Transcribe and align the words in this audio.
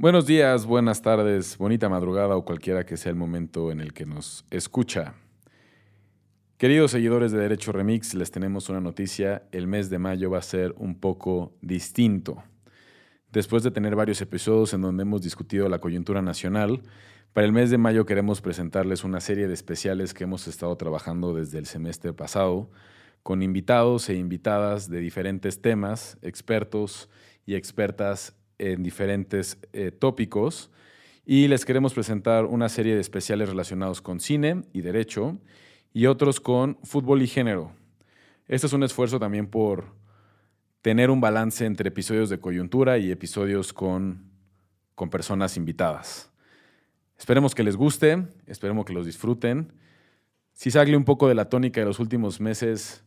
Buenos 0.00 0.24
días, 0.24 0.64
buenas 0.64 1.02
tardes, 1.02 1.58
bonita 1.58 1.90
madrugada 1.90 2.34
o 2.34 2.42
cualquiera 2.42 2.86
que 2.86 2.96
sea 2.96 3.10
el 3.10 3.16
momento 3.16 3.70
en 3.70 3.80
el 3.80 3.92
que 3.92 4.06
nos 4.06 4.46
escucha. 4.50 5.12
Queridos 6.56 6.92
seguidores 6.92 7.32
de 7.32 7.38
Derecho 7.38 7.70
Remix, 7.70 8.14
les 8.14 8.30
tenemos 8.30 8.70
una 8.70 8.80
noticia. 8.80 9.42
El 9.52 9.66
mes 9.66 9.90
de 9.90 9.98
mayo 9.98 10.30
va 10.30 10.38
a 10.38 10.42
ser 10.42 10.74
un 10.78 10.98
poco 10.98 11.52
distinto. 11.60 12.42
Después 13.30 13.62
de 13.62 13.72
tener 13.72 13.94
varios 13.94 14.22
episodios 14.22 14.72
en 14.72 14.80
donde 14.80 15.02
hemos 15.02 15.20
discutido 15.20 15.68
la 15.68 15.80
coyuntura 15.80 16.22
nacional, 16.22 16.80
para 17.34 17.46
el 17.46 17.52
mes 17.52 17.68
de 17.68 17.76
mayo 17.76 18.06
queremos 18.06 18.40
presentarles 18.40 19.04
una 19.04 19.20
serie 19.20 19.48
de 19.48 19.52
especiales 19.52 20.14
que 20.14 20.24
hemos 20.24 20.48
estado 20.48 20.74
trabajando 20.76 21.34
desde 21.34 21.58
el 21.58 21.66
semestre 21.66 22.14
pasado, 22.14 22.70
con 23.22 23.42
invitados 23.42 24.08
e 24.08 24.14
invitadas 24.14 24.88
de 24.88 25.00
diferentes 25.00 25.60
temas, 25.60 26.16
expertos 26.22 27.10
y 27.44 27.54
expertas 27.54 28.39
en 28.60 28.82
diferentes 28.82 29.58
eh, 29.72 29.90
tópicos. 29.90 30.70
Y 31.24 31.48
les 31.48 31.64
queremos 31.64 31.94
presentar 31.94 32.44
una 32.44 32.68
serie 32.68 32.94
de 32.94 33.00
especiales 33.00 33.48
relacionados 33.48 34.00
con 34.02 34.20
cine 34.20 34.62
y 34.72 34.82
derecho 34.82 35.38
y 35.92 36.06
otros 36.06 36.40
con 36.40 36.78
fútbol 36.82 37.22
y 37.22 37.26
género. 37.26 37.72
Este 38.46 38.66
es 38.66 38.72
un 38.72 38.82
esfuerzo 38.82 39.18
también 39.18 39.46
por 39.46 39.86
tener 40.82 41.10
un 41.10 41.20
balance 41.20 41.64
entre 41.64 41.88
episodios 41.88 42.30
de 42.30 42.38
coyuntura 42.38 42.98
y 42.98 43.10
episodios 43.10 43.72
con, 43.72 44.30
con 44.94 45.10
personas 45.10 45.56
invitadas. 45.56 46.30
Esperemos 47.18 47.54
que 47.54 47.62
les 47.62 47.76
guste, 47.76 48.26
esperemos 48.46 48.84
que 48.84 48.92
los 48.92 49.06
disfruten. 49.06 49.72
Si 50.52 50.70
sale 50.70 50.96
un 50.96 51.04
poco 51.04 51.28
de 51.28 51.34
la 51.34 51.48
tónica 51.48 51.80
de 51.80 51.86
los 51.86 52.00
últimos 52.00 52.40
meses, 52.40 53.04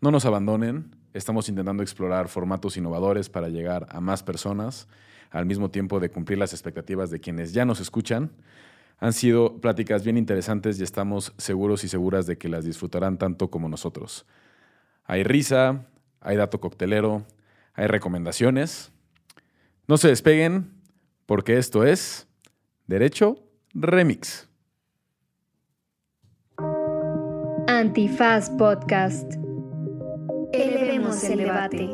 no 0.00 0.10
nos 0.10 0.24
abandonen. 0.24 0.96
Estamos 1.16 1.48
intentando 1.48 1.82
explorar 1.82 2.28
formatos 2.28 2.76
innovadores 2.76 3.30
para 3.30 3.48
llegar 3.48 3.86
a 3.88 4.02
más 4.02 4.22
personas, 4.22 4.86
al 5.30 5.46
mismo 5.46 5.70
tiempo 5.70 5.98
de 5.98 6.10
cumplir 6.10 6.38
las 6.38 6.52
expectativas 6.52 7.10
de 7.10 7.20
quienes 7.20 7.54
ya 7.54 7.64
nos 7.64 7.80
escuchan. 7.80 8.32
Han 8.98 9.14
sido 9.14 9.58
pláticas 9.62 10.04
bien 10.04 10.18
interesantes 10.18 10.78
y 10.78 10.82
estamos 10.82 11.32
seguros 11.38 11.84
y 11.84 11.88
seguras 11.88 12.26
de 12.26 12.36
que 12.36 12.50
las 12.50 12.66
disfrutarán 12.66 13.16
tanto 13.16 13.48
como 13.48 13.66
nosotros. 13.66 14.26
Hay 15.04 15.22
risa, 15.22 15.86
hay 16.20 16.36
dato 16.36 16.60
coctelero, 16.60 17.24
hay 17.72 17.86
recomendaciones. 17.86 18.92
No 19.88 19.96
se 19.96 20.08
despeguen 20.08 20.70
porque 21.24 21.56
esto 21.56 21.86
es 21.86 22.28
Derecho 22.86 23.38
Remix. 23.72 24.50
Antifaz 27.68 28.50
Podcast. 28.50 29.45
El 31.06 31.38
debate. 31.38 31.88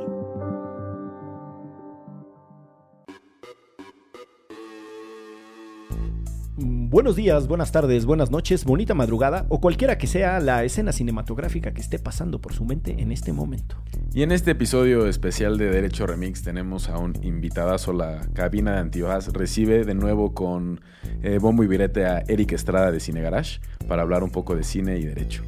Buenos 6.57 7.17
días, 7.17 7.47
buenas 7.47 7.73
tardes, 7.73 8.07
buenas 8.07 8.31
noches, 8.31 8.65
bonita 8.65 8.95
madrugada 8.95 9.45
o 9.51 9.61
cualquiera 9.61 9.99
que 9.99 10.07
sea 10.07 10.41
la 10.41 10.65
escena 10.65 10.93
cinematográfica 10.93 11.75
que 11.75 11.83
esté 11.83 11.99
pasando 11.99 12.41
por 12.41 12.55
su 12.55 12.65
mente 12.65 13.03
en 13.03 13.13
este 13.13 13.35
momento. 13.35 13.77
Y 14.15 14.23
en 14.23 14.33
este 14.33 14.53
episodio 14.53 15.07
especial 15.07 15.59
de 15.59 15.71
Derecho 15.71 16.07
Remix 16.07 16.43
tenemos 16.43 16.89
a 16.89 16.97
un 16.97 17.13
invitadazo. 17.23 17.93
La 17.93 18.21
cabina 18.33 18.73
de 18.73 18.79
Antiojas 18.79 19.31
recibe 19.35 19.85
de 19.85 19.95
nuevo 19.95 20.33
con 20.33 20.81
eh, 21.23 21.39
bombo 21.39 21.65
y 21.65 21.67
virete 21.67 22.07
a 22.07 22.21
Eric 22.29 22.53
Estrada 22.53 22.91
de 22.91 23.01
Cine 23.01 23.21
Garage 23.21 23.61
para 23.89 24.03
hablar 24.03 24.25
un 24.25 24.31
poco 24.31 24.57
de 24.57 24.65
cine 24.65 24.99
y 24.99 25.05
derecho. 25.05 25.43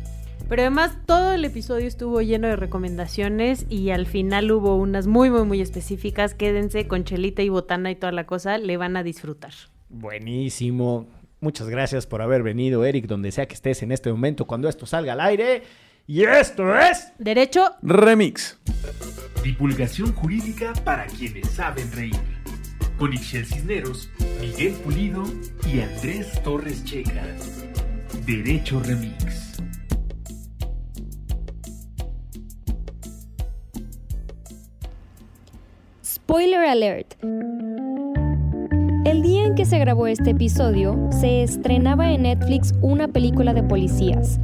Pero 0.48 0.62
además 0.62 0.98
todo 1.06 1.32
el 1.32 1.44
episodio 1.44 1.86
estuvo 1.86 2.20
lleno 2.20 2.48
de 2.48 2.56
recomendaciones 2.56 3.66
y 3.70 3.90
al 3.90 4.06
final 4.06 4.50
hubo 4.52 4.76
unas 4.76 5.06
muy, 5.06 5.30
muy, 5.30 5.44
muy 5.44 5.60
específicas. 5.60 6.34
Quédense 6.34 6.86
con 6.86 7.04
chelita 7.04 7.42
y 7.42 7.48
botana 7.48 7.90
y 7.90 7.96
toda 7.96 8.12
la 8.12 8.26
cosa, 8.26 8.58
le 8.58 8.76
van 8.76 8.96
a 8.96 9.02
disfrutar. 9.02 9.52
Buenísimo. 9.88 11.06
Muchas 11.40 11.68
gracias 11.68 12.06
por 12.06 12.22
haber 12.22 12.42
venido, 12.42 12.84
Eric, 12.84 13.06
donde 13.06 13.32
sea 13.32 13.46
que 13.46 13.54
estés 13.54 13.82
en 13.82 13.92
este 13.92 14.10
momento 14.10 14.46
cuando 14.46 14.68
esto 14.68 14.86
salga 14.86 15.14
al 15.14 15.20
aire. 15.20 15.62
Y 16.06 16.22
esto 16.24 16.78
es... 16.78 17.12
Derecho 17.18 17.76
Remix. 17.82 18.58
Divulgación 19.42 20.12
jurídica 20.12 20.72
para 20.84 21.06
quienes 21.06 21.50
saben 21.50 21.90
reír. 21.92 22.16
Con 22.98 23.12
Ixel 23.12 23.46
Cisneros, 23.46 24.10
Miguel 24.40 24.74
Pulido 24.74 25.24
y 25.66 25.80
Andrés 25.80 26.42
Torres 26.42 26.84
Checa. 26.84 27.26
Derecho 28.26 28.80
Remix. 28.80 29.43
Spoiler 36.26 36.64
alert. 36.64 37.22
El 39.04 39.20
día 39.20 39.44
en 39.44 39.54
que 39.54 39.66
se 39.66 39.78
grabó 39.78 40.06
este 40.06 40.30
episodio, 40.30 40.96
se 41.10 41.42
estrenaba 41.42 42.10
en 42.12 42.22
Netflix 42.22 42.72
una 42.80 43.08
película 43.08 43.52
de 43.52 43.62
policías. 43.62 44.40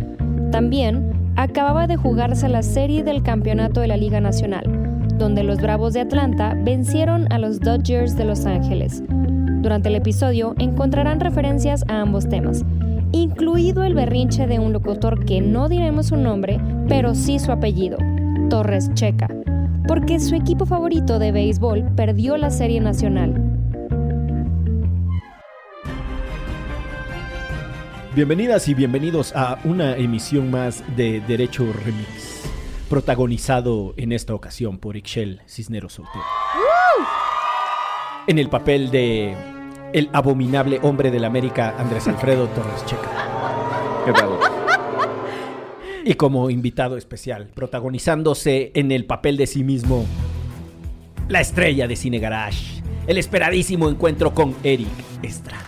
También 0.53 1.33
acababa 1.37 1.87
de 1.87 1.97
jugarse 1.97 2.51
la 2.51 2.63
serie 2.63 3.03
del 3.03 3.23
campeonato 3.23 3.81
de 3.81 3.89
la 3.89 3.97
Liga 3.97 4.21
Nacional, 4.21 5.09
donde 5.17 5.43
los 5.43 5.59
Bravos 5.59 5.95
de 5.95 6.01
Atlanta 6.01 6.55
vencieron 6.55 7.33
a 7.33 7.39
los 7.39 7.61
Dodgers 7.61 8.15
de 8.15 8.27
Los 8.27 8.45
Ángeles. 8.45 9.03
Durante 9.09 9.89
el 9.89 9.95
episodio 9.95 10.55
encontrarán 10.59 11.19
referencias 11.19 11.83
a 11.89 12.03
ambos 12.03 12.29
temas, 12.29 12.63
incluido 13.13 13.85
el 13.85 13.95
berrinche 13.95 14.47
de 14.47 14.59
un 14.59 14.75
locutor 14.75 15.25
que 15.25 15.41
no 15.41 15.71
diremos 15.71 16.09
su 16.09 16.17
nombre, 16.17 16.61
pero 16.89 17.15
sí 17.15 17.39
su 17.39 17.51
apellido, 17.53 17.97
Torres 18.51 18.93
Checa, 18.93 19.29
porque 19.87 20.21
su 20.21 20.35
equipo 20.35 20.67
favorito 20.67 21.19
de 21.19 21.33
béisbol 21.33 21.95
perdió 21.97 22.37
la 22.37 22.51
serie 22.51 22.81
nacional. 22.81 23.35
Bienvenidas 28.15 28.69
y 28.69 28.75
bienvenidos 28.75 29.35
a 29.37 29.59
una 29.65 29.97
emisión 29.97 30.51
más 30.51 30.83
de 30.97 31.21
Derecho 31.21 31.65
Remix, 31.85 32.43
protagonizado 32.89 33.95
en 33.97 34.13
esta 34.13 34.35
ocasión 34.35 34.79
por 34.79 34.97
Ixchel 34.97 35.43
Cisneros 35.47 35.95
Soltero. 35.95 36.25
En 38.27 38.39
el 38.39 38.49
papel 38.49 38.91
de 38.91 39.37
el 39.93 40.09
abominable 40.13 40.79
hombre 40.83 41.11
de 41.11 41.21
la 41.21 41.27
América, 41.27 41.75
Andrés 41.79 42.07
Alfredo 42.09 42.47
Torres 42.49 42.85
Checa. 42.87 43.11
¿Qué 44.07 44.13
tal? 44.13 44.50
Y 46.11 46.17
como 46.17 46.51
invitado 46.51 46.97
especial, 46.97 47.51
protagonizándose 47.55 48.73
en 48.75 48.91
el 48.91 49.05
papel 49.05 49.37
de 49.37 49.47
sí 49.47 49.63
mismo, 49.63 50.05
la 51.29 51.41
estrella 51.41 51.87
de 51.87 51.95
Cine 51.95 52.19
Garage, 52.19 52.83
el 53.07 53.17
esperadísimo 53.17 53.89
encuentro 53.89 54.35
con 54.35 54.57
Eric 54.65 54.89
Estrada. 55.23 55.65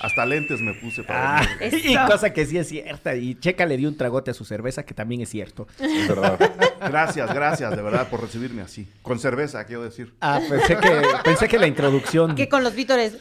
Hasta 0.00 0.26
lentes 0.26 0.60
me 0.60 0.74
puse 0.74 1.04
para 1.04 1.38
Ah, 1.38 1.48
y 1.84 1.94
cosa 2.08 2.32
que 2.32 2.44
sí 2.46 2.58
es 2.58 2.66
cierta. 2.66 3.14
Y 3.14 3.36
Checa 3.36 3.64
le 3.64 3.76
dio 3.76 3.88
un 3.88 3.96
tragote 3.96 4.32
a 4.32 4.34
su 4.34 4.44
cerveza, 4.44 4.84
que 4.84 4.92
también 4.92 5.20
es 5.20 5.28
cierto. 5.28 5.68
Es 5.78 6.08
verdad. 6.08 6.36
Gracias, 6.80 7.32
gracias, 7.32 7.76
de 7.76 7.82
verdad, 7.82 8.08
por 8.08 8.22
recibirme 8.22 8.62
así. 8.62 8.88
Con 9.02 9.20
cerveza, 9.20 9.64
quiero 9.66 9.84
decir. 9.84 10.14
Ah, 10.20 10.40
pensé 10.48 10.76
que, 10.78 11.02
pensé 11.22 11.48
que 11.48 11.58
la 11.60 11.68
introducción. 11.68 12.34
Que 12.34 12.48
con 12.48 12.64
los 12.64 12.74
vítores. 12.74 13.18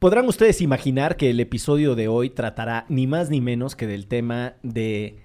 Podrán 0.00 0.26
ustedes 0.28 0.62
imaginar 0.62 1.16
que 1.16 1.28
el 1.28 1.38
episodio 1.40 1.94
de 1.94 2.08
hoy 2.08 2.30
tratará 2.30 2.86
ni 2.88 3.06
más 3.06 3.28
ni 3.28 3.40
menos 3.42 3.76
que 3.76 3.86
del 3.86 4.06
tema 4.06 4.54
de 4.62 5.18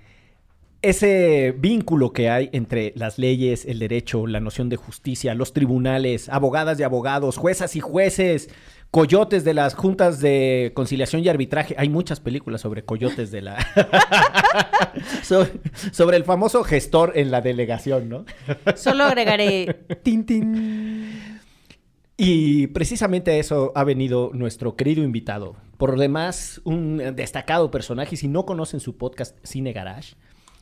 ese 0.81 1.56
vínculo 1.58 2.12
que 2.12 2.30
hay 2.30 2.50
entre 2.52 2.91
las 2.97 3.18
leyes, 3.18 3.64
el 3.66 3.80
derecho, 3.80 4.28
la 4.28 4.41
noción 4.41 4.68
de 4.68 4.75
justicia, 4.75 5.34
los 5.34 5.53
tribunales, 5.53 6.28
abogadas 6.28 6.78
y 6.80 6.84
abogados, 6.84 7.38
juezas 7.38 7.78
y 7.78 7.80
jueces, 7.80 8.50
coyotes 8.91 9.46
de 9.46 9.53
las 9.53 9.75
juntas 9.75 10.19
de 10.19 10.74
conciliación 10.75 11.24
y 11.24 11.30
arbitraje. 11.30 11.75
Hay 11.78 11.88
muchas 11.88 12.19
películas 12.19 12.59
sobre 12.59 12.84
coyotes 12.84 13.31
de 13.31 13.41
la... 13.44 13.58
So- 15.24 15.47
sobre 15.91 16.18
el 16.18 16.24
famoso 16.25 16.64
gestor 16.64 17.14
en 17.16 17.31
la 17.31 17.41
delegación, 17.41 18.09
¿no? 18.09 18.25
Solo 18.75 19.06
agregaré 19.06 19.85
Tin, 20.03 20.25
tin. 20.25 21.24
Y 22.17 22.67
precisamente 22.67 23.32
a 23.32 23.35
eso 23.35 23.72
ha 23.76 23.84
venido 23.84 24.32
nuestro 24.34 24.76
querido 24.76 25.03
invitado. 25.03 25.56
Por 25.78 25.97
demás, 26.00 26.62
un 26.64 26.97
destacado 27.16 27.70
personaje. 27.72 28.16
Si 28.16 28.28
no 28.29 28.46
conocen 28.46 28.79
su 28.79 28.96
podcast 28.97 29.35
Cine 29.44 29.73
Garage, 29.73 30.16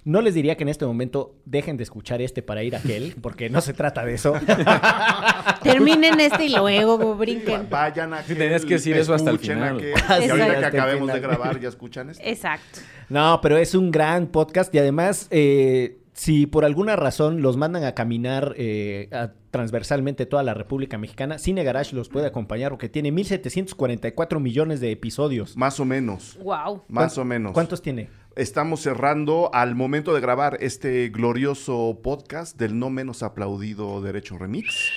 no 0.04 0.22
les 0.22 0.34
diría 0.34 0.58
que 0.58 0.64
en 0.64 0.70
este 0.70 0.86
momento 0.86 1.36
dejen 1.46 1.78
de 1.78 1.84
escuchar 1.84 2.22
este 2.24 2.42
para 2.42 2.64
ir 2.64 2.76
a 2.76 2.80
aquel, 2.80 3.16
porque 3.22 3.50
no 3.52 3.62
se 3.62 3.74
trata 3.74 4.04
de 4.04 4.16
eso. 4.16 4.34
terminen 5.64 6.20
este 6.20 6.46
y 6.46 6.50
luego 6.56 7.16
brinquen. 7.16 7.68
Vayan 7.70 8.14
a 8.14 8.24
Sí, 8.24 8.36
tenías 8.36 8.66
que 8.66 8.74
decir 8.76 8.98
eso 8.98 9.14
hasta 9.14 9.30
el 9.30 9.40
final. 9.40 9.80
y 9.82 9.92
Ah, 10.08 10.16
ahorita 10.32 10.60
que 10.60 10.66
acabemos 10.66 11.14
de 11.14 11.20
grabar, 11.20 11.60
ya 11.60 11.70
escuchan 11.70 12.10
esto. 12.10 12.24
Exacto. 12.26 12.80
No, 13.10 13.40
pero 13.42 13.58
es 13.58 13.76
un 13.76 13.92
gran 13.92 14.28
podcast 14.28 14.74
y 14.74 14.80
además 14.80 15.28
eh, 15.30 16.00
si 16.14 16.48
por 16.48 16.66
alguna 16.66 16.96
razón 16.96 17.42
los 17.42 17.58
mandan 17.58 17.84
a 17.84 17.94
caminar 17.94 18.56
eh, 18.58 19.08
a- 19.12 19.32
transversalmente 19.54 20.26
toda 20.26 20.42
la 20.42 20.56
República 20.56 20.98
Mexicana, 20.98 21.38
Cine 21.38 21.64
Garage 21.64 21.96
los 21.96 22.10
puede 22.10 22.26
acompañar 22.26 22.72
porque 22.72 22.90
tiene 22.90 23.14
1.744 23.14 24.40
millones 24.40 24.82
de 24.82 24.92
episodios. 24.92 25.56
Más 25.56 25.80
o 25.80 25.86
menos. 25.86 26.38
Wow. 26.44 26.84
Más 26.90 27.18
o 27.20 27.24
menos. 27.24 27.54
¿Cuántos 27.54 27.82
tiene? 27.84 28.10
Estamos 28.36 28.82
cerrando 28.82 29.52
al 29.54 29.76
momento 29.76 30.14
de 30.16 30.22
grabar 30.22 30.58
este 30.60 31.08
glorioso 31.10 32.00
podcast 32.04 32.58
del 32.58 32.80
no 32.80 32.90
menos 32.90 33.22
aplaudido 33.22 34.02
Derecho 34.02 34.40
Remix. 34.40 34.90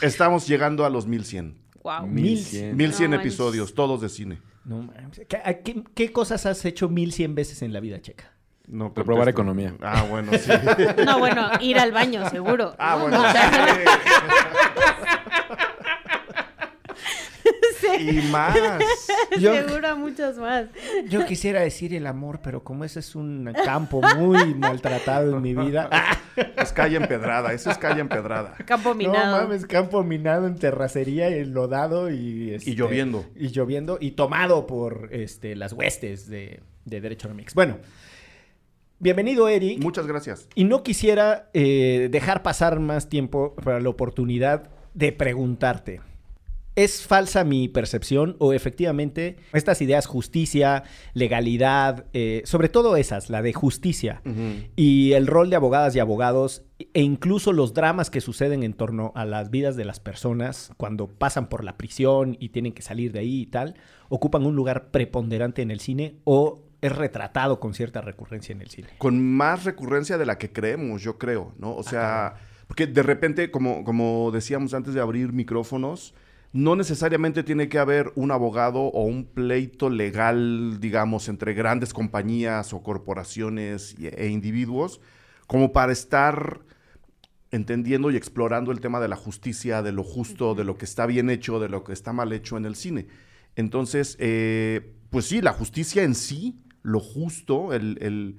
Estamos 0.00 0.46
llegando 0.46 0.84
a 0.84 0.90
los 0.90 1.06
1100. 1.08 1.58
Wow. 1.82 2.06
1100. 2.06 2.76
1100 2.76 3.10
No 3.10 3.16
manches. 3.16 3.32
episodios, 3.32 3.74
todos 3.74 4.00
de 4.00 4.08
cine. 4.08 4.38
No 4.64 4.82
mames. 4.82 5.20
¿Qué, 5.28 5.38
a 5.44 5.54
qué- 5.54 5.82
qué 5.94 6.12
cosas 6.12 6.46
has 6.46 6.64
hecho 6.64 6.88
1.100 6.88 7.34
veces 7.34 7.62
en 7.62 7.72
la 7.72 7.80
vida, 7.80 8.00
Checa? 8.00 8.32
No 8.68 8.92
Reprobar 8.94 9.28
economía. 9.28 9.74
Ah, 9.80 10.04
bueno, 10.08 10.32
sí. 10.38 10.50
No, 11.04 11.18
bueno, 11.18 11.48
ir 11.60 11.78
al 11.78 11.90
baño, 11.92 12.28
seguro. 12.28 12.74
Ah, 12.78 12.96
¿no? 12.96 13.02
bueno. 13.02 13.18
O 13.20 13.32
sea, 13.32 13.76
sí. 17.80 18.10
y 18.18 18.22
más. 18.30 18.56
Yo- 19.38 19.54
Seguro 19.54 19.96
muchas 19.96 20.36
más. 20.36 20.66
Yo 21.08 21.24
quisiera 21.26 21.60
decir 21.60 21.94
el 21.94 22.06
amor, 22.06 22.40
pero 22.42 22.62
como 22.62 22.84
ese 22.84 23.00
es 23.00 23.14
un 23.14 23.50
campo 23.64 24.00
muy 24.18 24.54
maltratado 24.54 25.36
en 25.36 25.42
mi 25.42 25.54
vida. 25.54 25.88
Es 26.56 26.72
calle 26.72 26.96
empedrada, 26.96 27.52
eso 27.52 27.70
es 27.70 27.78
calle 27.78 28.00
empedrada. 28.00 28.54
Campo 28.66 28.94
minado. 28.94 29.36
No 29.38 29.42
mames, 29.44 29.66
campo 29.66 30.02
minado 30.02 30.46
en 30.46 30.56
terracería, 30.56 31.28
enlodado 31.28 32.10
y... 32.10 32.54
este, 32.54 32.70
Y 32.70 32.74
lloviendo. 32.74 33.24
Y 33.34 33.48
lloviendo 33.48 33.98
y 34.00 34.12
tomado 34.12 34.66
por 34.66 35.08
este, 35.12 35.56
las 35.56 35.72
huestes 35.72 36.28
de, 36.28 36.60
de 36.84 37.00
Derecho 37.00 37.28
Remix. 37.28 37.54
Bueno, 37.54 37.78
bienvenido 39.00 39.48
Eric. 39.48 39.82
Muchas 39.82 40.06
gracias. 40.06 40.48
Y 40.54 40.64
no 40.64 40.82
quisiera 40.82 41.50
eh, 41.54 42.08
dejar 42.10 42.42
pasar 42.42 42.80
más 42.80 43.08
tiempo 43.08 43.54
para 43.56 43.80
la 43.80 43.88
oportunidad 43.88 44.70
de 44.94 45.12
preguntarte. 45.12 46.00
¿Es 46.74 47.04
falsa 47.04 47.42
mi 47.42 47.66
percepción 47.66 48.36
o 48.38 48.52
efectivamente 48.52 49.36
estas 49.52 49.82
ideas 49.82 50.06
justicia, 50.06 50.84
legalidad, 51.12 52.06
eh, 52.12 52.42
sobre 52.44 52.68
todo 52.68 52.96
esas, 52.96 53.30
la 53.30 53.42
de 53.42 53.52
justicia 53.52 54.22
y 54.76 55.12
el 55.14 55.26
rol 55.26 55.50
de 55.50 55.56
abogadas 55.56 55.96
y 55.96 55.98
abogados 55.98 56.62
e 56.78 57.02
incluso 57.02 57.52
los 57.52 57.74
dramas 57.74 58.10
que 58.10 58.20
suceden 58.20 58.62
en 58.62 58.74
torno 58.74 59.10
a 59.16 59.24
las 59.24 59.50
vidas 59.50 59.74
de 59.74 59.86
las 59.86 59.98
personas 59.98 60.70
cuando 60.76 61.08
pasan 61.08 61.48
por 61.48 61.64
la 61.64 61.76
prisión 61.76 62.36
y 62.38 62.50
tienen 62.50 62.72
que 62.72 62.82
salir 62.82 63.10
de 63.10 63.18
ahí 63.18 63.40
y 63.40 63.46
tal, 63.46 63.74
ocupan 64.08 64.46
un 64.46 64.54
lugar 64.54 64.92
preponderante 64.92 65.62
en 65.62 65.72
el 65.72 65.80
cine 65.80 66.20
o 66.22 66.67
es 66.80 66.94
retratado 66.94 67.58
con 67.60 67.74
cierta 67.74 68.00
recurrencia 68.00 68.52
en 68.52 68.62
el 68.62 68.70
cine? 68.70 68.88
Con 68.98 69.20
más 69.22 69.64
recurrencia 69.64 70.16
de 70.18 70.26
la 70.26 70.38
que 70.38 70.52
creemos, 70.52 71.02
yo 71.02 71.18
creo, 71.18 71.52
¿no? 71.58 71.74
O 71.74 71.82
sea, 71.82 72.34
porque 72.66 72.86
de 72.86 73.02
repente, 73.02 73.50
como, 73.50 73.82
como 73.84 74.30
decíamos 74.32 74.74
antes 74.74 74.94
de 74.94 75.00
abrir 75.00 75.32
micrófonos, 75.32 76.14
no 76.52 76.76
necesariamente 76.76 77.42
tiene 77.42 77.68
que 77.68 77.78
haber 77.78 78.10
un 78.14 78.30
abogado 78.30 78.80
o 78.80 79.02
un 79.04 79.24
pleito 79.26 79.90
legal, 79.90 80.78
digamos, 80.80 81.28
entre 81.28 81.52
grandes 81.52 81.92
compañías 81.92 82.72
o 82.72 82.82
corporaciones 82.82 83.94
y- 83.98 84.06
e 84.06 84.28
individuos, 84.28 85.00
como 85.46 85.72
para 85.72 85.92
estar 85.92 86.60
entendiendo 87.50 88.10
y 88.10 88.16
explorando 88.16 88.72
el 88.72 88.80
tema 88.80 89.00
de 89.00 89.08
la 89.08 89.16
justicia, 89.16 89.82
de 89.82 89.92
lo 89.92 90.04
justo, 90.04 90.54
de 90.54 90.64
lo 90.64 90.76
que 90.76 90.84
está 90.84 91.06
bien 91.06 91.30
hecho, 91.30 91.58
de 91.60 91.68
lo 91.68 91.82
que 91.84 91.92
está 91.92 92.12
mal 92.12 92.32
hecho 92.32 92.56
en 92.56 92.66
el 92.66 92.76
cine. 92.76 93.06
Entonces, 93.56 94.16
eh, 94.20 94.92
pues 95.10 95.24
sí, 95.26 95.40
la 95.40 95.52
justicia 95.52 96.02
en 96.02 96.14
sí, 96.14 96.60
lo 96.88 97.00
justo, 97.00 97.72
el, 97.72 97.98
el- 98.00 98.36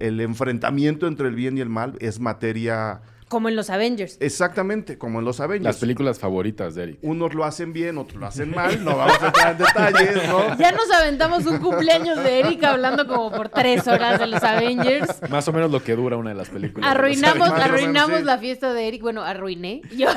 el 0.00 0.20
enfrentamiento 0.20 1.06
entre 1.06 1.28
el 1.28 1.36
bien 1.36 1.56
y 1.56 1.60
el 1.60 1.68
mal 1.68 1.94
es 2.00 2.18
materia 2.18 3.00
Como 3.28 3.48
en 3.48 3.54
los 3.54 3.70
Avengers. 3.70 4.16
exactamente 4.18 4.98
como 4.98 5.20
en 5.20 5.24
los 5.24 5.38
Avengers. 5.38 5.62
Las 5.64 5.76
películas 5.76 6.18
favoritas 6.18 6.74
de 6.74 6.82
Eric. 6.82 6.98
Unos 7.02 7.32
lo 7.32 7.44
hacen 7.44 7.72
bien, 7.72 7.96
otros 7.96 8.18
lo 8.20 8.26
hacen 8.26 8.50
mal, 8.50 8.82
no 8.84 8.96
vamos 8.96 9.22
a 9.22 9.26
entrar 9.28 9.52
en 9.52 9.58
detalles, 9.58 10.28
¿no? 10.28 10.56
Ya 10.58 10.72
nos 10.72 10.90
aventamos 10.90 11.46
un 11.46 11.58
cumpleaños 11.58 12.16
de 12.24 12.40
Erika 12.40 12.70
hablando 12.72 13.06
como 13.06 13.30
por 13.30 13.50
tres 13.50 13.86
horas 13.86 14.18
de 14.18 14.26
los 14.26 14.42
Avengers. 14.42 15.20
Más 15.30 15.46
o 15.46 15.52
menos 15.52 15.70
lo 15.70 15.80
que 15.80 15.94
dura 15.94 16.16
una 16.16 16.30
de 16.30 16.36
las 16.36 16.48
películas. 16.48 16.90
Arruinamos, 16.90 17.48
menos, 17.48 17.64
arruinamos 17.64 18.18
sí. 18.18 18.24
la 18.24 18.38
fiesta 18.38 18.72
de 18.72 18.88
Eric. 18.88 19.02
Bueno, 19.02 19.22
arruiné. 19.22 19.82
Yo. 19.96 20.08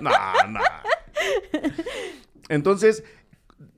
No, 0.00 0.10
no. 0.48 0.60
Entonces, 2.48 3.04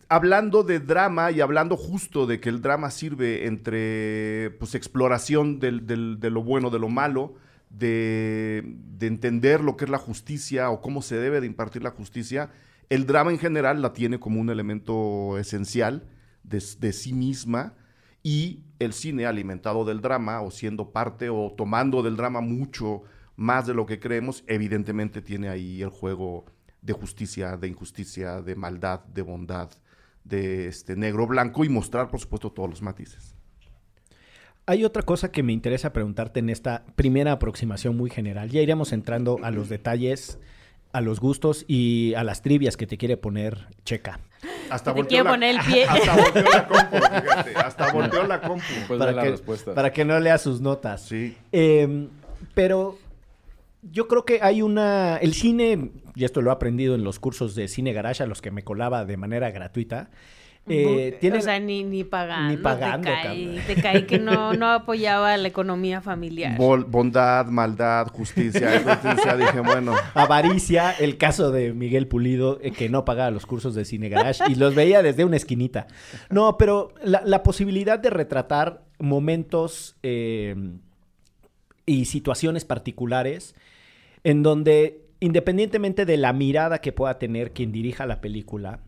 hablando 0.09 0.63
de 0.63 0.79
drama 0.81 1.31
y 1.31 1.41
hablando 1.41 1.77
justo 1.77 2.27
de 2.27 2.41
que 2.41 2.49
el 2.49 2.63
drama 2.63 2.91
sirve 2.91 3.47
entre 3.47 4.51
pues, 4.59 4.75
exploración 4.75 5.59
del- 5.59 5.87
del- 5.87 6.19
de 6.21 6.31
lo 6.31 6.43
bueno, 6.43 6.71
de 6.71 6.79
lo 6.79 6.89
malo, 6.89 7.35
de, 7.71 8.63
de 8.99 9.07
entender 9.07 9.61
lo 9.61 9.77
que 9.77 9.85
es 9.85 9.91
la 9.91 9.99
justicia 9.99 10.71
o 10.71 10.81
cómo 10.81 11.03
se 11.03 11.17
debe 11.17 11.41
de 11.41 11.47
impartir 11.47 11.83
la 11.83 11.91
justicia, 11.91 12.51
el 12.89 13.07
drama 13.07 13.33
en 13.33 13.39
general 13.39 13.83
la 13.83 13.93
tiene 13.93 14.21
como 14.21 14.41
un 14.41 14.49
elemento 14.51 15.37
esencial 15.39 16.05
de, 16.45 16.63
de 16.79 16.93
sí 16.93 17.13
misma 17.13 17.75
y 18.23 18.63
el 18.79 18.93
cine 18.93 19.27
alimentado 19.27 19.85
del 19.85 20.01
drama 20.01 20.41
o 20.43 20.51
siendo 20.51 20.93
parte 20.93 21.29
o 21.31 21.53
tomando 21.57 22.03
del 22.03 22.17
drama 22.17 22.41
mucho 22.41 23.03
más 23.37 23.67
de 23.67 23.75
lo 23.75 23.85
que 23.87 23.99
creemos, 23.99 24.45
evidentemente 24.47 25.21
tiene 25.21 25.49
ahí 25.49 25.83
el 25.83 25.91
juego 25.91 26.45
de 26.81 26.93
justicia, 26.93 27.57
de 27.57 27.69
injusticia, 27.69 28.41
de 28.41 28.55
maldad, 28.55 29.01
de 29.07 29.23
bondad, 29.23 29.71
de 30.29 30.67
este 30.69 30.97
negro 30.97 31.27
blanco 31.27 31.65
y 31.65 31.69
mostrar 31.69 32.09
por 32.09 32.21
supuesto 32.21 32.51
todos 32.51 32.69
los 32.71 32.83
matices. 32.83 33.35
Hay 34.69 34.85
otra 34.85 35.03
cosa 35.03 35.31
que 35.31 35.43
me 35.45 35.53
interesa 35.53 35.93
preguntarte 35.93 36.41
en 36.41 36.51
esta 36.51 36.85
primera 36.97 37.33
aproximación 37.33 37.97
muy 37.97 38.11
general. 38.11 38.51
Ya 38.51 38.61
iremos 38.61 38.93
entrando 38.93 39.39
a 39.45 39.53
los 39.53 39.69
detalles, 39.69 40.41
a 40.93 41.01
los 41.01 41.21
gustos 41.21 41.65
y 41.69 42.15
a 42.15 42.25
las 42.25 42.43
trivias 42.43 42.77
que 42.77 42.87
te 42.89 42.99
quiere 42.99 43.17
poner 43.17 43.69
Checa. 43.85 44.19
Hasta 44.69 44.93
Te 44.93 44.97
volteó 44.97 45.09
quiere 45.09 45.25
la- 45.25 45.31
poner 45.31 45.55
el 45.55 45.61
pie. 45.73 45.85
Hasta 45.85 46.17
volteó 46.17 46.43
la 46.51 46.67
compu, 46.67 46.97
fíjate, 46.97 47.55
hasta 47.57 47.93
volteó 47.93 48.27
la 48.27 48.41
compu. 48.41 48.65
Pues 48.89 48.99
para, 48.99 49.13
la 49.13 49.23
que, 49.23 49.31
respuesta. 49.31 49.75
para 49.75 49.93
que 49.93 50.05
no 50.05 50.19
lea 50.19 50.37
sus 50.39 50.61
notas. 50.61 51.03
Sí. 51.07 51.37
Eh, 51.53 52.09
pero 52.55 52.99
yo 53.83 54.09
creo 54.09 54.25
que 54.25 54.41
hay 54.43 54.63
una... 54.63 55.17
El 55.19 55.33
cine, 55.35 55.93
y 56.17 56.25
esto 56.25 56.43
lo 56.43 56.51
he 56.51 56.53
aprendido 56.55 56.97
en 56.97 57.05
los 57.05 57.21
cursos 57.21 57.55
de 57.55 57.69
cine 57.69 57.93
garage 57.93 58.25
a 58.25 58.27
los 58.27 58.43
que 58.43 58.51
me 58.51 58.65
colaba 58.65 59.05
de 59.05 59.17
manera 59.17 59.51
gratuita, 59.53 60.11
eh. 60.69 61.17
O 61.33 61.41
sea, 61.43 61.61
ni, 61.61 61.85
ni 61.85 62.03
pagando. 62.03 62.51
Ni 62.51 62.57
pagando, 62.57 63.09
Te 63.69 63.77
cae 63.81 64.05
que 64.05 64.19
no, 64.19 64.53
no 64.59 64.67
apoyaba 64.73 65.37
la 65.37 65.47
economía 65.47 66.01
familiar. 66.01 66.59
Bol- 66.59 66.85
bondad, 66.87 67.47
maldad, 67.47 68.09
justicia. 68.09 68.83
Ya 69.25 69.37
dije, 69.37 69.61
bueno, 69.61 69.95
Avaricia, 70.15 70.91
el 70.91 71.19
caso 71.19 71.53
de 71.53 71.73
Miguel 71.73 72.09
Pulido, 72.09 72.59
eh, 72.63 72.73
que 72.73 72.89
no 72.89 73.05
pagaba 73.05 73.31
los 73.31 73.47
cursos 73.47 73.77
de 73.77 73.85
Cine 73.85 74.09
Garage 74.09 74.43
y 74.49 74.57
los 74.57 74.75
veía 74.75 75.03
desde 75.03 75.25
una 75.25 75.37
esquinita. 75.37 75.87
No, 76.31 76.57
pero 76.59 76.93
la, 77.01 77.23
la 77.25 77.45
posibilidad 77.45 78.01
de 78.01 78.11
retratar 78.11 78.83
momentos 78.99 79.95
eh, 80.03 80.57
y 81.87 82.07
situaciones 82.07 82.65
particulares 82.65 83.55
en 84.25 84.43
donde, 84.43 85.06
independientemente 85.21 86.05
de 86.05 86.17
la 86.17 86.33
mirada 86.33 86.81
que 86.81 86.93
pueda 86.93 87.19
tener 87.19 87.53
quien 87.53 87.73
dirija 87.73 88.07
la 88.07 88.21
película, 88.21 88.81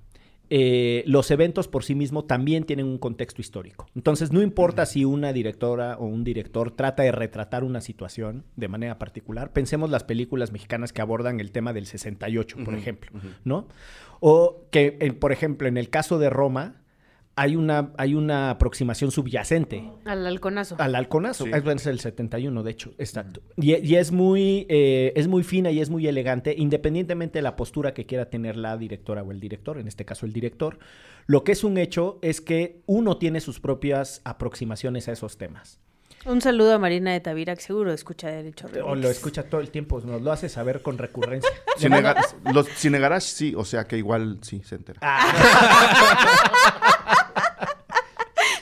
eh, 0.51 1.03
los 1.07 1.31
eventos 1.31 1.69
por 1.69 1.85
sí 1.85 1.95
mismos 1.95 2.27
también 2.27 2.65
tienen 2.65 2.87
un 2.87 2.97
contexto 2.97 3.43
histórico. 3.43 3.87
Entonces, 3.95 4.33
no 4.33 4.41
importa 4.41 4.87
si 4.87 5.05
una 5.05 5.33
directora 5.33 5.97
o 5.99 6.07
un 6.07 6.25
director 6.25 6.71
trata 6.71 7.03
de 7.03 7.13
retratar 7.13 7.65
una 7.65 7.83
situación 7.83 8.45
de 8.57 8.69
manera 8.69 8.99
particular. 8.99 9.53
Pensemos 9.53 9.91
las 9.91 10.05
películas 10.05 10.51
mexicanas 10.51 10.93
que 10.95 11.03
abordan 11.03 11.41
el 11.41 11.53
tema 11.53 11.75
del 11.75 11.85
68, 11.85 12.59
por 12.65 12.75
ejemplo. 12.75 13.11
¿no? 13.45 13.69
O 14.21 14.65
que, 14.71 14.97
eh, 15.01 15.13
por 15.13 15.33
ejemplo, 15.33 15.69
en 15.69 15.77
el 15.77 15.91
caso 15.91 16.19
de 16.19 16.31
Roma, 16.31 16.81
hay 17.41 17.55
una, 17.57 17.93
hay 17.97 18.15
una 18.15 18.51
aproximación 18.51 19.11
subyacente 19.13 19.89
Al 20.05 20.27
halconazo. 20.27 20.75
al 20.79 20.95
halconazo. 20.95 21.45
Sí. 21.45 21.51
Es 21.55 21.87
el 21.87 22.01
71, 22.01 22.63
de 22.65 22.71
hecho. 22.71 22.91
Exacto. 22.99 23.41
Y, 23.57 23.77
y 23.77 23.95
es, 23.97 24.11
muy, 24.11 24.67
eh, 24.69 25.13
es 25.15 25.29
muy 25.29 25.45
fina 25.45 25.71
y 25.71 25.81
es 25.81 25.89
muy 25.89 26.07
elegante, 26.09 26.55
independientemente 26.59 27.39
de 27.39 27.43
la 27.43 27.55
postura 27.55 27.95
que 27.95 28.07
quiera 28.07 28.29
tener 28.29 28.57
la 28.57 28.77
directora 28.77 29.23
o 29.23 29.31
el 29.31 29.39
director, 29.39 29.79
en 29.79 29.87
este 29.87 30.05
caso 30.05 30.27
el 30.27 30.33
director. 30.33 30.79
Lo 31.27 31.45
que 31.45 31.53
es 31.53 31.63
un 31.63 31.79
hecho 31.79 32.19
es 32.23 32.41
que 32.41 32.83
uno 32.87 33.19
tiene 33.19 33.41
sus 33.41 33.61
propias 33.61 34.21
aproximaciones 34.25 35.07
a 35.09 35.13
esos 35.13 35.39
temas. 35.39 35.79
Un 36.27 36.41
saludo 36.43 36.75
a 36.75 36.79
Marina 36.79 37.13
de 37.13 37.21
Tavira, 37.21 37.55
que 37.55 37.63
seguro 37.63 37.93
escucha 37.93 38.29
Derecho 38.29 38.67
Remix. 38.67 38.85
O 38.87 38.97
lo 38.97 39.09
escucha 39.09 39.45
todo 39.45 39.61
el 39.61 39.71
tiempo, 39.71 40.01
nos 40.01 40.21
lo 40.21 40.33
hace 40.33 40.49
saber 40.49 40.83
con 40.83 40.99
recurrencia. 40.99 41.49
Cine 41.79 42.03
Ga- 42.03 42.17
los 42.53 42.67
sí, 43.25 43.55
o 43.57 43.65
sea 43.65 43.85
que 43.87 43.97
igual 43.99 44.39
sí 44.43 44.61
se 44.65 44.75
entera. 44.75 44.99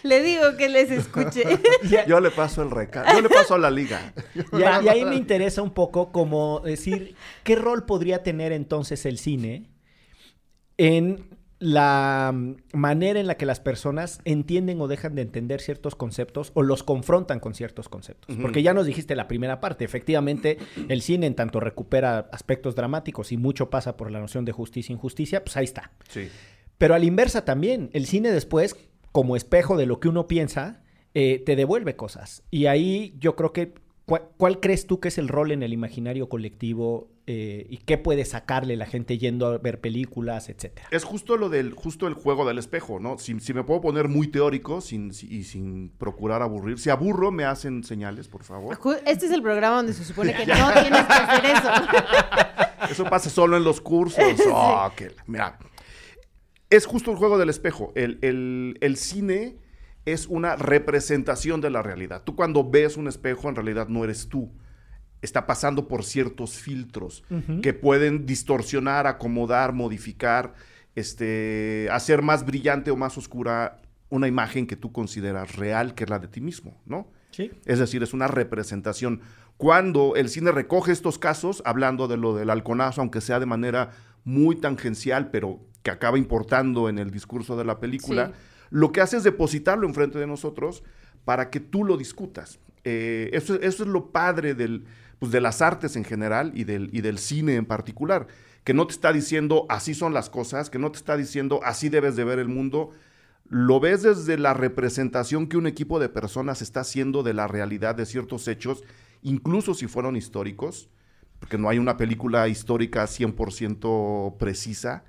Le 0.08 0.22
digo 0.22 0.56
que 0.56 0.68
les 0.68 0.90
escuche. 0.90 1.42
Yo 2.08 2.20
le 2.20 2.30
paso 2.30 2.62
el 2.62 2.70
recado, 2.70 3.12
yo 3.14 3.20
le 3.22 3.28
paso 3.28 3.54
a 3.54 3.58
la 3.58 3.70
liga. 3.70 4.12
Y, 4.52 4.62
a- 4.62 4.82
y 4.82 4.88
ahí 4.88 5.04
me 5.04 5.16
interesa 5.24 5.62
un 5.62 5.70
poco 5.72 6.12
como 6.12 6.60
decir, 6.60 7.14
¿qué 7.44 7.56
rol 7.56 7.84
podría 7.86 8.22
tener 8.22 8.52
entonces 8.52 9.04
el 9.06 9.18
cine 9.18 9.68
en 10.78 11.28
la 11.58 12.34
manera 12.74 13.18
en 13.18 13.26
la 13.26 13.38
que 13.38 13.46
las 13.46 13.60
personas 13.60 14.20
entienden 14.24 14.78
o 14.82 14.88
dejan 14.88 15.14
de 15.14 15.22
entender 15.22 15.62
ciertos 15.62 15.94
conceptos 15.94 16.50
o 16.54 16.62
los 16.62 16.82
confrontan 16.82 17.40
con 17.40 17.54
ciertos 17.54 17.88
conceptos. 17.88 18.36
Porque 18.42 18.62
ya 18.62 18.74
nos 18.74 18.84
dijiste 18.84 19.16
la 19.16 19.26
primera 19.26 19.58
parte, 19.58 19.86
efectivamente 19.86 20.58
el 20.90 21.00
cine 21.00 21.26
en 21.26 21.34
tanto 21.34 21.58
recupera 21.60 22.28
aspectos 22.30 22.74
dramáticos 22.74 23.32
y 23.32 23.38
mucho 23.38 23.70
pasa 23.70 23.96
por 23.96 24.10
la 24.10 24.20
noción 24.20 24.44
de 24.44 24.52
justicia 24.52 24.92
e 24.92 24.96
injusticia, 24.96 25.42
pues 25.44 25.56
ahí 25.56 25.64
está. 25.64 25.92
Sí. 26.10 26.28
Pero 26.76 26.94
a 26.94 26.98
la 26.98 27.06
inversa 27.06 27.46
también, 27.46 27.88
el 27.94 28.04
cine 28.04 28.30
después, 28.30 28.76
como 29.16 29.34
espejo 29.34 29.78
de 29.78 29.86
lo 29.86 29.98
que 29.98 30.08
uno 30.10 30.26
piensa, 30.26 30.82
eh, 31.14 31.42
te 31.46 31.56
devuelve 31.56 31.96
cosas. 31.96 32.42
Y 32.50 32.66
ahí 32.66 33.14
yo 33.18 33.34
creo 33.34 33.50
que, 33.50 33.72
¿cuál, 34.04 34.24
cuál 34.36 34.60
crees 34.60 34.86
tú 34.86 35.00
que 35.00 35.08
es 35.08 35.16
el 35.16 35.28
rol 35.28 35.52
en 35.52 35.62
el 35.62 35.72
imaginario 35.72 36.28
colectivo 36.28 37.08
eh, 37.26 37.66
y 37.70 37.78
qué 37.78 37.96
puede 37.96 38.26
sacarle 38.26 38.76
la 38.76 38.84
gente 38.84 39.16
yendo 39.16 39.46
a 39.46 39.56
ver 39.56 39.80
películas, 39.80 40.50
etcétera? 40.50 40.88
Es 40.90 41.04
justo 41.04 41.38
lo 41.38 41.48
del, 41.48 41.72
justo 41.72 42.06
el 42.08 42.12
juego 42.12 42.44
del 42.46 42.58
espejo, 42.58 43.00
¿no? 43.00 43.16
Si, 43.16 43.40
si 43.40 43.54
me 43.54 43.64
puedo 43.64 43.80
poner 43.80 44.08
muy 44.08 44.28
teórico 44.28 44.82
sin, 44.82 45.14
si- 45.14 45.34
y 45.34 45.44
sin 45.44 45.88
procurar 45.96 46.42
aburrir. 46.42 46.78
Si 46.78 46.90
aburro, 46.90 47.32
me 47.32 47.44
hacen 47.46 47.84
señales, 47.84 48.28
por 48.28 48.44
favor. 48.44 48.78
Este 49.06 49.24
es 49.24 49.32
el 49.32 49.40
programa 49.40 49.76
donde 49.76 49.94
se 49.94 50.04
supone 50.04 50.34
que 50.34 50.44
no 50.46 50.72
tienes 50.74 51.06
que 51.06 51.12
hacer 51.14 51.44
eso. 51.56 51.70
Eso 52.90 53.04
pasa 53.04 53.30
solo 53.30 53.56
en 53.56 53.64
los 53.64 53.80
cursos. 53.80 54.22
Oh, 54.52 54.90
que 54.94 55.12
Mira, 55.26 55.58
es 56.70 56.86
justo 56.86 57.10
el 57.10 57.16
juego 57.16 57.38
del 57.38 57.48
espejo. 57.50 57.92
El, 57.94 58.18
el- 58.22 58.78
el 58.80 58.96
cine 58.96 59.56
es 60.04 60.26
una 60.26 60.56
representación 60.56 61.60
de 61.60 61.70
la 61.70 61.82
realidad. 61.82 62.22
Tú 62.24 62.36
cuando 62.36 62.68
ves 62.68 62.96
un 62.96 63.08
espejo, 63.08 63.48
en 63.48 63.56
realidad 63.56 63.88
no 63.88 64.04
eres 64.04 64.28
tú. 64.28 64.50
Está 65.22 65.46
pasando 65.46 65.88
por 65.88 66.04
ciertos 66.04 66.58
filtros 66.58 67.24
que 67.62 67.72
pueden 67.74 68.26
distorsionar, 68.26 69.06
acomodar, 69.06 69.72
modificar, 69.72 70.54
este, 70.94 71.88
hacer 71.90 72.22
más 72.22 72.44
brillante 72.44 72.90
o 72.90 72.96
más 72.96 73.16
oscura 73.18 73.80
una 74.08 74.28
imagen 74.28 74.66
que 74.66 74.76
tú 74.76 74.92
consideras 74.92 75.56
real, 75.56 75.94
que 75.94 76.04
es 76.04 76.10
la 76.10 76.18
de 76.18 76.28
ti 76.28 76.40
mismo, 76.40 76.80
¿no? 76.86 77.08
Sí. 77.30 77.50
Es 77.64 77.78
decir, 77.78 78.02
es 78.02 78.14
una 78.14 78.28
representación. 78.28 79.20
Cuando 79.56 80.14
el 80.16 80.28
cine 80.28 80.52
recoge 80.52 80.92
estos 80.92 81.18
casos, 81.18 81.62
hablando 81.64 82.08
de 82.08 82.16
lo 82.16 82.34
del 82.36 82.50
halconazo, 82.50 83.00
aunque 83.00 83.20
sea 83.20 83.40
de 83.40 83.46
manera 83.46 83.90
muy 84.24 84.56
tangencial, 84.56 85.30
pero 85.30 85.60
que 85.86 85.92
acaba 85.92 86.18
importando 86.18 86.88
en 86.88 86.98
el 86.98 87.12
discurso 87.12 87.56
de 87.56 87.64
la 87.64 87.78
película, 87.78 88.26
Sí. 88.26 88.32
lo 88.70 88.90
que 88.90 89.00
hace 89.00 89.18
es 89.18 89.22
depositarlo 89.22 89.86
enfrente 89.86 90.18
de 90.18 90.26
nosotros 90.26 90.82
para 91.24 91.48
que 91.48 91.60
tú 91.60 91.84
lo 91.84 91.96
discutas. 91.96 92.58
Eh, 92.82 93.30
eso, 93.32 93.54
eso 93.60 93.84
es 93.84 93.88
lo 93.88 94.10
padre 94.10 94.54
del, 94.54 94.84
pues, 95.20 95.30
de 95.30 95.40
las 95.40 95.62
artes 95.62 95.94
en 95.94 96.02
general 96.02 96.50
y 96.56 96.64
del, 96.64 96.90
y 96.92 97.02
del 97.02 97.18
cine 97.18 97.54
en 97.54 97.66
particular, 97.66 98.26
que 98.64 98.74
no 98.74 98.84
te 98.88 98.94
está 98.94 99.12
diciendo 99.12 99.64
así 99.68 99.94
son 99.94 100.12
las 100.12 100.28
cosas, 100.28 100.70
que 100.70 100.80
no 100.80 100.90
te 100.90 100.98
está 100.98 101.16
diciendo 101.16 101.60
así 101.62 101.88
debes 101.88 102.16
de 102.16 102.24
ver 102.24 102.40
el 102.40 102.48
mundo, 102.48 102.90
lo 103.48 103.78
ves 103.78 104.02
desde 104.02 104.36
la 104.38 104.54
representación 104.54 105.46
que 105.46 105.56
un 105.56 105.68
equipo 105.68 106.00
de 106.00 106.08
personas 106.08 106.62
está 106.62 106.80
haciendo 106.80 107.22
de 107.22 107.32
la 107.32 107.46
realidad 107.46 107.94
de 107.94 108.06
ciertos 108.06 108.48
hechos, 108.48 108.82
incluso 109.22 109.72
si 109.74 109.86
fueron 109.86 110.16
históricos, 110.16 110.88
porque 111.38 111.58
no 111.58 111.68
hay 111.68 111.78
una 111.78 111.96
película 111.96 112.48
histórica 112.48 113.06
100% 113.06 114.36
precisa, 114.38 115.04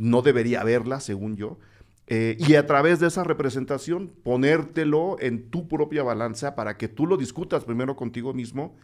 no 0.00 0.22
debería 0.22 0.62
haberla, 0.62 0.98
según 0.98 1.36
yo. 1.36 1.58
Eh, 2.06 2.36
y 2.38 2.54
a 2.54 2.66
través 2.66 3.00
de 3.00 3.06
esa 3.06 3.22
representación, 3.22 4.10
ponértelo 4.24 5.18
en 5.20 5.50
tu 5.50 5.68
propia 5.68 6.02
balanza 6.02 6.54
para 6.54 6.78
que 6.78 6.88
tú 6.88 7.06
lo 7.06 7.18
discutas 7.18 7.64
primero 7.64 7.96
contigo 7.96 8.32
mismo 8.32 8.74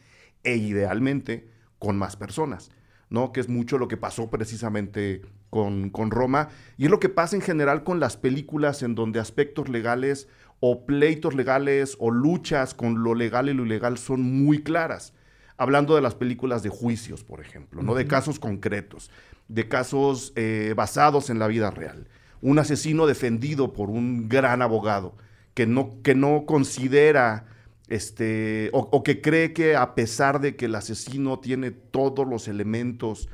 e 0.44 0.56
idealmente 0.56 1.48
con 1.78 1.96
más 1.96 2.16
personas, 2.16 2.70
¿no? 3.08 3.32
Que 3.32 3.40
es 3.40 3.48
mucho 3.48 3.78
lo 3.78 3.88
que 3.88 3.96
pasó 3.96 4.28
precisamente 4.28 5.22
con, 5.48 5.88
con 5.88 6.10
Roma 6.10 6.50
y 6.76 6.84
es 6.84 6.90
lo 6.90 7.00
que 7.00 7.08
pasa 7.08 7.34
en 7.34 7.42
general 7.42 7.82
con 7.82 7.98
las 7.98 8.18
películas 8.18 8.82
en 8.82 8.94
donde 8.94 9.18
aspectos 9.18 9.70
legales 9.70 10.28
o 10.60 10.84
pleitos 10.84 11.34
legales 11.34 11.96
o 11.98 12.10
luchas 12.10 12.74
con 12.74 13.02
lo 13.02 13.14
legal 13.14 13.48
y 13.48 13.54
lo 13.54 13.64
ilegal 13.64 13.96
son 13.96 14.20
muy 14.20 14.62
claras. 14.62 15.14
Hablando 15.56 15.96
de 15.96 16.02
las 16.02 16.14
películas 16.14 16.62
de 16.62 16.68
juicios, 16.68 17.24
por 17.24 17.40
ejemplo, 17.40 17.82
¿no? 17.82 17.94
De 17.94 18.06
casos 18.06 18.38
concretos, 18.38 19.10
de 19.48 19.68
casos 19.68 20.32
eh, 20.36 20.74
basados 20.76 21.30
en 21.30 21.38
la 21.38 21.46
vida 21.46 21.70
real. 21.70 22.08
Un 22.40 22.58
asesino 22.58 23.06
defendido 23.06 23.72
por 23.72 23.90
un 23.90 24.28
gran 24.28 24.62
abogado 24.62 25.16
que 25.54 25.66
no, 25.66 26.02
que 26.02 26.14
no 26.14 26.44
considera 26.46 27.46
este, 27.88 28.70
o, 28.72 29.02
que 29.02 29.20
cree 29.20 29.52
que 29.52 29.76
a 29.76 29.94
pesar 29.94 30.40
de 30.40 30.56
que 30.56 30.66
el 30.66 30.74
asesino 30.74 31.38
tiene 31.38 31.70
todos 31.70 32.26
los 32.26 32.48
elementos 32.48 33.28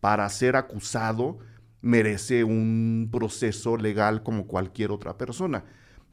para 0.00 0.28
ser 0.28 0.56
acusado, 0.56 1.38
merece 1.82 2.44
un 2.44 3.08
proceso 3.10 3.76
legal 3.76 4.22
como 4.22 4.46
cualquier 4.46 4.92
otra 4.92 5.18
persona. 5.18 5.64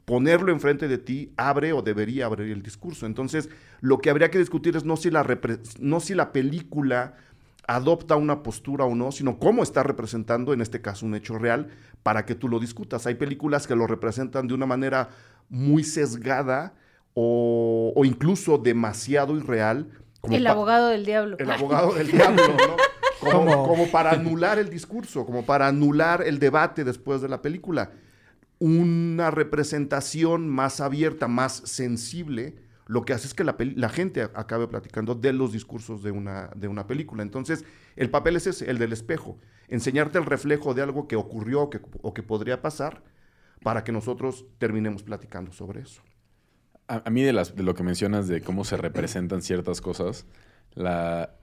Ponerlo 0.04 0.52
enfrente 0.52 0.86
de 0.88 0.98
ti 0.98 1.32
abre 1.36 1.72
o 1.72 1.80
debería 1.80 2.26
abrir 2.26 2.50
el 2.50 2.62
discurso. 2.62 3.06
Entonces, 3.06 3.48
lo 3.80 3.98
que 3.98 4.10
habría 4.10 4.30
que 4.30 4.38
discutir 4.38 4.76
es 4.76 4.84
no 4.84 4.96
si 4.96 5.10
la, 5.10 5.24
no 5.78 6.00
si 6.00 6.14
la 6.14 6.32
película 6.32 7.14
adopta 7.66 8.16
una 8.16 8.42
postura 8.42 8.84
o 8.84 8.94
no, 8.94 9.12
sino 9.12 9.38
cómo 9.38 9.62
está 9.62 9.82
representando, 9.82 10.52
en 10.52 10.60
este 10.60 10.80
caso, 10.80 11.06
un 11.06 11.14
hecho 11.14 11.38
real, 11.38 11.68
para 12.02 12.24
que 12.26 12.34
tú 12.34 12.48
lo 12.48 12.60
discutas. 12.60 13.06
Hay 13.06 13.14
películas 13.14 13.66
que 13.66 13.74
lo 13.74 13.86
representan 13.86 14.46
de 14.46 14.54
una 14.54 14.66
manera 14.66 15.08
muy 15.48 15.84
sesgada 15.84 16.74
o, 17.14 17.92
o 17.94 18.04
incluso 18.04 18.58
demasiado 18.58 19.36
irreal. 19.36 19.88
como 20.20 20.36
El 20.36 20.46
abogado 20.46 20.88
del 20.88 21.04
diablo. 21.04 21.36
el 21.38 21.50
abogado 21.50 21.94
del 21.94 22.10
diablo, 22.10 22.42
¿no? 22.48 22.76
Como, 23.30 23.66
como 23.66 23.86
para 23.88 24.10
anular 24.10 24.58
el 24.58 24.68
discurso, 24.68 25.24
como 25.24 25.46
para 25.46 25.66
anular 25.68 26.22
el 26.26 26.38
debate 26.38 26.84
después 26.84 27.22
de 27.22 27.28
la 27.28 27.40
película. 27.40 27.92
Una 28.58 29.30
representación 29.30 30.48
más 30.48 30.80
abierta, 30.80 31.26
más 31.26 31.62
sensible, 31.64 32.56
lo 32.86 33.04
que 33.04 33.12
hace 33.12 33.26
es 33.26 33.34
que 33.34 33.44
la, 33.44 33.88
gente 33.88 34.22
acabe 34.22 34.68
platicando 34.68 35.14
de 35.14 35.32
los 35.32 35.52
discursos 35.52 36.02
de 36.02 36.10
una, 36.10 36.50
de 36.54 36.68
una 36.68 36.86
película. 36.86 37.22
Entonces, 37.22 37.64
el 37.96 38.10
papel 38.10 38.36
es 38.36 38.46
ese, 38.46 38.70
el 38.70 38.78
del 38.78 38.92
espejo. 38.92 39.38
Enseñarte 39.68 40.18
el 40.18 40.26
reflejo 40.26 40.74
de 40.74 40.82
algo 40.82 41.08
que 41.08 41.16
ocurrió 41.16 41.62
o 41.62 42.14
que, 42.14 42.22
podría 42.22 42.60
pasar 42.60 43.02
para 43.62 43.84
que 43.84 43.92
nosotros 43.92 44.44
terminemos 44.58 45.02
platicando 45.02 45.52
sobre 45.52 45.80
eso. 45.80 46.02
A, 46.86 47.08
mí 47.08 47.22
de, 47.22 47.32
de 47.32 47.62
lo 47.62 47.74
que 47.74 47.82
mencionas 47.82 48.28
de 48.28 48.42
cómo 48.42 48.64
se 48.64 48.76
representan 48.76 49.40
ciertas 49.40 49.80
cosas, 49.80 50.26
la, 50.74 51.34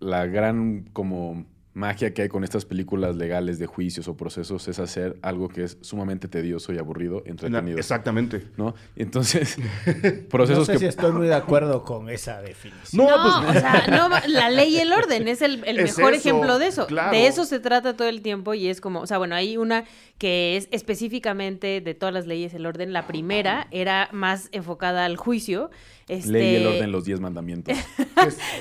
la 0.00 0.26
gran 0.26 0.90
como 0.92 1.46
magia 1.78 2.12
que 2.12 2.22
hay 2.22 2.28
con 2.28 2.44
estas 2.44 2.64
películas 2.64 3.16
legales 3.16 3.58
de 3.58 3.66
juicios 3.66 4.08
o 4.08 4.16
procesos 4.16 4.68
es 4.68 4.78
hacer 4.78 5.16
algo 5.22 5.48
que 5.48 5.64
es 5.64 5.78
sumamente 5.80 6.28
tedioso 6.28 6.72
y 6.72 6.78
aburrido, 6.78 7.22
entretenido. 7.24 7.78
Exactamente. 7.78 8.44
¿no? 8.56 8.74
Y 8.96 9.02
entonces, 9.02 9.56
No 9.86 10.28
procesos 10.28 10.66
sé 10.66 10.72
que... 10.74 10.78
si 10.80 10.86
estoy 10.86 11.12
muy 11.12 11.28
de 11.28 11.34
acuerdo 11.34 11.84
con 11.84 12.10
esa 12.10 12.42
definición. 12.42 13.06
No, 13.06 13.16
No, 13.16 13.42
pues- 13.46 13.56
o 13.56 13.60
sea, 13.60 13.86
no, 13.88 14.08
la 14.28 14.50
ley 14.50 14.76
y 14.76 14.78
el 14.80 14.92
orden 14.92 15.28
es 15.28 15.40
el, 15.40 15.64
el 15.64 15.78
Es 15.88 15.96
mejor 15.96 16.14
eso, 16.14 16.28
ejemplo 16.28 16.58
de 16.58 16.66
eso. 16.66 16.86
claro. 16.86 17.12
De 17.12 17.26
eso 17.26 17.44
se 17.44 17.60
trata 17.60 17.96
todo 17.96 18.08
el 18.08 18.20
tiempo 18.20 18.52
y 18.54 18.68
es 18.68 18.80
como, 18.80 19.00
o 19.00 19.06
sea, 19.06 19.18
bueno, 19.18 19.34
hay 19.34 19.56
una 19.56 19.84
que 20.18 20.56
es 20.56 20.68
específicamente 20.72 21.80
de 21.80 21.94
todas 21.94 22.12
las 22.12 22.26
leyes 22.26 22.52
el 22.54 22.66
orden. 22.66 22.92
La 22.92 23.06
primera 23.06 23.68
era 23.70 24.08
más 24.12 24.48
enfocada 24.52 25.04
al 25.04 25.16
juicio. 25.16 25.70
Este, 26.08 26.30
Ley 26.30 26.52
y 26.52 26.56
el 26.56 26.66
orden, 26.66 26.92
los 26.92 27.04
diez 27.04 27.20
mandamientos. 27.20 27.76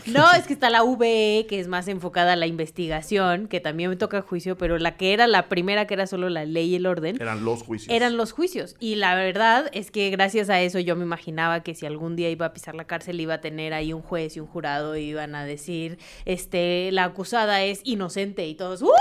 No, 0.05 0.31
es 0.33 0.45
que 0.45 0.53
está 0.53 0.69
la 0.69 0.83
VE, 0.83 1.45
que 1.49 1.59
es 1.59 1.67
más 1.67 1.87
enfocada 1.87 2.33
a 2.33 2.35
la 2.35 2.45
investigación, 2.45 3.47
que 3.47 3.59
también 3.59 3.89
me 3.89 3.95
toca 3.95 4.21
juicio, 4.21 4.57
pero 4.57 4.77
la 4.77 4.95
que 4.95 5.13
era 5.13 5.27
la 5.27 5.49
primera, 5.49 5.87
que 5.87 5.95
era 5.95 6.07
solo 6.07 6.29
la 6.29 6.45
ley 6.45 6.69
y 6.69 6.75
el 6.75 6.85
orden, 6.85 7.17
eran 7.19 7.43
los 7.43 7.63
juicios. 7.63 7.93
eran 7.93 8.17
los 8.17 8.31
juicios. 8.31 8.75
Y 8.79 8.95
la 8.95 9.15
verdad 9.15 9.69
es 9.73 9.91
que 9.91 10.09
gracias 10.09 10.49
a 10.49 10.61
eso 10.61 10.79
yo 10.79 10.95
me 10.95 11.03
imaginaba 11.03 11.61
que 11.63 11.75
si 11.75 11.85
algún 11.85 12.15
día 12.15 12.29
iba 12.29 12.45
a 12.45 12.53
pisar 12.53 12.75
la 12.75 12.85
cárcel 12.85 13.19
iba 13.19 13.35
a 13.35 13.41
tener 13.41 13.73
ahí 13.73 13.93
un 13.93 14.01
juez 14.01 14.37
y 14.37 14.39
un 14.39 14.47
jurado 14.47 14.95
y 14.95 15.01
iban 15.01 15.35
a 15.35 15.43
decir, 15.43 15.97
este, 16.25 16.91
la 16.91 17.05
acusada 17.05 17.63
es 17.63 17.81
inocente 17.83 18.47
y 18.47 18.55
todos, 18.55 18.81
¡Uh! 18.81 18.91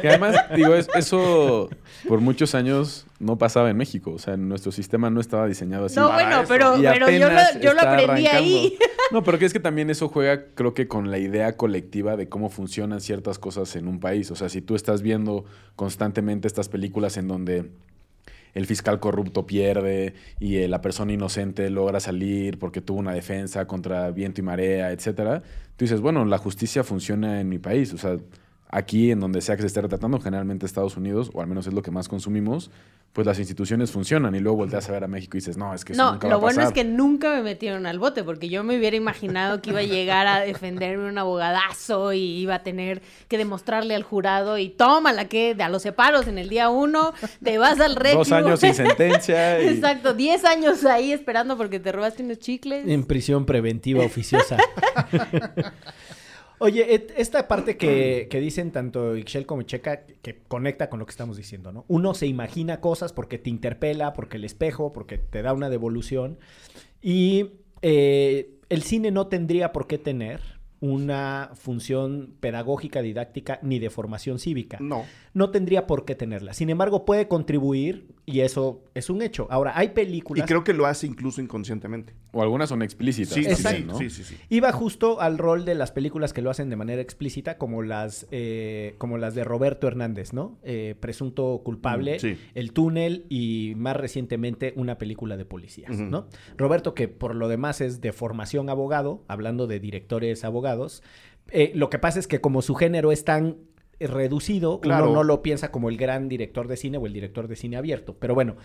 Que 0.00 0.08
además, 0.08 0.36
digo, 0.54 0.74
es- 0.74 0.88
eso 0.94 1.68
por 2.08 2.20
muchos 2.20 2.54
años 2.54 3.06
no 3.18 3.38
pasaba 3.38 3.70
en 3.70 3.76
México. 3.76 4.12
O 4.12 4.18
sea, 4.18 4.36
nuestro 4.36 4.72
sistema 4.72 5.10
no 5.10 5.20
estaba 5.20 5.46
diseñado 5.46 5.86
así. 5.86 5.96
No, 5.96 6.08
para 6.08 6.24
bueno, 6.24 6.40
eso. 6.42 6.48
pero, 6.48 6.74
pero 6.80 7.10
yo 7.10 7.28
lo, 7.30 7.60
yo 7.60 7.72
lo 7.72 7.78
está 7.80 7.92
aprendí 7.92 8.26
arrancando. 8.26 8.38
ahí. 8.38 8.78
No, 9.10 9.22
pero 9.22 9.38
que 9.38 9.44
es 9.44 9.52
que 9.52 9.60
también 9.60 9.90
eso 9.90 10.08
juega, 10.08 10.46
creo 10.54 10.74
que 10.74 10.88
con 10.88 11.10
la 11.10 11.18
idea 11.18 11.56
colectiva 11.56 12.16
de 12.16 12.28
cómo 12.28 12.48
funcionan 12.50 13.00
ciertas 13.00 13.38
cosas 13.38 13.74
en 13.76 13.86
un 13.88 14.00
país. 14.00 14.30
O 14.30 14.36
sea, 14.36 14.48
si 14.48 14.60
tú 14.62 14.74
estás 14.74 15.02
viendo 15.02 15.44
constantemente 15.76 16.48
estas 16.48 16.68
películas 16.68 17.16
en 17.16 17.28
donde 17.28 17.70
el 18.54 18.66
fiscal 18.66 19.00
corrupto 19.00 19.46
pierde 19.46 20.14
y 20.38 20.56
eh, 20.58 20.68
la 20.68 20.82
persona 20.82 21.12
inocente 21.12 21.70
logra 21.70 22.00
salir 22.00 22.58
porque 22.58 22.82
tuvo 22.82 22.98
una 22.98 23.14
defensa 23.14 23.66
contra 23.66 24.10
viento 24.10 24.40
y 24.42 24.44
marea, 24.44 24.92
etcétera, 24.92 25.42
tú 25.76 25.84
dices, 25.86 26.00
bueno, 26.02 26.24
la 26.26 26.36
justicia 26.38 26.84
funciona 26.84 27.40
en 27.40 27.48
mi 27.48 27.58
país. 27.58 27.94
O 27.94 27.98
sea, 27.98 28.16
aquí, 28.72 29.12
en 29.12 29.20
donde 29.20 29.40
sea 29.42 29.54
que 29.54 29.62
se 29.62 29.68
esté 29.68 29.80
retratando, 29.82 30.18
generalmente 30.18 30.66
Estados 30.66 30.96
Unidos, 30.96 31.30
o 31.34 31.40
al 31.40 31.46
menos 31.46 31.66
es 31.68 31.72
lo 31.74 31.82
que 31.82 31.90
más 31.92 32.08
consumimos, 32.08 32.70
pues 33.12 33.26
las 33.26 33.38
instituciones 33.38 33.90
funcionan 33.90 34.34
y 34.34 34.40
luego 34.40 34.56
volteas 34.56 34.88
a 34.88 34.92
ver 34.92 35.04
a 35.04 35.06
México 35.06 35.36
y 35.36 35.40
dices, 35.40 35.58
no, 35.58 35.74
es 35.74 35.84
que 35.84 35.92
eso 35.92 36.02
No, 36.02 36.12
nunca 36.12 36.28
va 36.28 36.30
lo 36.30 36.36
a 36.36 36.40
bueno 36.40 36.56
pasar. 36.56 36.72
es 36.72 36.74
que 36.74 36.82
nunca 36.88 37.28
me 37.34 37.42
metieron 37.42 37.84
al 37.84 37.98
bote, 37.98 38.24
porque 38.24 38.48
yo 38.48 38.64
me 38.64 38.78
hubiera 38.78 38.96
imaginado 38.96 39.60
que 39.60 39.68
iba 39.68 39.80
a 39.80 39.82
llegar 39.82 40.26
a 40.26 40.40
defenderme 40.40 41.06
un 41.10 41.18
abogadazo 41.18 42.14
y 42.14 42.20
iba 42.38 42.54
a 42.54 42.62
tener 42.62 43.02
que 43.28 43.36
demostrarle 43.36 43.94
al 43.94 44.02
jurado 44.02 44.56
y 44.56 44.70
tómala 44.70 45.26
que 45.26 45.54
a 45.60 45.68
los 45.68 45.82
separos 45.82 46.26
en 46.26 46.38
el 46.38 46.48
día 46.48 46.70
uno, 46.70 47.12
te 47.44 47.58
vas 47.58 47.78
al 47.80 47.96
retiro. 47.96 48.20
Dos 48.20 48.32
años 48.32 48.58
sin 48.60 48.72
sentencia. 48.74 49.60
y- 49.62 49.68
Exacto, 49.68 50.14
10 50.14 50.46
años 50.46 50.82
ahí 50.86 51.12
esperando 51.12 51.58
porque 51.58 51.78
te 51.78 51.92
robaste 51.92 52.22
unos 52.22 52.38
chicles. 52.38 52.88
En 52.88 53.04
prisión 53.04 53.44
preventiva 53.44 54.02
oficiosa. 54.02 54.56
Oye, 56.62 57.08
esta 57.16 57.48
parte 57.48 57.76
que, 57.76 58.28
que 58.30 58.38
dicen 58.38 58.70
tanto 58.70 59.16
Ixchel 59.16 59.46
como 59.46 59.62
Checa, 59.62 60.04
que 60.06 60.42
conecta 60.46 60.88
con 60.88 61.00
lo 61.00 61.06
que 61.06 61.10
estamos 61.10 61.36
diciendo, 61.36 61.72
¿no? 61.72 61.84
Uno 61.88 62.14
se 62.14 62.28
imagina 62.28 62.80
cosas 62.80 63.12
porque 63.12 63.36
te 63.36 63.50
interpela, 63.50 64.12
porque 64.12 64.36
el 64.36 64.44
espejo, 64.44 64.92
porque 64.92 65.18
te 65.18 65.42
da 65.42 65.54
una 65.54 65.70
devolución. 65.70 66.38
Y 67.00 67.50
eh, 67.82 68.60
el 68.68 68.82
cine 68.84 69.10
no 69.10 69.26
tendría 69.26 69.72
por 69.72 69.88
qué 69.88 69.98
tener 69.98 70.40
una 70.78 71.50
función 71.54 72.34
pedagógica, 72.38 73.02
didáctica, 73.02 73.58
ni 73.62 73.80
de 73.80 73.90
formación 73.90 74.38
cívica. 74.38 74.78
No. 74.80 75.04
No 75.34 75.50
tendría 75.50 75.88
por 75.88 76.04
qué 76.04 76.14
tenerla. 76.14 76.54
Sin 76.54 76.70
embargo, 76.70 77.04
puede 77.04 77.26
contribuir 77.26 78.06
y 78.24 78.40
eso 78.40 78.84
es 78.94 79.10
un 79.10 79.20
hecho. 79.20 79.48
Ahora, 79.50 79.72
hay 79.76 79.88
Y 79.88 79.90
películas... 79.90 80.46
creo 80.46 80.62
que 80.62 80.72
lo 80.72 80.86
hace 80.86 81.06
incluso 81.08 81.40
inconscientemente. 81.40 82.14
O 82.30 82.40
algunas 82.42 82.68
son 82.68 82.80
explícitas. 82.82 83.34
Sí, 83.34 83.44
sí, 83.44 83.62
también, 83.62 83.82
sí, 83.82 83.88
¿no? 83.88 83.98
sí, 83.98 84.10
sí, 84.10 84.22
sí. 84.24 84.36
Iba 84.48 84.70
justo 84.72 85.20
al 85.20 85.38
rol 85.38 85.64
de 85.64 85.74
las 85.74 85.90
películas 85.90 86.32
que 86.32 86.40
lo 86.40 86.48
hacen 86.50 86.70
de 86.70 86.76
manera 86.76 87.02
explícita, 87.02 87.58
como 87.58 87.82
las, 87.82 88.26
eh, 88.30 88.94
como 88.98 89.18
las 89.18 89.34
de 89.34 89.42
Roberto 89.44 89.88
Hernández, 89.88 90.32
¿no? 90.32 90.56
Eh, 90.62 90.94
presunto 91.00 91.60
culpable, 91.64 92.16
Mm, 92.16 92.20
sí. 92.20 92.38
El 92.54 92.72
túnel 92.72 93.26
y 93.28 93.74
más 93.76 93.96
recientemente 93.96 94.72
una 94.76 94.98
película 94.98 95.36
de 95.36 95.44
policías. 95.44 95.98
¿no? 95.98 96.26
Roberto, 96.56 96.94
que 96.94 97.08
por 97.08 97.34
lo 97.34 97.48
demás 97.48 97.80
es 97.80 98.00
de 98.00 98.12
formación 98.12 98.70
abogado, 98.70 99.24
hablando 99.28 99.66
de 99.66 99.80
directores 99.80 100.44
abogados, 100.44 101.02
eh, 101.50 101.72
lo 101.74 101.90
que 101.90 101.98
pasa 101.98 102.18
es 102.20 102.28
que 102.28 102.40
como 102.40 102.62
su 102.62 102.74
género 102.76 103.10
es 103.12 103.24
tan 103.24 103.56
reducido, 104.06 104.80
Claro. 104.80 105.06
uno 105.06 105.14
no 105.16 105.24
lo 105.24 105.42
piensa 105.42 105.70
como 105.70 105.88
el 105.88 105.96
gran 105.96 106.28
director 106.28 106.68
de 106.68 106.76
cine 106.76 106.98
o 106.98 107.06
el 107.06 107.12
director 107.12 107.48
de 107.48 107.56
cine 107.56 107.76
abierto. 107.76 108.16
Pero 108.18 108.34
bueno, 108.34 108.56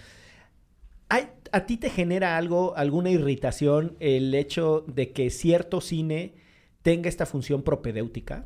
¿hay- 1.10 1.29
¿a 1.51 1.65
ti 1.65 1.77
te 1.77 1.89
genera 1.89 2.38
algo, 2.38 2.75
alguna 2.75 3.10
irritación 3.10 3.96
el 4.00 4.34
hecho 4.36 4.84
de 4.88 5.12
que 5.12 5.29
cierto 5.29 5.82
cine 5.82 6.34
tenga 6.82 7.10
esta 7.10 7.25
función 7.25 7.63
propedéutica? 7.63 8.46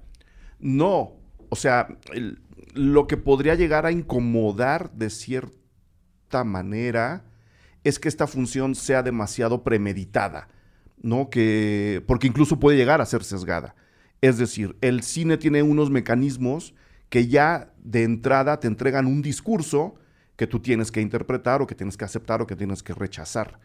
No, 0.59 1.13
o 1.49 1.55
sea, 1.55 1.87
el- 2.13 2.39
lo 2.73 3.07
que 3.07 3.17
podría 3.17 3.55
llegar 3.55 3.85
a 3.85 3.91
incomodar 3.91 4.91
de 4.93 5.09
cierta 5.09 6.43
manera 6.45 7.25
es 7.83 7.99
que 7.99 8.07
esta 8.07 8.27
función 8.27 8.75
sea 8.75 9.01
demasiado 9.03 9.63
premeditada, 9.63 10.47
¿no? 11.01 11.29
Que, 11.29 12.03
porque 12.07 12.27
incluso 12.27 12.59
puede 12.59 12.77
llegar 12.77 13.01
a 13.01 13.05
ser 13.05 13.23
sesgada. 13.23 13.75
Es 14.21 14.37
decir, 14.37 14.77
el 14.81 15.01
cine 15.01 15.37
tiene 15.37 15.63
unos 15.63 15.89
mecanismos 15.89 16.75
que 17.11 17.27
ya 17.27 17.73
de 17.83 18.03
entrada 18.03 18.61
te 18.61 18.67
entregan 18.67 19.05
un 19.05 19.21
discurso 19.21 19.95
que 20.37 20.47
tú 20.47 20.61
tienes 20.61 20.93
que 20.93 21.01
interpretar 21.01 21.61
o 21.61 21.67
que 21.67 21.75
tienes 21.75 21.97
que 21.97 22.05
aceptar 22.05 22.41
o 22.41 22.47
que 22.47 22.55
tienes 22.55 22.81
que 22.81 22.93
rechazar. 22.93 23.59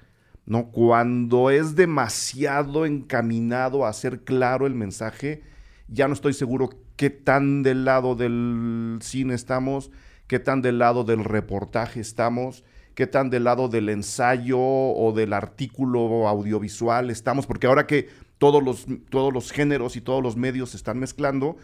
¿no? 0.47 0.73
Cuando 0.73 1.51
es 1.51 1.77
demasiado 1.77 2.87
encaminado 2.87 3.87
a 3.87 3.91
hacer 3.91 4.25
claro 4.25 4.67
el 4.67 4.75
mensaje, 4.75 5.45
ya 5.87 6.09
no 6.09 6.15
estoy 6.15 6.33
seguro 6.33 6.71
qué 6.97 7.09
tan 7.09 7.63
del 7.63 7.85
lado 7.85 8.17
del 8.17 8.99
cine 9.01 9.35
estamos, 9.35 9.93
qué 10.27 10.41
tan 10.41 10.61
del 10.61 10.81
lado 10.81 11.05
del 11.05 11.23
reportaje 11.23 12.01
estamos, 12.01 12.65
qué 12.97 13.07
tan 13.07 13.31
del 13.31 13.45
lado 13.45 13.69
del 13.69 13.91
ensayo 13.91 14.59
o 14.59 15.13
del 15.15 15.33
artículo 15.33 16.27
audiovisual 16.27 17.11
estamos, 17.11 17.47
porque 17.47 17.69
ahora 17.69 17.87
que 17.87 18.09
todos 18.39 18.61
los, 18.61 18.87
todos 19.09 19.33
los 19.33 19.53
géneros 19.53 19.95
y 19.95 20.01
todos 20.01 20.21
los 20.21 20.37
medios 20.37 20.71
se 20.71 20.79
están 20.79 20.99
mezclando, 20.99 21.57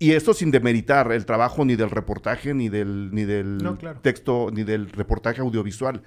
y 0.00 0.12
esto 0.12 0.34
sin 0.34 0.50
demeritar 0.50 1.12
el 1.12 1.24
trabajo 1.26 1.64
ni 1.64 1.76
del 1.76 1.90
reportaje, 1.90 2.54
ni 2.54 2.68
del, 2.68 3.10
ni 3.12 3.24
del 3.24 3.58
No, 3.58 3.78
claro. 3.78 4.00
texto, 4.00 4.50
ni 4.52 4.64
del 4.64 4.90
reportaje 4.90 5.40
audiovisual. 5.42 6.02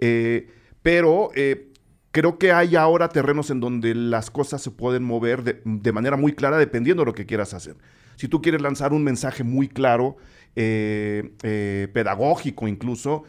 Eh, 0.00 0.48
pero 0.82 1.30
eh, 1.34 1.72
creo 2.10 2.36
que 2.36 2.52
hay 2.52 2.76
ahora 2.76 3.08
terrenos 3.08 3.50
en 3.50 3.60
donde 3.60 3.94
las 3.94 4.30
cosas 4.30 4.60
se 4.60 4.70
pueden 4.72 5.04
mover 5.04 5.42
de, 5.44 5.62
de 5.64 5.92
manera 5.92 6.16
muy 6.16 6.32
clara 6.34 6.58
dependiendo 6.58 7.02
de 7.02 7.06
lo 7.06 7.14
que 7.14 7.26
quieras 7.26 7.54
hacer. 7.54 7.76
Si 8.16 8.26
tú 8.26 8.42
quieres 8.42 8.60
lanzar 8.60 8.92
un 8.92 9.04
mensaje 9.04 9.44
muy 9.44 9.68
claro, 9.68 10.16
eh, 10.56 11.32
eh, 11.44 11.86
pedagógico 11.94 12.66
incluso, 12.66 13.22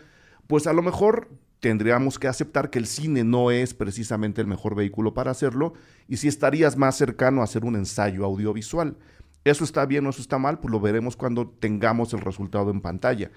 pues 0.47 0.65
a 0.65 0.73
lo 0.73 0.81
mejor 0.81 1.29
tendríamos 1.59 2.17
que 2.17 2.27
aceptar 2.27 2.71
que 2.71 2.79
el 2.79 2.87
cine 2.87 3.23
no 3.23 3.51
es 3.51 3.75
precisamente 3.75 4.41
el 4.41 4.47
mejor 4.47 4.73
vehículo 4.73 5.13
para 5.13 5.29
hacerlo 5.29 5.73
y 6.07 6.17
si 6.17 6.27
estarías 6.27 6.75
más 6.77 6.97
cercano 6.97 7.41
a 7.41 7.43
hacer 7.43 7.65
un 7.65 7.75
ensayo 7.75 8.25
audiovisual. 8.25 8.95
Eso 9.43 9.63
está 9.63 9.85
bien 9.85 10.05
o 10.05 10.09
eso 10.09 10.21
está 10.21 10.37
mal, 10.37 10.59
pues 10.59 10.71
lo 10.71 10.79
veremos 10.79 11.15
cuando 11.15 11.47
tengamos 11.47 12.13
el 12.13 12.21
resultado 12.21 12.71
en 12.71 12.81
pantalla. 12.81 13.31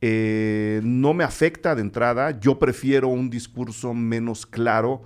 Eh, 0.00 0.80
no 0.82 1.14
me 1.14 1.24
afecta 1.24 1.74
de 1.74 1.80
entrada, 1.80 2.38
yo 2.38 2.58
prefiero 2.58 3.08
un 3.08 3.30
discurso 3.30 3.94
menos 3.94 4.46
claro 4.46 5.02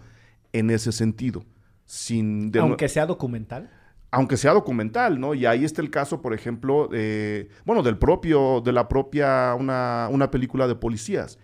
en 0.52 0.70
ese 0.70 0.92
sentido. 0.92 1.44
Sin 1.84 2.50
de 2.50 2.60
Aunque 2.60 2.88
sea 2.88 3.06
documental. 3.06 3.70
aunque 4.10 4.36
sea 4.36 4.52
documental, 4.52 5.20
¿no? 5.20 5.34
Y 5.34 5.46
ahí 5.46 5.64
está 5.64 5.82
el 5.82 5.90
caso, 5.90 6.20
por 6.22 6.34
ejemplo, 6.34 6.88
eh, 6.92 7.48
bueno, 7.64 7.82
del 7.82 7.98
propio, 7.98 8.60
de 8.62 8.72
la 8.72 8.88
propia, 8.88 9.54
una, 9.54 10.08
una 10.10 10.30
película 10.30 10.66
de 10.66 10.74
policías. 10.74 11.38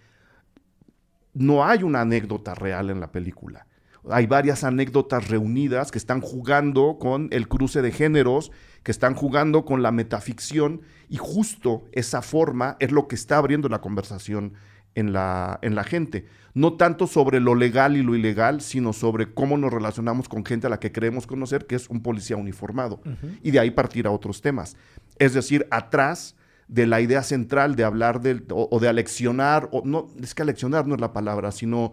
No 1.35 1.64
hay 1.64 1.83
una 1.83 2.01
anécdota 2.01 2.55
real 2.55 2.90
en 2.90 3.01
la 3.01 3.12
película. 3.12 3.67
Hay 4.11 4.27
varias 4.27 4.64
anécdotas 4.64 5.29
reunidas 5.29 5.90
que 5.90 5.99
están 5.99 6.21
jugando 6.21 6.99
con 6.99 7.29
el 7.31 7.49
cruce 7.49 7.83
de 7.83 7.93
géneros, 7.93 8.53
que 8.83 8.90
están 8.90 9.14
jugando 9.14 9.64
con 9.64 9.83
la 9.83 9.93
metaficción, 9.93 10.83
y 11.09 11.17
justo 11.17 11.85
esa 11.93 12.23
forma 12.23 12.77
es 12.81 12.93
lo 12.93 13.09
que 13.09 13.14
está 13.14 13.38
abriendo 13.38 13.69
la 13.69 13.81
conversación 13.81 14.55
en 14.95 15.12
la, 15.12 15.59
en 15.62 15.75
la 15.75 15.85
gente. 15.85 16.27
No 16.55 16.75
tanto 16.75 17.07
sobre 17.07 17.40
lo 17.40 17.55
legal 17.55 17.97
y 17.97 18.03
lo 18.03 18.14
ilegal, 18.14 18.61
sino 18.61 18.93
sobre 18.93 19.33
cómo 19.33 19.59
nos 19.59 19.73
relacionamos 19.73 20.29
con 20.29 20.45
gente 20.45 20.67
a 20.67 20.71
la 20.71 20.79
que 20.79 20.93
creemos 20.93 21.27
conocer, 21.27 21.67
que 21.67 21.75
es 21.75 21.88
un 21.88 22.03
policía 22.03 22.37
uniformado. 22.37 23.01
Y 23.43 23.51
de 23.51 23.59
ahí 23.59 23.71
partir 23.73 24.07
a 24.07 24.12
otros 24.12 24.40
temas. 24.40 24.77
Es 25.19 25.35
decir, 25.35 25.67
atrás 25.71 26.37
de 26.69 26.87
la 26.87 27.01
idea 27.01 27.23
central 27.23 27.75
de 27.75 27.85
hablar 27.85 28.21
del, 28.21 28.45
o, 28.51 28.69
o 28.71 28.79
de 28.79 28.88
aleccionar, 28.88 29.69
o 29.73 29.83
no, 29.85 30.07
es 30.23 30.35
que 30.35 30.43
aleccionar 30.43 30.87
no 30.87 30.95
es 30.95 31.01
la 31.01 31.12
palabra, 31.12 31.51
sino 31.51 31.93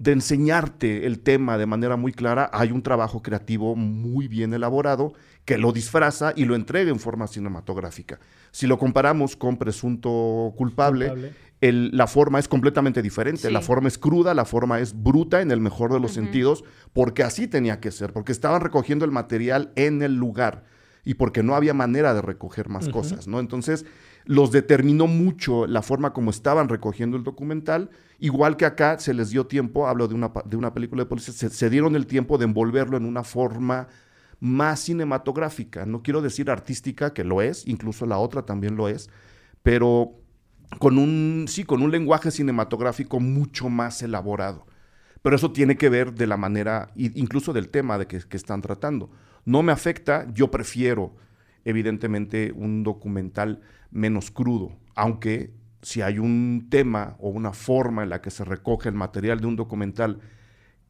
de 0.00 0.12
enseñarte 0.12 1.06
el 1.06 1.20
tema 1.20 1.58
de 1.58 1.66
manera 1.66 1.94
muy 1.96 2.12
clara, 2.12 2.48
hay 2.54 2.72
un 2.72 2.82
trabajo 2.82 3.20
creativo 3.22 3.76
muy 3.76 4.28
bien 4.28 4.54
elaborado 4.54 5.12
que 5.44 5.58
lo 5.58 5.72
disfraza 5.72 6.32
y 6.34 6.46
lo 6.46 6.54
entrega 6.54 6.90
en 6.90 6.98
forma 6.98 7.26
cinematográfica. 7.26 8.18
Si 8.50 8.66
lo 8.66 8.78
comparamos 8.78 9.36
con 9.36 9.58
Presunto 9.58 10.54
Culpable, 10.56 11.08
Culpable. 11.08 11.32
el- 11.60 11.90
la 11.92 12.06
forma 12.06 12.38
es 12.38 12.48
completamente 12.48 13.02
diferente. 13.02 13.48
Sí. 13.48 13.52
La 13.52 13.60
forma 13.60 13.88
es 13.88 13.98
cruda, 13.98 14.32
la 14.32 14.46
forma 14.46 14.80
es 14.80 14.94
bruta 14.94 15.42
en 15.42 15.50
el 15.50 15.60
mejor 15.60 15.92
de 15.92 16.00
los 16.00 16.12
sentidos, 16.12 16.64
porque 16.94 17.22
así 17.22 17.46
tenía 17.46 17.78
que 17.80 17.90
ser, 17.90 18.14
porque 18.14 18.32
estaban 18.32 18.62
recogiendo 18.62 19.04
el 19.04 19.10
material 19.10 19.70
en 19.76 20.00
el 20.00 20.14
lugar 20.16 20.64
y 21.04 21.14
porque 21.14 21.42
no 21.42 21.54
había 21.54 21.74
manera 21.74 22.14
de 22.14 22.22
recoger 22.22 22.70
más 22.70 22.88
cosas, 22.88 23.26
¿no? 23.28 23.38
Entonces, 23.38 23.84
los 24.24 24.52
determinó 24.52 25.06
mucho 25.06 25.66
la 25.66 25.82
forma 25.82 26.12
como 26.12 26.30
estaban 26.30 26.68
recogiendo 26.68 27.16
el 27.16 27.24
documental, 27.24 27.90
igual 28.18 28.56
que 28.56 28.66
acá 28.66 28.98
se 28.98 29.14
les 29.14 29.30
dio 29.30 29.46
tiempo, 29.46 29.88
hablo 29.88 30.08
de 30.08 30.14
una, 30.14 30.32
de 30.44 30.56
una 30.56 30.74
película 30.74 31.02
de 31.02 31.08
policía, 31.08 31.34
se, 31.34 31.70
dieron 31.70 31.96
el 31.96 32.06
tiempo 32.06 32.38
de 32.38 32.44
envolverlo 32.44 32.96
en 32.96 33.06
una 33.06 33.24
forma 33.24 33.88
más 34.38 34.80
cinematográfica, 34.80 35.84
no 35.86 36.02
quiero 36.02 36.22
decir 36.22 36.50
artística, 36.50 37.12
que 37.12 37.24
lo 37.24 37.42
es, 37.42 37.66
incluso 37.66 38.06
la 38.06 38.18
otra 38.18 38.42
también 38.42 38.76
lo 38.76 38.88
es, 38.88 39.10
pero 39.62 40.12
con 40.78 40.98
un, 40.98 41.46
sí, 41.48 41.64
con 41.64 41.82
un 41.82 41.90
lenguaje 41.90 42.30
cinematográfico 42.30 43.20
mucho 43.20 43.68
más 43.68 44.02
elaborado. 44.02 44.66
Pero 45.22 45.36
eso 45.36 45.52
tiene 45.52 45.76
que 45.76 45.90
ver 45.90 46.14
de 46.14 46.26
la 46.26 46.38
manera, 46.38 46.92
incluso 46.94 47.52
del 47.52 47.68
tema 47.68 47.98
de 47.98 48.06
que 48.06 48.36
están 48.36 48.62
tratando. 48.62 49.10
No 49.44 49.62
me 49.62 49.72
afecta, 49.72 50.26
yo 50.32 50.50
prefiero, 50.50 51.14
evidentemente, 51.64 52.52
un 52.54 52.82
documental 52.82 53.60
menos 53.90 54.30
crudo, 54.30 54.72
aunque 54.94 55.52
si 55.82 56.02
hay 56.02 56.18
un 56.18 56.68
tema 56.70 57.16
o 57.18 57.30
una 57.30 57.52
forma 57.52 58.02
en 58.02 58.10
la 58.10 58.20
que 58.20 58.30
se 58.30 58.44
recoge 58.44 58.88
el 58.88 58.94
material 58.94 59.40
de 59.40 59.46
un 59.46 59.56
documental 59.56 60.20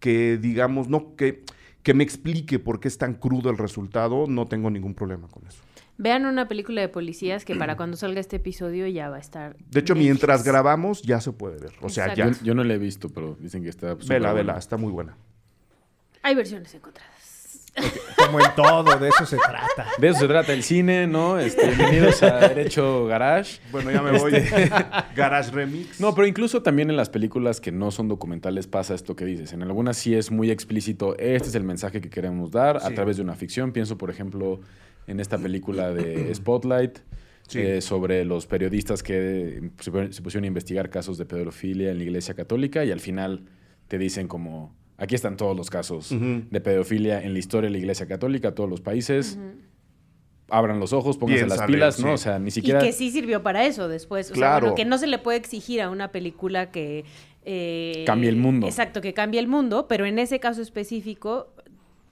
que, 0.01 0.39
digamos, 0.39 0.89
no, 0.89 1.15
que, 1.15 1.45
que 1.83 1.95
me 1.95 2.03
explique 2.03 2.59
por 2.59 2.81
qué 2.81 2.89
es 2.89 2.99
tan 2.99 3.15
crudo 3.15 3.51
el 3.51 3.59
resultado, 3.59 4.27
no 4.27 4.47
tengo 4.47 4.71
ningún 4.71 4.95
problema 4.95 5.29
con 5.29 5.47
eso. 5.47 5.63
Vean 5.99 6.25
una 6.25 6.49
película 6.49 6.81
de 6.81 6.89
policías 6.89 7.45
que 7.45 7.55
para 7.55 7.77
cuando 7.77 7.95
salga 7.99 8.21
este 8.21 8.37
episodio 8.37 8.87
ya 8.87 9.11
va 9.11 9.17
a 9.17 9.21
estar. 9.21 9.55
De 9.71 9.81
hecho, 9.81 9.93
en 9.93 9.99
mientras 9.99 10.45
grabamos 10.45 11.03
ya 11.03 11.21
se 11.21 11.31
puede 11.31 11.61
ver. 11.61 11.73
O 11.83 11.91
sea, 11.91 12.05
Exacto. 12.07 12.33
ya. 12.33 12.39
Yo, 12.39 12.45
yo 12.47 12.55
no 12.55 12.65
la 12.65 12.73
he 12.73 12.79
visto, 12.79 13.11
pero 13.11 13.37
dicen 13.39 13.63
que 13.63 13.69
está 13.69 13.95
Vela, 14.09 14.33
vela, 14.33 14.57
está 14.57 14.79
muy 14.79 14.91
buena. 14.91 15.15
Hay 16.23 16.35
versiones 16.35 16.75
encontradas. 16.75 17.20
Como 18.17 18.41
en 18.41 18.55
todo, 18.55 18.99
de 18.99 19.09
eso 19.09 19.25
se 19.27 19.37
trata. 19.37 19.87
De 19.99 20.09
eso 20.09 20.21
se 20.21 20.29
trata 20.29 20.53
el 20.53 20.63
cine, 20.63 21.07
¿no? 21.07 21.39
Este, 21.39 21.67
bienvenidos 21.69 22.23
a 22.23 22.49
Derecho 22.49 23.07
Garage. 23.07 23.61
Bueno, 23.73 23.91
ya 23.91 24.03
me 24.03 24.19
voy. 24.19 24.33
Garage 25.17 25.51
Remix. 25.51 26.01
No, 26.01 26.15
pero 26.15 26.27
incluso 26.27 26.63
también 26.63 26.91
en 26.91 26.97
las 26.97 27.09
películas 27.09 27.61
que 27.61 27.73
no 27.73 27.91
son 27.91 28.09
documentales 28.09 28.67
pasa 28.67 28.95
esto 28.95 29.17
que 29.17 29.25
dices. 29.25 29.53
En 29.53 29.63
algunas 29.63 29.97
sí 29.97 30.15
es 30.15 30.31
muy 30.31 30.51
explícito, 30.51 31.17
este 31.19 31.49
es 31.49 31.55
el 31.55 31.65
mensaje 31.65 32.01
que 32.01 32.11
queremos 32.11 32.51
dar 32.51 32.77
a 32.79 32.91
través 32.91 33.17
de 33.17 33.23
una 33.23 33.35
ficción. 33.35 33.73
Pienso, 33.73 33.97
por 33.97 34.11
ejemplo, 34.11 34.61
en 35.07 35.21
esta 35.21 35.39
película 35.39 35.91
de 35.93 36.35
Spotlight. 36.35 36.99
Sí. 37.49 37.59
eh, 37.59 37.81
sobre 37.81 38.25
los 38.25 38.47
periodistas 38.47 39.03
que 39.03 39.71
se 39.81 39.91
pusieron 40.23 40.45
a 40.45 40.47
investigar 40.47 40.89
casos 40.89 41.19
de 41.19 41.25
pedofilia 41.27 41.91
en 41.91 41.99
la 41.99 42.05
Iglesia 42.05 42.35
Católica 42.35 42.85
y 42.85 42.93
al 42.93 43.01
final 43.01 43.43
te 43.89 43.99
dicen 43.99 44.29
como, 44.29 44.73
aquí 45.01 45.17
están 45.17 45.37
todos 45.37 45.57
los 45.57 45.69
casos 45.71 46.11
de 46.11 46.61
pedofilia 46.61 47.21
en 47.23 47.33
la 47.33 47.39
historia 47.41 47.67
de 47.69 47.73
la 47.73 47.79
Iglesia 47.79 48.07
Católica, 48.07 48.55
todos 48.55 48.71
los 48.71 48.81
países. 48.81 49.37
Abran 50.53 50.81
los 50.81 50.93
ojos, 50.93 51.17
pónganse 51.17 51.47
las 51.47 51.63
pilas, 51.63 51.95
sí. 51.97 52.03
¿no? 52.05 52.13
O 52.15 52.19
sea, 52.19 52.39
ni 52.41 52.51
siquiera... 52.51 52.83
Y 52.83 52.87
que 52.87 52.93
sí 52.93 53.11
sirvió 53.13 53.41
para 53.43 53.65
eso 53.67 53.87
después. 53.87 54.27
O 54.33 54.35
sea, 54.35 54.41
Claro. 54.41 54.61
bueno, 54.67 54.75
que 54.75 54.85
no 54.85 54.99
se 54.99 55.07
le 55.07 55.19
puede 55.19 55.39
exigir 55.39 55.81
a 55.81 55.91
una 55.91 56.11
película 56.11 56.73
que... 56.73 57.05
eh, 57.45 58.03
Cambie 58.05 58.29
el 58.29 58.37
mundo. 58.37 58.67
Exacto, 58.67 59.01
que 59.01 59.15
cambie 59.15 59.39
el 59.39 59.47
mundo, 59.47 59.87
pero 59.89 60.07
en 60.07 60.19
ese 60.19 60.41
caso 60.41 60.61
específico, 60.61 61.55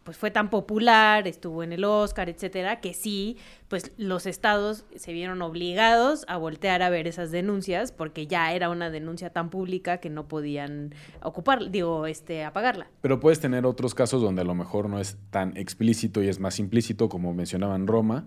pues 0.08 0.16
fue 0.16 0.30
tan 0.30 0.48
popular, 0.48 1.28
estuvo 1.28 1.62
en 1.62 1.70
el 1.70 1.84
Oscar, 1.84 2.30
etcétera, 2.30 2.80
que 2.80 2.94
sí, 2.94 3.36
pues 3.68 3.92
los 3.98 4.24
estados 4.24 4.86
se 4.96 5.12
vieron 5.12 5.42
obligados 5.42 6.24
a 6.28 6.38
voltear 6.38 6.80
a 6.80 6.88
ver 6.88 7.06
esas 7.06 7.30
denuncias 7.30 7.92
porque 7.92 8.26
ya 8.26 8.54
era 8.54 8.70
una 8.70 8.88
denuncia 8.88 9.28
tan 9.28 9.50
pública 9.50 9.98
que 9.98 10.08
no 10.08 10.26
podían 10.26 10.94
ocupar, 11.22 11.70
digo, 11.70 12.06
este, 12.06 12.42
apagarla. 12.42 12.88
Pero 13.02 13.20
puedes 13.20 13.38
tener 13.38 13.66
otros 13.66 13.94
casos 13.94 14.22
donde 14.22 14.40
a 14.40 14.44
lo 14.46 14.54
mejor 14.54 14.88
no 14.88 14.98
es 14.98 15.18
tan 15.28 15.54
explícito 15.58 16.22
y 16.22 16.28
es 16.28 16.40
más 16.40 16.58
implícito, 16.58 17.10
como 17.10 17.34
mencionaban 17.34 17.86
Roma, 17.86 18.24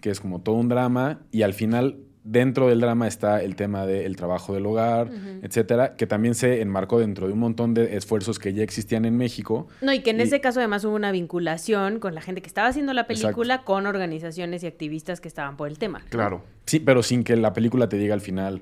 que 0.00 0.10
es 0.10 0.20
como 0.20 0.42
todo 0.42 0.54
un 0.54 0.68
drama, 0.68 1.18
y 1.32 1.42
al 1.42 1.52
final 1.52 1.98
dentro 2.30 2.68
del 2.68 2.80
drama 2.80 3.08
está 3.08 3.42
el 3.42 3.56
tema 3.56 3.86
del 3.86 4.14
trabajo 4.16 4.52
del 4.52 4.66
hogar, 4.66 5.08
etcétera, 5.42 5.96
que 5.96 6.06
también 6.06 6.34
se 6.34 6.60
enmarcó 6.60 6.98
dentro 6.98 7.26
de 7.26 7.32
un 7.32 7.38
montón 7.38 7.72
de 7.72 7.96
esfuerzos 7.96 8.38
que 8.38 8.52
ya 8.52 8.62
existían 8.62 9.04
en 9.06 9.16
México. 9.16 9.66
No, 9.80 9.92
y 9.94 10.00
que 10.00 10.10
en 10.10 10.18
Y- 10.20 10.24
ese 10.24 10.40
caso 10.40 10.60
además 10.60 10.84
hubo 10.84 10.94
una 10.94 11.10
vinculación 11.10 12.00
con 12.00 12.14
la 12.14 12.20
gente 12.20 12.42
que 12.42 12.46
estaba 12.48 12.68
haciendo 12.68 12.92
la 12.92 13.02
Exacto. 13.02 13.22
película, 13.22 13.62
con 13.64 13.86
organizaciones 13.86 14.62
y 14.62 14.66
activistas 14.66 15.20
que 15.20 15.28
estaban 15.28 15.56
por 15.56 15.68
el 15.68 15.78
tema. 15.78 16.02
Claro. 16.10 16.42
Sí, 16.66 16.80
pero 16.80 17.02
sin 17.02 17.24
que 17.24 17.34
la 17.36 17.52
película 17.54 17.88
te 17.88 17.96
diga 17.96 18.12
al 18.14 18.20
final. 18.20 18.60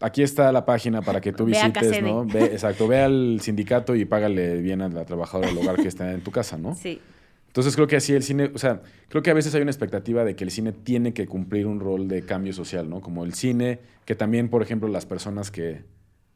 Aquí 0.00 0.22
está 0.24 0.50
la 0.50 0.64
página 0.66 1.00
para 1.00 1.20
que 1.20 1.32
tú 1.32 1.44
Ve 1.46 1.52
visites. 1.52 2.02
¿no? 2.02 2.24
Ve, 2.26 2.46
exacto, 2.46 2.88
ve 2.88 3.00
al 3.00 3.38
sindicato 3.40 3.94
y 3.94 4.04
págale 4.04 4.60
bien 4.60 4.82
a 4.82 4.88
la 4.88 5.04
trabajadora 5.04 5.48
del 5.50 5.58
hogar 5.58 5.76
que 5.76 5.86
está 5.88 6.12
en 6.12 6.20
tu 6.20 6.30
casa, 6.32 6.58
¿no? 6.58 6.74
Sí. 6.74 7.00
Entonces 7.54 7.76
creo 7.76 7.86
que 7.86 7.94
así 7.94 8.12
el 8.12 8.24
cine, 8.24 8.50
o 8.52 8.58
sea, 8.58 8.82
creo 9.08 9.22
que 9.22 9.30
a 9.30 9.34
veces 9.34 9.54
hay 9.54 9.62
una 9.62 9.70
expectativa 9.70 10.24
de 10.24 10.34
que 10.34 10.42
el 10.42 10.50
cine 10.50 10.72
tiene 10.72 11.14
que 11.14 11.28
cumplir 11.28 11.68
un 11.68 11.78
rol 11.78 12.08
de 12.08 12.22
cambio 12.22 12.52
social, 12.52 12.90
¿no? 12.90 13.00
Como 13.00 13.24
el 13.24 13.32
cine, 13.34 13.78
que 14.06 14.16
también, 14.16 14.48
por 14.48 14.60
ejemplo, 14.60 14.88
las 14.88 15.06
personas 15.06 15.52
que 15.52 15.84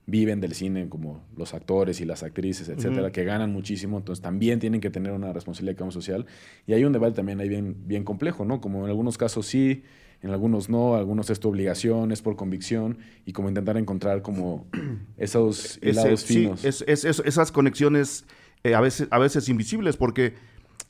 viven 0.07 0.41
del 0.41 0.55
cine, 0.55 0.89
como 0.89 1.25
los 1.37 1.55
actores 1.55 2.01
y 2.01 2.05
las 2.05 2.23
actrices, 2.23 2.69
etcétera, 2.69 3.11
que 3.11 3.25
ganan 3.25 3.53
muchísimo, 3.53 3.99
entonces 3.99 4.23
también 4.23 4.61
tienen 4.61 4.81
que 4.81 4.91
tener 4.91 5.11
una 5.13 5.33
responsabilidad 5.33 5.73
de 5.73 5.79
cambio 5.79 5.93
social. 5.93 6.25
Y 6.69 6.75
hay 6.75 6.85
un 6.85 6.93
debate 6.93 7.17
también 7.17 7.41
ahí 7.41 7.49
bien, 7.49 7.75
bien 7.89 8.05
complejo, 8.05 8.45
¿no? 8.45 8.61
Como 8.61 8.85
en 8.85 8.87
algunos 8.89 9.19
casos 9.19 9.45
sí, 9.47 9.83
en 10.23 10.31
algunos 10.31 10.69
no, 10.71 10.95
algunos 10.95 11.31
es 11.31 11.41
tu 11.41 11.49
obligación, 11.49 12.13
es 12.13 12.23
por 12.23 12.37
convicción, 12.37 12.99
y 13.27 13.33
como 13.33 13.49
intentar 13.49 13.77
encontrar 13.77 14.23
como 14.23 14.69
esos 15.19 15.79
Ese- 15.83 15.91
helados 15.91 16.21
sí, 16.21 16.35
finos. 16.43 16.65
es- 16.65 16.85
es- 16.87 17.05
es- 17.05 17.23
esas 17.27 17.51
conexiones 17.51 18.25
eh, 18.65 18.75
a, 18.77 18.81
veces, 18.81 19.09
a 19.11 19.19
veces 19.19 19.49
invisibles, 19.49 19.97
porque, 19.97 20.35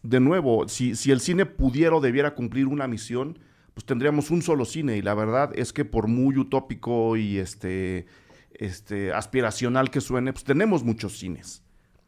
de 0.02 0.20
nuevo, 0.20 0.68
si, 0.68 0.92
el 1.10 1.20
cine 1.20 1.46
pudiera 1.46 1.96
o 1.96 2.00
debiera 2.00 2.34
cumplir 2.34 2.66
una 2.66 2.86
misión, 2.86 3.38
pues 3.74 3.84
tendríamos 3.84 4.30
un 4.30 4.42
solo 4.42 4.64
cine. 4.64 4.96
Y 4.96 5.02
la 5.02 5.14
verdad 5.14 5.50
es 5.54 5.72
que 5.72 5.84
por 5.84 6.08
muy 6.08 6.36
utópico 6.36 7.16
y 7.16 7.38
este, 7.38 8.06
este, 8.52 9.12
aspiracional 9.12 9.90
que 9.90 10.00
suene, 10.00 10.32
pues 10.32 10.44
tenemos 10.44 10.84
muchos 10.84 11.18
cines. 11.18 11.62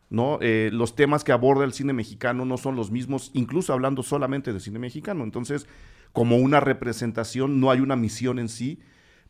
¿no? 0.09 0.39
Eh, 0.41 0.71
los 0.73 0.97
temas 0.97 1.23
que 1.23 1.33
aborda 1.33 1.65
el 1.65 1.73
cine 1.73 1.93
mexicano 1.93 2.45
no 2.45 2.57
son 2.57 2.75
los 2.75 2.91
mismos, 2.91 3.31
incluso 3.33 3.73
hablando 3.73 4.03
solamente 4.03 4.53
de 4.53 4.61
cine 4.61 4.79
mexicano. 4.79 5.25
Entonces, 5.25 5.67
como 6.13 6.37
una 6.37 6.61
representación, 6.61 7.61
no 7.61 7.71
hay 7.71 7.81
una 7.81 7.97
misión 7.97 8.39
en 8.39 8.49
sí, 8.49 8.81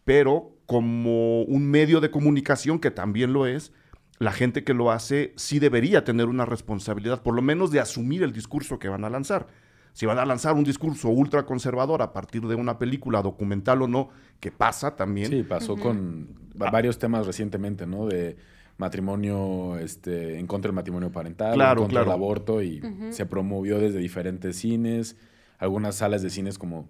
pero 0.04 0.56
como 0.66 1.42
un 1.42 1.70
medio 1.70 2.00
de 2.00 2.10
comunicación, 2.10 2.78
que 2.78 2.90
también 2.90 3.32
lo 3.32 3.46
es, 3.46 3.72
la 4.20 4.30
gente 4.32 4.62
que 4.62 4.72
lo 4.74 4.92
hace 4.92 5.32
sí 5.36 5.58
debería 5.58 6.04
tener 6.04 6.26
una 6.26 6.44
responsabilidad, 6.44 7.22
por 7.22 7.34
lo 7.34 7.42
menos 7.42 7.72
de 7.72 7.80
asumir 7.80 8.22
el 8.22 8.32
discurso 8.32 8.78
que 8.78 8.88
van 8.88 9.04
a 9.04 9.10
lanzar. 9.10 9.48
Si 9.92 10.06
van 10.06 10.18
a 10.18 10.24
lanzar 10.24 10.54
un 10.54 10.62
discurso 10.62 11.08
ultraconservador 11.08 12.00
a 12.02 12.12
partir 12.12 12.42
de 12.46 12.54
una 12.54 12.78
película 12.78 13.22
documental 13.22 13.82
o 13.82 13.88
no, 13.88 14.10
que 14.38 14.52
pasa 14.52 14.94
también. 14.94 15.30
Sí, 15.30 15.42
pasó 15.42 15.76
con 15.76 16.28
va- 16.60 16.70
varios 16.70 16.98
temas 16.98 17.26
recientemente, 17.26 17.86
¿no? 17.86 18.06
De 18.06 18.36
matrimonio, 18.78 19.78
este, 19.78 20.38
en 20.38 20.46
contra 20.46 20.68
del 20.68 20.74
matrimonio 20.76 21.10
parental, 21.10 21.54
Claro, 21.54 21.80
en 21.80 21.84
contra 21.86 22.02
claro. 22.02 22.04
del 22.10 22.14
aborto, 22.14 22.62
y 22.62 22.80
se 23.10 23.26
promovió 23.26 23.78
desde 23.78 23.98
diferentes 23.98 24.56
cines, 24.56 25.16
algunas 25.58 25.96
salas 25.96 26.22
de 26.22 26.30
cines 26.30 26.56
como 26.58 26.88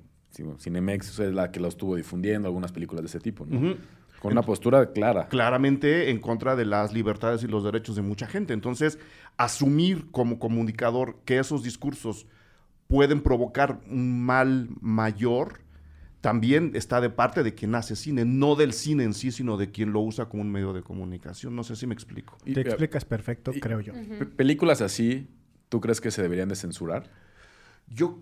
Cinemex 0.58 1.18
es 1.18 1.32
la 1.34 1.50
que 1.50 1.58
lo 1.58 1.68
estuvo 1.68 1.96
difundiendo, 1.96 2.46
algunas 2.48 2.70
películas 2.72 3.02
de 3.02 3.06
ese 3.08 3.18
tipo, 3.20 3.44
¿no? 3.46 3.74
Con 4.20 4.32
una 4.32 4.42
postura 4.42 4.92
clara. 4.92 5.26
claramente 5.28 6.10
en 6.10 6.20
contra 6.20 6.54
de 6.54 6.64
las 6.66 6.92
libertades 6.92 7.42
y 7.42 7.48
los 7.48 7.64
derechos 7.64 7.96
de 7.96 8.02
mucha 8.02 8.26
gente. 8.26 8.52
Entonces, 8.54 8.98
asumir 9.36 10.10
como 10.12 10.38
comunicador 10.38 11.16
que 11.24 11.38
esos 11.38 11.62
discursos 11.62 12.26
pueden 12.86 13.22
provocar 13.22 13.80
un 13.90 14.22
mal 14.24 14.68
mayor, 14.80 15.60
también 16.20 16.72
está 16.74 17.00
de 17.00 17.08
parte 17.08 17.42
de 17.42 17.54
quien 17.54 17.74
hace 17.74 17.96
cine, 17.96 18.26
no 18.26 18.56
del 18.56 18.74
cine 18.74 19.04
en 19.04 19.14
sí, 19.14 19.30
sino 19.32 19.56
de 19.56 19.70
quien 19.70 19.92
lo 19.92 20.00
usa 20.00 20.26
como 20.28 20.42
un 20.42 20.52
medio 20.52 20.72
de 20.74 20.82
comunicación. 20.82 21.56
No 21.56 21.64
sé 21.64 21.76
si 21.76 21.86
me 21.86 21.94
explico. 21.94 22.36
Y, 22.44 22.52
Te 22.52 22.60
eh, 22.60 22.64
explicas 22.66 23.06
perfecto, 23.06 23.52
y- 23.54 23.60
creo 23.60 23.80
yo. 23.80 23.94
pe- 23.94 24.26
películas 24.26 24.82
así, 24.82 25.28
¿tú 25.70 25.80
crees 25.80 25.98
que 26.00 26.10
se 26.10 26.20
deberían 26.20 26.48
de 26.50 26.56
censurar? 26.56 27.08
Yo 27.88 28.18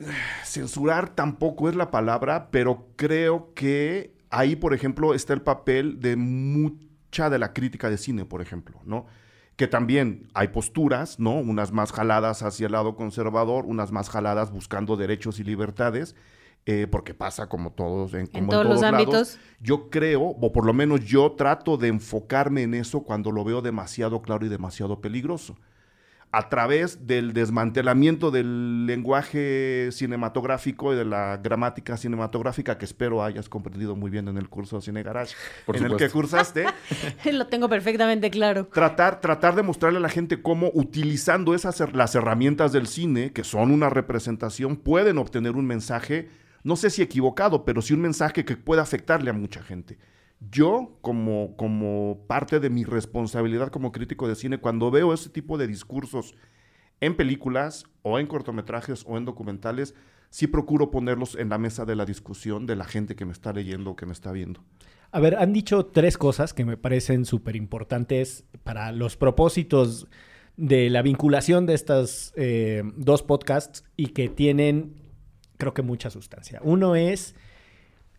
eh, 0.00 0.04
censurar 0.44 1.14
tampoco 1.14 1.70
es 1.70 1.74
la 1.76 1.90
palabra, 1.90 2.50
pero 2.50 2.88
creo 2.96 3.54
que 3.54 4.12
ahí, 4.30 4.56
por 4.56 4.74
ejemplo, 4.74 5.14
está 5.14 5.32
el 5.32 5.42
papel 5.42 6.00
de 6.00 6.16
mucha 6.16 7.30
de 7.30 7.38
la 7.38 7.52
crítica 7.52 7.90
de 7.90 7.98
cine, 7.98 8.24
por 8.24 8.42
ejemplo, 8.42 8.80
¿no? 8.84 9.06
Que 9.56 9.66
también 9.66 10.28
hay 10.34 10.48
posturas, 10.48 11.18
¿no? 11.18 11.34
Unas 11.34 11.72
más 11.72 11.92
jaladas 11.92 12.42
hacia 12.42 12.66
el 12.66 12.72
lado 12.72 12.94
conservador, 12.94 13.66
unas 13.66 13.90
más 13.90 14.08
jaladas 14.08 14.52
buscando 14.52 14.96
derechos 14.96 15.40
y 15.40 15.44
libertades, 15.44 16.14
eh, 16.66 16.86
porque 16.88 17.14
pasa 17.14 17.48
como 17.48 17.72
todos 17.72 18.14
en, 18.14 18.26
como 18.26 18.50
todos 18.50 18.66
los 18.66 18.82
lados. 18.82 19.00
ámbitos. 19.00 19.38
Yo 19.60 19.90
creo, 19.90 20.22
o 20.22 20.52
por 20.52 20.64
lo 20.64 20.74
menos 20.74 21.04
yo 21.04 21.32
trato 21.32 21.76
de 21.76 21.88
enfocarme 21.88 22.62
en 22.62 22.74
eso 22.74 23.02
cuando 23.02 23.32
lo 23.32 23.42
veo 23.42 23.62
demasiado 23.62 24.22
claro 24.22 24.46
y 24.46 24.48
demasiado 24.48 25.00
peligroso 25.00 25.56
a 26.30 26.50
través 26.50 27.06
del 27.06 27.32
desmantelamiento 27.32 28.30
del 28.30 28.86
lenguaje 28.86 29.88
cinematográfico 29.92 30.92
y 30.92 30.96
de 30.96 31.06
la 31.06 31.38
gramática 31.38 31.96
cinematográfica 31.96 32.76
que 32.76 32.84
espero 32.84 33.24
hayas 33.24 33.48
comprendido 33.48 33.96
muy 33.96 34.10
bien 34.10 34.28
en 34.28 34.36
el 34.36 34.48
curso 34.50 34.76
de 34.76 34.82
Cine 34.82 35.02
Garage 35.02 35.34
Por 35.64 35.76
en 35.76 35.84
el 35.84 35.96
que 35.96 36.10
cursaste, 36.10 36.66
Lo 37.32 37.46
tengo 37.46 37.68
perfectamente 37.68 38.30
claro. 38.30 38.66
tratar, 38.66 39.20
tratar 39.20 39.54
de 39.54 39.62
mostrarle 39.62 39.98
a 39.98 40.02
la 40.02 40.10
gente 40.10 40.42
cómo 40.42 40.70
utilizando 40.74 41.54
esas 41.54 41.78
las 41.94 42.14
herramientas 42.14 42.72
del 42.72 42.86
cine, 42.86 43.32
que 43.32 43.44
son 43.44 43.70
una 43.70 43.88
representación, 43.88 44.76
pueden 44.76 45.16
obtener 45.16 45.56
un 45.56 45.66
mensaje, 45.66 46.28
no 46.62 46.76
sé 46.76 46.90
si 46.90 47.00
equivocado, 47.00 47.64
pero 47.64 47.80
sí 47.80 47.94
un 47.94 48.00
mensaje 48.00 48.44
que 48.44 48.56
puede 48.56 48.82
afectarle 48.82 49.30
a 49.30 49.34
mucha 49.34 49.62
gente. 49.62 49.98
Yo, 50.40 50.98
como, 51.00 51.56
como 51.56 52.24
parte 52.28 52.60
de 52.60 52.70
mi 52.70 52.84
responsabilidad 52.84 53.68
como 53.68 53.90
crítico 53.92 54.28
de 54.28 54.36
cine, 54.36 54.58
cuando 54.58 54.90
veo 54.90 55.12
ese 55.12 55.30
tipo 55.30 55.58
de 55.58 55.66
discursos 55.66 56.34
en 57.00 57.16
películas 57.16 57.86
o 58.02 58.18
en 58.18 58.26
cortometrajes 58.26 59.04
o 59.06 59.18
en 59.18 59.24
documentales, 59.24 59.94
sí 60.30 60.46
procuro 60.46 60.90
ponerlos 60.90 61.34
en 61.34 61.48
la 61.48 61.58
mesa 61.58 61.84
de 61.84 61.96
la 61.96 62.04
discusión 62.04 62.66
de 62.66 62.76
la 62.76 62.84
gente 62.84 63.16
que 63.16 63.24
me 63.24 63.32
está 63.32 63.52
leyendo 63.52 63.90
o 63.90 63.96
que 63.96 64.06
me 64.06 64.12
está 64.12 64.32
viendo. 64.32 64.62
A 65.10 65.20
ver, 65.20 65.36
han 65.36 65.52
dicho 65.52 65.86
tres 65.86 66.18
cosas 66.18 66.52
que 66.52 66.64
me 66.64 66.76
parecen 66.76 67.24
súper 67.24 67.56
importantes 67.56 68.44
para 68.62 68.92
los 68.92 69.16
propósitos 69.16 70.06
de 70.56 70.90
la 70.90 71.02
vinculación 71.02 71.66
de 71.66 71.74
estas 71.74 72.32
eh, 72.36 72.82
dos 72.96 73.22
podcasts 73.22 73.84
y 73.96 74.08
que 74.08 74.28
tienen, 74.28 74.96
creo 75.56 75.72
que 75.72 75.82
mucha 75.82 76.10
sustancia. 76.10 76.60
Uno 76.62 76.94
es 76.94 77.34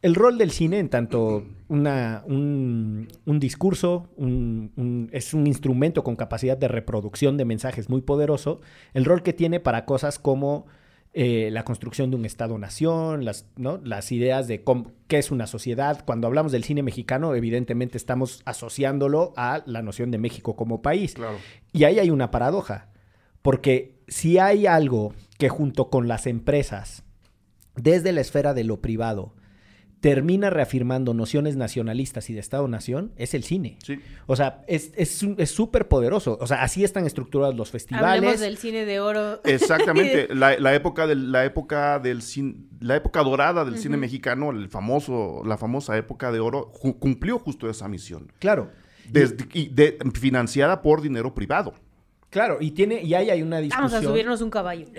el 0.01 0.15
rol 0.15 0.37
del 0.37 0.51
cine 0.51 0.79
en 0.79 0.89
tanto 0.89 1.45
una, 1.67 2.23
un, 2.25 3.07
un 3.25 3.39
discurso, 3.39 4.09
un- 4.15 4.71
un- 4.77 5.09
es 5.11 5.33
un 5.33 5.45
instrumento 5.47 6.03
con 6.03 6.15
capacidad 6.15 6.57
de 6.57 6.67
reproducción 6.67 7.35
de 7.37 7.45
mensajes 7.45 7.89
muy 7.89 8.01
poderoso, 8.01 8.61
el 8.93 9.05
rol 9.05 9.23
que 9.23 9.33
tiene 9.33 9.59
para 9.59 9.85
cosas 9.85 10.17
como 10.19 10.65
eh, 11.13 11.49
la 11.51 11.63
construcción 11.65 12.11
de 12.11 12.17
un 12.17 12.25
Estado-nación, 12.25 13.25
las, 13.25 13.47
¿no? 13.57 13.79
las 13.83 14.11
ideas 14.11 14.47
de 14.47 14.63
cómo- 14.63 14.91
qué 15.07 15.17
es 15.17 15.31
una 15.31 15.47
sociedad. 15.47 16.03
Cuando 16.05 16.27
hablamos 16.27 16.51
del 16.51 16.63
cine 16.63 16.83
mexicano, 16.83 17.33
evidentemente 17.33 17.97
estamos 17.97 18.41
asociándolo 18.45 19.33
a 19.35 19.63
la 19.65 19.81
noción 19.81 20.11
de 20.11 20.19
México 20.19 20.55
como 20.55 20.83
país. 20.83 21.15
Claro. 21.15 21.37
Y 21.73 21.85
ahí 21.85 21.97
hay 21.97 22.11
una 22.11 22.29
paradoja, 22.29 22.89
porque 23.41 23.97
si 24.07 24.37
hay 24.37 24.67
algo 24.67 25.13
que 25.39 25.49
junto 25.49 25.89
con 25.89 26.07
las 26.07 26.27
empresas, 26.27 27.03
desde 27.75 28.11
la 28.11 28.21
esfera 28.21 28.53
de 28.53 28.63
lo 28.63 28.79
privado, 28.79 29.33
termina 30.01 30.49
reafirmando 30.49 31.13
nociones 31.13 31.57
nacionalistas 31.57 32.29
y 32.29 32.33
de 32.33 32.39
Estado-Nación, 32.39 33.11
es 33.17 33.33
el 33.33 33.43
cine. 33.43 33.77
Sí. 33.83 33.99
O 34.27 34.35
sea, 34.37 34.63
es 34.67 34.93
súper 35.51 35.87
poderoso. 35.89 36.37
O 36.39 36.47
sea, 36.47 36.61
así 36.63 36.83
están 36.85 37.05
estructurados 37.05 37.55
los 37.55 37.69
festivales. 37.69 38.07
Hablemos 38.19 38.39
del 38.39 38.57
cine 38.57 38.85
de 38.85 38.99
oro. 39.01 39.41
Exactamente. 39.43 40.27
la, 40.35 40.57
la 40.57 40.73
época 40.73 41.05
del, 41.05 41.31
la 41.33 41.43
época 41.43 41.99
del 41.99 42.21
cine, 42.21 42.55
la 42.79 42.95
época 42.95 43.21
dorada 43.23 43.65
del 43.65 43.77
cine 43.77 43.97
mexicano, 43.97 44.51
el 44.51 44.69
famoso, 44.69 45.41
la 45.45 45.57
famosa 45.57 45.97
época 45.97 46.31
de 46.31 46.39
oro, 46.39 46.71
ju- 46.71 46.97
cumplió 46.97 47.37
justo 47.39 47.69
esa 47.69 47.87
misión. 47.89 48.31
Claro. 48.39 48.71
Desde- 49.09 49.47
y 49.53 49.67
de- 49.67 49.97
financiada 50.13 50.81
por 50.81 51.01
dinero 51.01 51.33
privado. 51.35 51.73
Claro, 52.29 52.57
y 52.59 52.71
tiene, 52.71 53.01
y 53.01 53.15
ahí 53.15 53.31
hay 53.31 53.41
una 53.41 53.57
discusión. 53.57 53.89
Vamos 53.89 54.05
a 54.05 54.07
subirnos 54.07 54.41
un 54.41 54.49
caballo. 54.49 54.85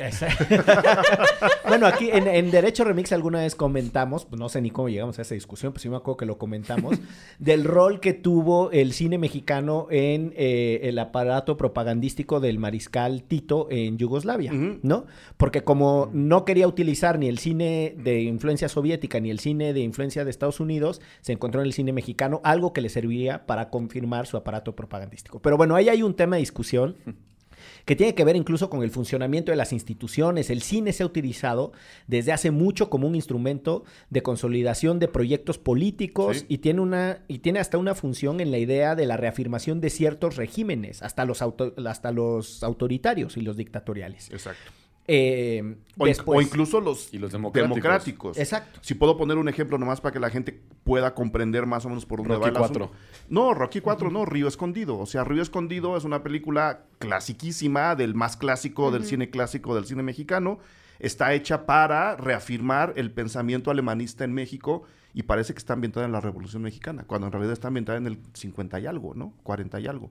Bueno, 1.69 1.87
aquí 1.87 2.11
en, 2.11 2.27
en 2.27 2.51
Derecho 2.51 2.83
Remix 2.83 3.13
alguna 3.13 3.41
vez 3.41 3.55
comentamos, 3.55 4.25
pues 4.25 4.41
no 4.41 4.49
sé 4.49 4.61
ni 4.61 4.71
cómo 4.71 4.89
llegamos 4.89 5.21
a 5.21 5.23
esa 5.23 5.35
discusión, 5.37 5.73
pues 5.73 5.83
sí 5.83 5.89
me 5.89 5.97
acuerdo 5.97 6.17
que 6.17 6.27
lo 6.27 6.37
comentamos, 6.37 6.99
del 7.39 7.63
rol 7.63 8.01
que 8.01 8.13
tuvo 8.13 8.73
el 8.73 8.93
cine 8.93 9.19
mexicano 9.19 9.87
en 9.89 10.35
eh, 10.37 10.81
el 10.83 10.99
aparato 10.99 11.57
propagandístico 11.57 12.41
del 12.41 12.59
mariscal 12.59 13.23
Tito 13.23 13.69
en 13.71 13.99
Yugoslavia. 13.99 14.53
¿no? 14.53 15.07
Porque 15.37 15.63
como 15.63 16.11
no 16.13 16.45
quería 16.45 16.67
utilizar 16.67 17.21
ni 17.21 17.29
el 17.29 17.39
cine 17.39 17.95
de 17.97 18.23
influencia 18.23 18.69
soviética 18.69 19.21
ni 19.21 19.31
el 19.31 19.39
cine 19.39 19.73
de 19.73 19.81
influencia 19.81 20.25
de 20.25 20.31
Estados 20.31 20.59
Unidos, 20.59 21.01
se 21.21 21.33
encontró 21.33 21.61
en 21.61 21.69
el 21.69 21.73
cine 21.73 21.93
mexicano 21.93 22.41
algo 22.43 22.73
que 22.73 22.81
le 22.81 22.89
serviría 22.89 23.47
para 23.47 23.71
confirmar 23.71 24.27
su 24.27 24.37
aparato 24.37 24.75
propagandístico. 24.75 25.41
Pero 25.41 25.57
bueno, 25.57 25.77
ahí 25.77 25.89
hay 25.89 26.03
un 26.03 26.15
tema 26.15 26.35
de 26.35 26.41
discusión 26.41 26.97
que 27.85 27.97
tiene 27.97 28.15
que 28.15 28.25
ver 28.25 28.37
incluso 28.37 28.71
con 28.71 28.83
el 28.83 28.91
funcionamiento 28.91 29.53
de 29.53 29.57
las 29.57 29.73
instituciones. 29.73 30.51
El 30.51 30.63
cine 30.63 30.93
se 30.93 31.03
ha 31.03 31.07
utilizado 31.07 31.73
desde 32.07 32.33
hace 32.33 32.51
mucho 32.51 32.91
como 32.91 33.07
un 33.09 33.15
instrumento 33.15 33.85
de 34.11 34.23
consolidación 34.23 34.99
de 34.99 35.09
proyectos 35.09 35.59
políticos 35.59 36.39
Sí. 36.39 36.47
y 36.49 36.59
tiene 36.59 36.81
una 36.81 37.23
y 37.29 37.39
tiene 37.39 37.59
hasta 37.59 37.79
una 37.79 37.95
función 37.95 38.41
en 38.41 38.51
la 38.51 38.59
idea 38.59 38.95
de 38.95 39.07
la 39.07 39.17
reafirmación 39.17 39.81
de 39.81 39.91
ciertos 39.91 40.37
regímenes, 40.37 41.03
hasta 41.03 41.25
los 41.25 41.43
auto- 41.43 41.75
hasta 41.87 42.13
los 42.13 42.63
autoritarios 42.63 43.37
y 43.37 43.41
los 43.41 43.57
dictatoriales. 43.57 44.31
Exacto. 44.31 44.71
Eh, 45.13 45.77
O, 45.99 46.05
inc- 46.05 46.07
después- 46.07 46.39
o 46.39 46.41
incluso 46.41 46.81
los 46.81 47.13
Y 47.13 47.19
los 47.19 47.33
democráticos. 47.33 47.75
democráticos. 47.77 48.39
Exacto. 48.39 48.79
Si 48.81 48.95
puedo 48.95 49.17
poner 49.17 49.39
un 49.39 49.49
ejemplo 49.49 49.77
nomás 49.77 50.01
para 50.01 50.13
que 50.13 50.21
la 50.21 50.31
gente 50.31 50.63
pueda 50.85 51.15
comprender 51.15 51.67
más 51.67 51.85
o 51.85 51.89
menos 51.89 52.07
por 52.07 52.19
dónde 52.21 52.35
Rocky 52.35 52.45
va 52.45 52.49
el 52.51 52.57
asunto. 52.65 52.79
4. 52.91 52.97
No, 53.29 53.53
Rocky 53.53 53.81
4 53.81 54.11
no, 54.11 54.25
Río 54.25 54.47
Escondido. 54.47 54.97
O 54.99 55.07
sea, 55.07 55.25
Río 55.25 55.43
Escondido 55.43 55.97
es 55.97 56.05
una 56.05 56.23
película 56.23 56.85
clasiquísima, 57.01 57.97
del 57.97 58.15
más 58.15 58.37
clásico 58.37 58.91
del 58.93 59.05
cine 59.05 59.31
clásico 59.31 59.75
del 59.75 59.85
cine 59.85 60.03
mexicano. 60.05 60.59
Está 61.01 61.33
hecha 61.35 61.67
para 61.67 62.15
reafirmar 62.17 62.93
el 62.97 63.11
pensamiento 63.11 63.71
alemanista 63.73 64.25
en 64.25 64.33
México 64.33 64.85
y 65.13 65.25
parece 65.25 65.55
que 65.55 65.59
está 65.59 65.73
ambientada 65.73 66.07
en 66.07 66.13
la 66.13 66.21
Revolución 66.21 66.63
Mexicana, 66.63 67.03
cuando 67.07 67.27
en 67.27 67.33
realidad 67.33 67.53
está 67.53 67.69
ambientada 67.69 67.99
en 67.99 68.07
el 68.07 68.19
50 68.35 68.79
y 68.79 68.87
algo, 68.87 69.15
¿no? 69.15 69.33
40 69.43 69.81
y 69.81 69.87
algo. 69.89 70.11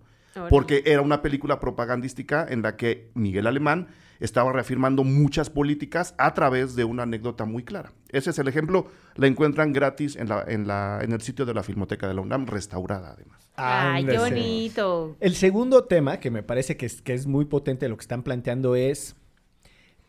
Porque 0.50 0.84
era 0.86 1.02
una 1.02 1.22
película 1.22 1.60
propagandística 1.60 2.46
en 2.48 2.62
la 2.62 2.76
que 2.78 3.10
Miguel 3.14 3.48
Alemán 3.48 3.88
estaba 4.20 4.52
reafirmando 4.52 5.04
muchas 5.04 5.50
políticas 5.50 6.14
a 6.18 6.34
través 6.34 6.76
de 6.76 6.84
una 6.84 7.04
anécdota 7.04 7.46
muy 7.46 7.64
clara. 7.64 7.94
Ese 8.10 8.32
es 8.32 8.40
el 8.40 8.48
ejemplo, 8.48 8.88
la 9.16 9.28
encuentran 9.28 9.72
gratis 9.72 10.16
en, 10.16 10.30
la, 10.30 10.44
en, 10.48 10.68
la, 10.68 11.00
en 11.02 11.14
el 11.14 11.22
sitio 11.22 11.46
de 11.46 11.54
la 11.54 11.64
Filmoteca 11.64 12.08
de 12.08 12.14
la 12.14 12.22
UNAM, 12.22 12.46
restaurada 12.46 13.12
además. 13.12 13.50
Ay, 13.56 14.06
qué 14.06 14.18
bonito. 14.18 15.16
El 15.20 15.36
segundo 15.36 15.86
tema 15.86 16.20
que 16.20 16.32
me 16.32 16.44
parece 16.44 16.78
que 16.78 16.86
es, 16.86 17.02
que 17.02 17.14
es 17.14 17.28
muy 17.28 17.46
potente 17.46 17.88
lo 17.88 17.98
que 17.98 18.02
están 18.02 18.24
planteando 18.24 18.76
es, 18.76 19.16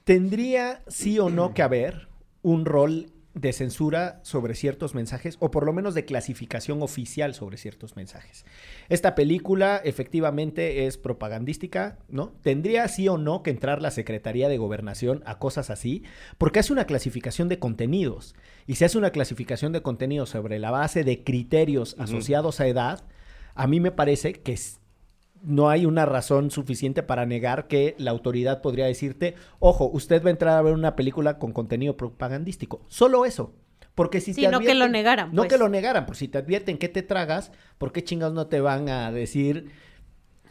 ¿tendría 0.04 0.82
sí 0.88 1.18
o 1.18 1.30
no 1.30 1.54
que 1.54 1.62
haber 1.62 2.08
un 2.42 2.64
rol 2.64 3.12
de 3.40 3.52
censura 3.52 4.20
sobre 4.22 4.54
ciertos 4.54 4.94
mensajes 4.94 5.36
o 5.40 5.50
por 5.50 5.64
lo 5.64 5.72
menos 5.72 5.94
de 5.94 6.04
clasificación 6.04 6.82
oficial 6.82 7.34
sobre 7.34 7.56
ciertos 7.56 7.96
mensajes? 7.96 8.44
Esta 8.88 9.14
película 9.14 9.80
efectivamente 9.82 10.86
es 10.86 10.98
propagandística, 10.98 11.98
¿no? 12.08 12.32
¿Tendría 12.42 12.86
sí 12.88 13.08
o 13.08 13.18
no 13.18 13.42
que 13.42 13.50
entrar 13.50 13.80
la 13.80 13.90
Secretaría 13.90 14.48
de 14.48 14.58
Gobernación 14.58 15.22
a 15.24 15.38
cosas 15.38 15.70
así? 15.70 16.02
Porque 16.38 16.60
hace 16.60 16.72
una 16.72 16.84
clasificación 16.84 17.48
de 17.48 17.58
contenidos 17.58 18.34
y 18.66 18.74
se 18.74 18.84
hace 18.84 18.98
una 18.98 19.10
clasificación 19.10 19.72
de 19.72 19.82
contenidos 19.82 20.30
sobre 20.30 20.58
la 20.58 20.70
base 20.70 21.04
de 21.04 21.24
criterios 21.24 21.96
asociados 21.98 22.60
a 22.60 22.66
edad, 22.66 23.04
a 23.54 23.66
mí 23.66 23.80
me 23.80 23.90
parece 23.90 24.34
que 24.34 24.56
no 25.42 25.68
hay 25.70 25.86
una 25.86 26.06
razón 26.06 26.50
suficiente 26.50 27.02
para 27.02 27.26
negar 27.26 27.66
que 27.66 27.94
la 27.98 28.10
autoridad 28.10 28.60
podría 28.62 28.86
decirte, 28.86 29.34
ojo, 29.58 29.90
usted 29.92 30.22
va 30.22 30.28
a 30.28 30.32
entrar 30.32 30.56
a 30.58 30.62
ver 30.62 30.74
una 30.74 30.96
película 30.96 31.38
con 31.38 31.52
contenido 31.52 31.96
propagandístico. 31.96 32.82
Solo 32.88 33.24
eso. 33.24 33.54
Porque 33.94 34.20
si 34.20 34.32
Sí, 34.34 34.42
te 34.42 34.48
no 34.48 34.60
que 34.60 34.74
lo 34.74 34.88
negaran, 34.88 35.30
No 35.32 35.42
pues. 35.42 35.48
que 35.52 35.58
lo 35.58 35.68
negaran, 35.68 36.06
por 36.06 36.16
si 36.16 36.28
te 36.28 36.38
advierten 36.38 36.78
que 36.78 36.88
te 36.88 37.02
tragas, 37.02 37.52
¿por 37.76 37.92
qué 37.92 38.04
chingados 38.04 38.34
no 38.34 38.46
te 38.46 38.60
van 38.60 38.88
a 38.88 39.10
decir, 39.10 39.70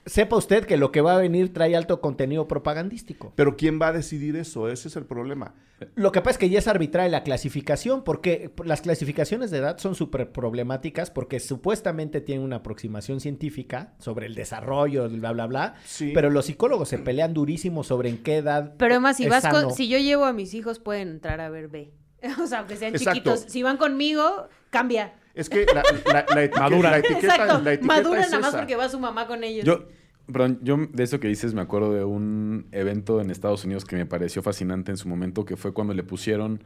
sepa 0.10 0.36
usted 0.36 0.66
que 0.66 0.76
lo 0.78 0.92
que 0.92 1.02
va 1.02 1.14
a 1.16 1.18
venir 1.18 1.54
trae 1.54 1.76
alto 1.76 2.02
contenido 2.02 2.48
propagandístico? 2.48 3.34
Pero 3.36 3.56
¿quién 3.56 3.80
va 3.82 3.88
a 3.88 3.94
decidir 3.94 4.36
eso? 4.36 4.70
Ese 4.70 4.88
es 4.88 4.96
el 4.96 5.06
problema. 5.06 5.56
Lo 5.96 6.12
que 6.12 6.20
pasa 6.20 6.32
es 6.32 6.38
que 6.40 6.50
ya 6.50 6.60
es 6.60 6.68
arbitraria 6.68 7.10
la 7.10 7.24
clasificación, 7.24 8.04
porque 8.04 8.52
las 8.66 8.82
clasificaciones 8.82 9.50
de 9.50 9.60
edad 9.60 9.78
son 9.78 9.96
súper 9.96 10.32
problemáticas 10.34 11.10
porque 11.10 11.40
supuestamente 11.40 12.20
tienen 12.20 12.44
una 12.44 12.58
aproximación 12.58 13.22
científica 13.22 13.94
sobre 14.00 14.26
el 14.26 14.36
desarrollo, 14.36 15.08
bla, 15.10 15.32
bla, 15.32 15.46
bla. 15.48 15.76
Sí. 15.86 16.12
Pero 16.14 16.30
los 16.30 16.48
psicólogos 16.48 16.90
se 16.90 16.98
pelean 16.98 17.34
durísimo 17.34 17.84
sobre 17.86 18.10
en 18.10 18.18
qué 18.24 18.38
edad. 18.38 18.74
Pero 18.78 18.96
además, 18.96 19.16
si 19.18 19.24
es 19.24 19.30
vas 19.30 19.44
sano. 19.44 19.62
con, 19.64 19.74
si 19.74 19.88
yo 19.88 19.98
llevo 20.00 20.26
a 20.26 20.34
mis 20.34 20.54
hijos, 20.54 20.80
pueden 20.80 21.08
entrar 21.10 21.40
a 21.40 21.50
ver 21.50 21.70
B. 21.70 21.94
O 22.44 22.48
sea, 22.48 22.60
aunque 22.60 22.76
sean 22.76 22.94
Exacto. 22.96 23.14
chiquitos. 23.36 23.52
Si 23.52 23.64
van 23.64 23.78
conmigo, 23.78 24.50
cambia. 24.70 25.14
Es 25.34 25.50
que 25.50 25.66
la, 25.74 25.84
la- 26.12 26.26
la 26.36 26.44
etiqueta, 26.44 26.60
Madura. 26.60 26.92
la 26.92 26.98
etiqueta, 26.98 27.20
Exacto. 27.36 27.62
la 27.64 27.74
etiqueta 27.74 27.94
Maduran 27.96 28.22
es 28.24 28.32
nada 28.32 28.42
más 28.42 28.50
esa. 28.50 28.58
porque 28.60 28.76
va 28.76 28.90
su 28.90 29.00
mamá 29.00 29.28
con 29.28 29.44
ellos. 29.46 29.64
Yo, 29.64 29.86
perdón, 30.32 30.60
yo 30.62 30.78
de 30.92 31.04
eso 31.04 31.20
que 31.20 31.28
dices 31.28 31.54
me 31.54 31.62
acuerdo 31.62 31.94
de 31.94 32.04
un 32.04 32.68
evento 32.72 33.22
en 33.22 33.30
Estados 33.32 33.64
Unidos 33.66 33.86
que 33.86 33.96
me 33.96 34.06
pareció 34.06 34.42
fascinante 34.42 34.92
en 34.92 34.98
su 34.98 35.08
momento, 35.08 35.46
que 35.46 35.56
fue 35.58 35.74
cuando 35.74 35.94
le 35.94 36.04
pusieron 36.04 36.64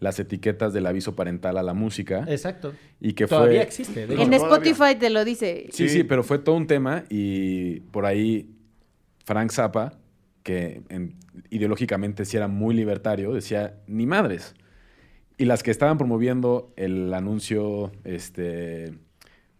las 0.00 0.18
etiquetas 0.18 0.72
del 0.72 0.86
aviso 0.86 1.14
parental 1.14 1.56
a 1.58 1.62
la 1.62 1.74
música 1.74 2.24
Exacto. 2.28 2.72
y 3.00 3.12
que 3.12 3.26
Todavía 3.26 3.60
fue... 3.60 3.66
existe. 3.66 4.06
de 4.08 4.16
No, 4.16 4.22
en 4.22 4.30
todavía. 4.30 4.54
Spotify 4.72 4.98
te 4.98 5.10
lo 5.10 5.24
dice. 5.24 5.66
Sí, 5.70 5.88
Sí. 5.88 5.98
sí, 5.98 6.04
pero 6.04 6.24
fue 6.24 6.38
todo 6.40 6.56
un 6.56 6.66
tema 6.66 7.04
y 7.08 7.80
por 7.92 8.04
ahí 8.06 8.50
Frank 9.24 9.52
Zappa, 9.52 9.98
que 10.42 10.82
en- 10.88 11.14
ideológicamente 11.50 12.24
sí 12.24 12.36
era 12.36 12.48
muy 12.48 12.74
libertario, 12.74 13.32
decía, 13.32 13.76
ni 13.86 14.06
madres. 14.06 14.54
Y 15.38 15.44
las 15.44 15.62
que 15.62 15.70
estaban 15.70 15.98
promoviendo 15.98 16.72
el 16.76 17.14
anuncio 17.14 17.92
este, 18.04 18.94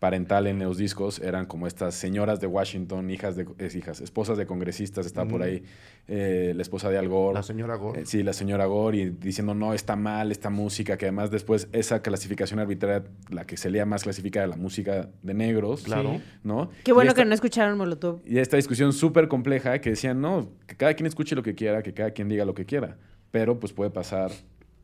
parental 0.07 0.49
en 0.49 0.59
los 0.59 0.79
discos 0.79 1.21
eran 1.21 1.47
como 1.47 1.69
estas 1.69 1.95
señoras 1.95 2.41
de 2.41 2.49
Washington, 2.49 3.09
hijas 3.09 3.37
de 3.37 3.47
es 3.59 3.77
hijas, 3.77 4.01
esposas 4.01 4.37
de 4.37 4.47
congresistas, 4.47 5.07
está 5.07 5.23
por 5.27 5.43
Ujú. 5.43 5.45
ahí 5.45 5.62
eh, 6.09 6.55
la 6.57 6.62
esposa 6.62 6.91
de 6.91 6.99
Al 6.99 7.07
Gore. 7.09 7.35
La 7.35 7.45
señora 7.45 7.77
Gore. 7.77 8.01
Eh, 8.01 8.07
sí, 8.07 8.25
la 8.25 8.33
señora 8.33 8.67
Gore, 8.67 8.97
y 8.99 9.11
diciendo, 9.11 9.55
no, 9.55 9.75
está 9.75 9.95
mal 9.95 10.33
esta 10.33 10.51
música, 10.51 10.97
que 10.99 11.05
además 11.05 11.31
después 11.31 11.69
esa 11.71 12.03
clasificación 12.03 12.59
arbitraria, 12.59 13.05
la 13.31 13.47
que 13.47 13.57
se 13.57 13.71
leía 13.71 13.87
más 13.87 14.03
clasificada, 14.03 14.49
la 14.49 14.57
música 14.57 15.09
de 15.23 15.35
negros, 15.35 15.83
Claro. 15.85 16.21
¿no? 16.43 16.71
Qué 16.83 16.93
bueno 16.93 17.11
esta- 17.12 17.23
que 17.23 17.29
no 17.29 17.35
escucharon 17.35 17.79
Molotov. 17.79 18.23
y 18.27 18.38
esta 18.38 18.57
discusión 18.57 18.93
súper 18.93 19.29
compleja 19.29 19.81
que 19.81 19.91
decían, 19.91 20.21
no, 20.21 20.51
que 20.67 20.75
cada 20.77 20.95
quien 20.95 21.07
escuche 21.07 21.37
lo 21.37 21.45
que 21.45 21.55
quiera, 21.55 21.81
que 21.85 21.95
cada 21.95 22.11
quien 22.11 22.29
diga 22.29 22.45
lo 22.45 22.55
que 22.55 22.67
quiera, 22.67 22.99
pero 23.31 23.61
pues 23.61 23.73
puede 23.73 23.91
pasar 23.93 24.33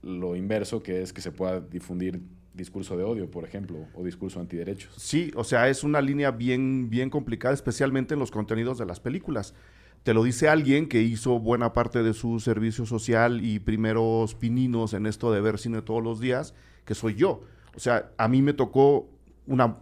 lo 0.00 0.36
inverso, 0.36 0.80
que 0.80 1.02
es 1.02 1.12
que 1.12 1.20
se 1.20 1.32
pueda 1.32 1.58
difundir 1.58 2.20
discurso 2.58 2.98
de 2.98 3.04
odio, 3.04 3.30
por 3.30 3.44
ejemplo, 3.44 3.86
o 3.94 4.04
discurso 4.04 4.40
antiderechos. 4.40 4.94
Sí, 4.98 5.32
o 5.34 5.44
sea, 5.44 5.70
es 5.70 5.82
una 5.82 6.02
línea 6.02 6.30
bien, 6.30 6.90
bien 6.90 7.08
complicada, 7.08 7.54
especialmente 7.54 8.12
en 8.12 8.20
los 8.20 8.30
contenidos 8.30 8.76
de 8.76 8.84
las 8.84 9.00
películas. 9.00 9.54
Te 10.02 10.12
lo 10.12 10.22
dice 10.22 10.48
alguien 10.48 10.88
que 10.88 11.00
hizo 11.00 11.38
buena 11.38 11.72
parte 11.72 12.02
de 12.02 12.12
su 12.12 12.40
servicio 12.40 12.84
social 12.84 13.42
y 13.42 13.58
primeros 13.58 14.34
pininos 14.34 14.92
en 14.92 15.06
esto 15.06 15.32
de 15.32 15.40
ver 15.40 15.58
cine 15.58 15.80
todos 15.80 16.02
los 16.02 16.20
días, 16.20 16.54
que 16.84 16.94
soy 16.94 17.14
yo. 17.14 17.42
O 17.74 17.80
sea, 17.80 18.10
a 18.18 18.28
mí 18.28 18.42
me 18.42 18.52
tocó 18.52 19.08
una, 19.46 19.78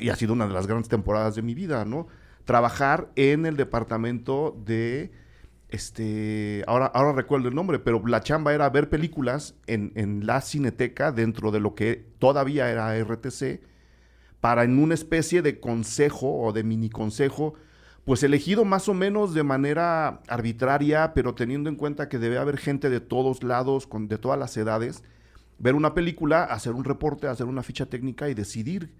y 0.00 0.08
ha 0.08 0.16
sido 0.16 0.34
una 0.34 0.46
de 0.46 0.52
las 0.52 0.66
grandes 0.66 0.88
temporadas 0.88 1.34
de 1.34 1.42
mi 1.42 1.54
vida, 1.54 1.84
¿no? 1.84 2.06
Trabajar 2.44 3.10
en 3.16 3.46
el 3.46 3.56
departamento 3.56 4.56
de, 4.64 5.10
este, 5.76 6.64
ahora, 6.66 6.86
ahora 6.86 7.12
recuerdo 7.12 7.48
el 7.48 7.54
nombre, 7.54 7.78
pero 7.78 8.04
la 8.06 8.22
chamba 8.22 8.54
era 8.54 8.68
ver 8.70 8.88
películas 8.88 9.54
en, 9.66 9.92
en 9.94 10.26
la 10.26 10.40
cineteca 10.40 11.12
dentro 11.12 11.50
de 11.50 11.60
lo 11.60 11.74
que 11.74 12.06
todavía 12.18 12.70
era 12.70 12.98
RTC, 12.98 13.60
para 14.40 14.64
en 14.64 14.78
una 14.78 14.94
especie 14.94 15.42
de 15.42 15.60
consejo 15.60 16.40
o 16.40 16.52
de 16.52 16.64
mini 16.64 16.88
consejo, 16.88 17.54
pues 18.04 18.22
elegido 18.22 18.64
más 18.64 18.88
o 18.88 18.94
menos 18.94 19.34
de 19.34 19.42
manera 19.42 20.22
arbitraria, 20.28 21.12
pero 21.12 21.34
teniendo 21.34 21.68
en 21.68 21.76
cuenta 21.76 22.08
que 22.08 22.18
debe 22.18 22.38
haber 22.38 22.56
gente 22.56 22.88
de 22.88 23.00
todos 23.00 23.42
lados, 23.42 23.86
con, 23.86 24.08
de 24.08 24.16
todas 24.16 24.38
las 24.38 24.56
edades, 24.56 25.02
ver 25.58 25.74
una 25.74 25.92
película, 25.92 26.44
hacer 26.44 26.72
un 26.72 26.84
reporte, 26.84 27.26
hacer 27.26 27.46
una 27.46 27.62
ficha 27.62 27.86
técnica 27.86 28.30
y 28.30 28.34
decidir 28.34 28.92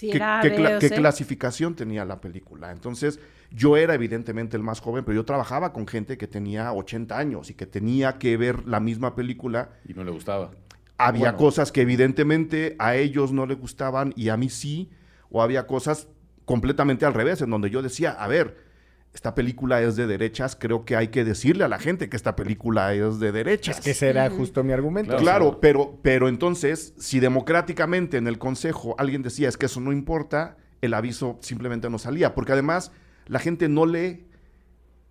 Si 0.00 0.10
qué, 0.10 0.16
era 0.16 0.40
qué 0.42 0.48
B 0.50 0.56
cla- 0.56 0.76
o 0.76 0.78
qué 0.80 0.88
C. 0.88 0.94
clasificación 0.94 1.74
tenía 1.74 2.04
la 2.04 2.20
película. 2.20 2.70
Entonces, 2.72 3.20
yo 3.50 3.76
era 3.76 3.94
evidentemente 3.94 4.56
el 4.56 4.62
más 4.62 4.80
joven, 4.80 5.04
pero 5.04 5.14
yo 5.16 5.24
trabajaba 5.24 5.72
con 5.72 5.86
gente 5.86 6.16
que 6.16 6.26
tenía 6.26 6.72
80 6.72 7.18
años 7.18 7.50
y 7.50 7.54
que 7.54 7.66
tenía 7.66 8.18
que 8.18 8.36
ver 8.36 8.66
la 8.66 8.80
misma 8.80 9.14
película. 9.14 9.70
Y 9.86 9.94
no 9.94 10.02
le 10.04 10.10
gustaba. 10.10 10.50
Había 10.98 11.20
Bueno. 11.32 11.38
cosas 11.38 11.72
que 11.72 11.82
evidentemente 11.82 12.76
a 12.78 12.96
ellos 12.96 13.32
no 13.32 13.46
les 13.46 13.58
gustaban 13.58 14.12
y 14.16 14.28
a 14.30 14.36
mí 14.36 14.48
sí, 14.50 14.90
o 15.30 15.42
había 15.42 15.66
cosas 15.66 16.08
completamente 16.44 17.04
al 17.06 17.14
revés, 17.14 17.40
en 17.42 17.50
donde 17.50 17.70
yo 17.70 17.80
decía, 17.82 18.10
a 18.12 18.26
ver, 18.28 18.69
esta 19.12 19.34
película 19.34 19.82
es 19.82 19.96
de 19.96 20.06
derechas, 20.06 20.56
creo 20.58 20.84
que 20.84 20.94
hay 20.96 21.08
que 21.08 21.24
decirle 21.24 21.64
a 21.64 21.68
la 21.68 21.78
gente 21.78 22.08
que 22.08 22.16
esta 22.16 22.36
película 22.36 22.94
es 22.94 23.18
de 23.18 23.32
derechas. 23.32 23.78
Es 23.78 23.84
que 23.84 23.90
ese 23.90 24.08
era 24.08 24.30
justo 24.30 24.62
mi 24.62 24.72
argumento. 24.72 25.10
Claro. 25.16 25.24
Claro, 25.24 25.60
pero, 25.60 25.98
pero 26.02 26.28
entonces, 26.28 26.94
si 26.98 27.18
democráticamente 27.20 28.16
en 28.18 28.26
el 28.28 28.38
consejo 28.38 28.94
alguien 28.98 29.22
decía 29.22 29.48
es 29.48 29.56
que 29.56 29.66
eso 29.66 29.80
no 29.80 29.92
importa, 29.92 30.56
el 30.80 30.94
aviso 30.94 31.38
simplemente 31.42 31.90
no 31.90 31.98
salía, 31.98 32.34
porque 32.34 32.52
además 32.52 32.92
la 33.26 33.38
gente 33.40 33.68
no 33.68 33.84
lee 33.84 34.26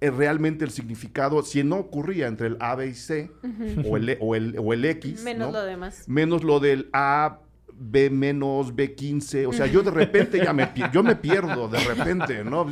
eh, 0.02 0.12
realmente 0.12 0.64
el 0.64 0.72
significado, 0.72 1.44
si 1.44 1.62
no 1.66 1.76
ocurría 1.76 2.28
entre 2.28 2.48
el 2.48 2.58
A, 2.62 2.76
B 2.76 2.88
y 2.88 2.94
C, 2.94 3.30
o, 3.86 3.98
el, 3.98 4.10
E- 4.10 4.18
o, 4.22 4.34
el, 4.36 4.56
o 4.58 4.72
el 4.74 4.86
X, 4.86 5.24
Menos 5.24 5.52
¿no? 5.52 5.60
lo 5.60 5.66
demás. 5.66 6.06
menos 6.08 6.46
lo 6.46 6.62
del 6.62 6.90
A, 6.94 7.40
B 7.82 8.10
menos, 8.10 8.74
B15, 8.76 9.48
o 9.48 9.54
sea, 9.54 9.65
yo 9.65 9.82
de 9.82 9.92
repente 9.92 10.38
ya 10.44 10.52
me, 10.54 10.70
yo 10.94 11.02
me 11.02 11.15
pierdo, 11.15 11.68
de 11.70 11.80
repente, 11.80 12.44
¿no? 12.44 12.68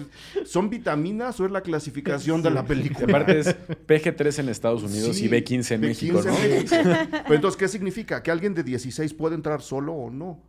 ¿Son 0.45 0.69
vitaminas 0.69 1.39
o 1.39 1.45
es 1.45 1.51
la 1.51 1.61
clasificación 1.61 2.41
de 2.41 2.51
la 2.51 2.65
película? 2.65 3.05
aparte 3.07 3.39
es 3.39 3.47
PG-3 3.87 4.39
en 4.39 4.49
Estados 4.49 4.83
Unidos 4.83 5.15
Sí, 5.15 5.25
y 5.25 5.29
B15 5.29 5.71
en 5.75 5.81
B15 5.81 5.87
México, 5.87 6.21
¿no? 6.23 6.37
en 6.37 6.49
México. 6.49 6.75
Pero 7.23 7.35
entonces, 7.35 7.57
¿qué 7.57 7.67
significa? 7.67 8.21
¿Que 8.21 8.31
alguien 8.31 8.53
de 8.53 8.63
16 8.63 9.13
puede 9.13 9.35
entrar 9.35 9.61
solo 9.61 9.93
o 9.93 10.11
no? 10.11 10.41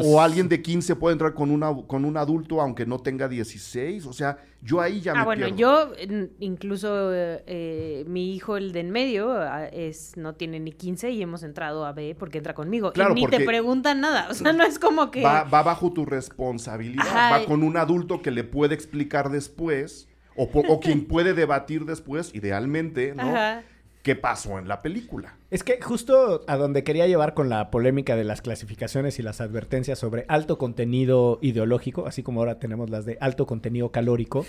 Pues, 0.00 0.06
¿O 0.06 0.20
alguien 0.20 0.48
de 0.48 0.62
15 0.62 0.96
puede 0.96 1.12
entrar 1.12 1.34
con, 1.34 1.50
una, 1.50 1.74
con 1.86 2.04
un 2.04 2.16
adulto 2.16 2.60
aunque 2.60 2.86
no 2.86 2.98
tenga 2.98 3.28
16? 3.28 4.06
O 4.06 4.12
sea, 4.12 4.38
yo 4.62 4.80
ahí 4.80 5.00
ya 5.00 5.14
me 5.14 5.20
Ah, 5.20 5.24
bueno, 5.24 5.46
pierdo. 5.46 5.58
yo 5.58 5.92
incluso 6.40 7.10
eh, 7.12 8.04
mi 8.06 8.34
hijo, 8.34 8.56
el 8.56 8.72
de 8.72 8.80
en 8.80 8.90
medio, 8.90 9.32
ah, 9.32 9.66
es 9.66 10.16
no 10.16 10.34
tiene 10.34 10.60
ni 10.60 10.72
15 10.72 11.10
y 11.10 11.22
hemos 11.22 11.42
entrado 11.42 11.84
a 11.84 11.92
B 11.92 12.14
porque 12.18 12.38
entra 12.38 12.54
conmigo. 12.54 12.92
Claro, 12.92 13.12
y 13.12 13.22
ni 13.22 13.26
te 13.26 13.40
preguntan 13.40 14.00
nada. 14.00 14.28
O 14.30 14.34
sea, 14.34 14.52
no 14.52 14.64
es 14.64 14.78
como 14.78 15.10
que. 15.10 15.22
Va, 15.22 15.44
va 15.44 15.62
bajo 15.62 15.92
tu 15.92 16.04
responsabilidad, 16.04 17.06
Ajá, 17.06 17.38
va 17.38 17.44
con 17.44 17.62
un 17.62 17.76
adulto 17.76 18.22
que 18.22 18.30
le 18.30 18.44
puede 18.44 18.74
explicar 18.74 19.30
después, 19.30 20.08
o, 20.36 20.44
o 20.44 20.80
quien 20.80 21.04
puede 21.08 21.34
debatir 21.34 21.84
después, 21.84 22.34
idealmente, 22.34 23.14
¿no? 23.14 23.22
Ajá. 23.22 23.62
¿Qué 24.04 24.14
pasó 24.14 24.58
en 24.58 24.68
la 24.68 24.82
película? 24.82 25.38
Es 25.50 25.64
que 25.64 25.80
justo 25.80 26.44
a 26.46 26.58
donde 26.58 26.84
quería 26.84 27.06
llevar 27.06 27.32
con 27.32 27.48
la 27.48 27.70
polémica 27.70 28.16
de 28.16 28.24
las 28.24 28.42
clasificaciones 28.42 29.18
y 29.18 29.22
las 29.22 29.40
advertencias 29.40 29.98
sobre 29.98 30.26
alto 30.28 30.58
contenido 30.58 31.38
ideológico, 31.40 32.06
así 32.06 32.22
como 32.22 32.40
ahora 32.40 32.58
tenemos 32.58 32.90
las 32.90 33.06
de 33.06 33.16
alto 33.22 33.46
contenido 33.46 33.92
calórico, 33.92 34.44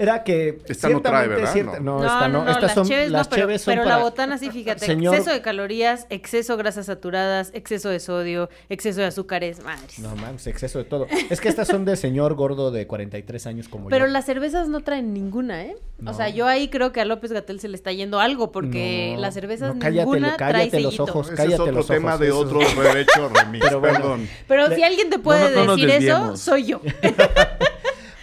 era 0.00 0.24
que 0.24 0.58
Esta 0.66 0.88
no 0.88 1.02
trae, 1.02 1.28
¿verdad? 1.28 1.52
cierta- 1.52 1.78
No. 1.80 1.98
no, 1.98 1.98
No, 1.98 2.04
esta 2.06 2.28
no, 2.28 2.38
no, 2.38 2.44
no, 2.44 2.50
estas 2.50 2.62
las 2.62 2.74
son 2.74 2.88
cheves 2.88 3.10
las 3.10 3.26
no, 3.30 3.36
pero, 3.36 3.58
son 3.58 3.72
pero 3.74 3.84
para- 3.84 3.96
la 3.98 4.02
botana 4.02 4.38
sí, 4.38 4.50
fíjate, 4.50 4.86
Señor- 4.86 5.14
exceso 5.14 5.30
de 5.32 5.42
calorías, 5.42 6.06
exceso 6.10 6.56
de 6.56 6.62
grasas 6.62 6.86
saturadas, 6.86 7.50
exceso 7.54 7.88
de 7.90 8.00
sodio, 8.00 8.48
exceso 8.68 9.00
de 9.00 9.06
azúcares, 9.06 9.62
madres. 9.62 9.98
No 9.98 10.16
mames, 10.16 10.46
exceso 10.46 10.78
de 10.78 10.84
todo. 10.84 11.06
Es 11.28 11.40
que 11.40 11.48
estas 11.48 11.68
son 11.68 11.84
de 11.84 11.96
señor 11.96 12.34
gordo 12.34 12.70
de 12.70 12.86
43 12.86 13.46
años 13.46 13.68
como 13.68 13.88
Pero 13.88 14.06
yo. 14.06 14.12
las 14.12 14.24
cervezas 14.24 14.68
no 14.68 14.80
traen 14.80 15.12
ninguna, 15.12 15.62
¿eh? 15.64 15.76
No. 15.98 16.12
O 16.12 16.14
sea, 16.14 16.28
yo 16.30 16.46
ahí 16.46 16.68
creo 16.68 16.92
que 16.92 17.00
a 17.00 17.04
López 17.04 17.30
Gatel 17.32 17.60
se 17.60 17.68
le 17.68 17.76
está 17.76 17.92
yendo 17.92 18.20
algo 18.20 18.50
porque 18.52 19.12
No, 19.16 19.20
las 19.20 19.34
cervezas 19.34 19.74
no, 19.74 19.80
cállate, 19.80 19.98
ninguna 20.06 20.36
cállate 20.36 20.70
trae 20.70 20.82
los 20.82 20.94
sellito. 20.94 21.02
ojos. 21.04 21.26
Ese 21.26 21.34
es 21.34 21.36
cállate 21.36 21.62
otro 21.62 21.72
los 21.74 21.86
tema 21.86 22.08
ojos, 22.10 22.20
de 22.20 22.26
eso- 22.28 22.38
otro 22.40 22.58
derecho 22.82 23.30
Pero 23.60 23.80
bueno. 23.80 23.98
perdón. 23.98 24.28
Pero 24.48 24.74
si 24.74 24.82
alguien 24.82 25.10
te 25.10 25.18
puede 25.18 25.50
decir 25.50 25.90
eso, 25.90 26.36
soy 26.38 26.64
yo. 26.64 26.80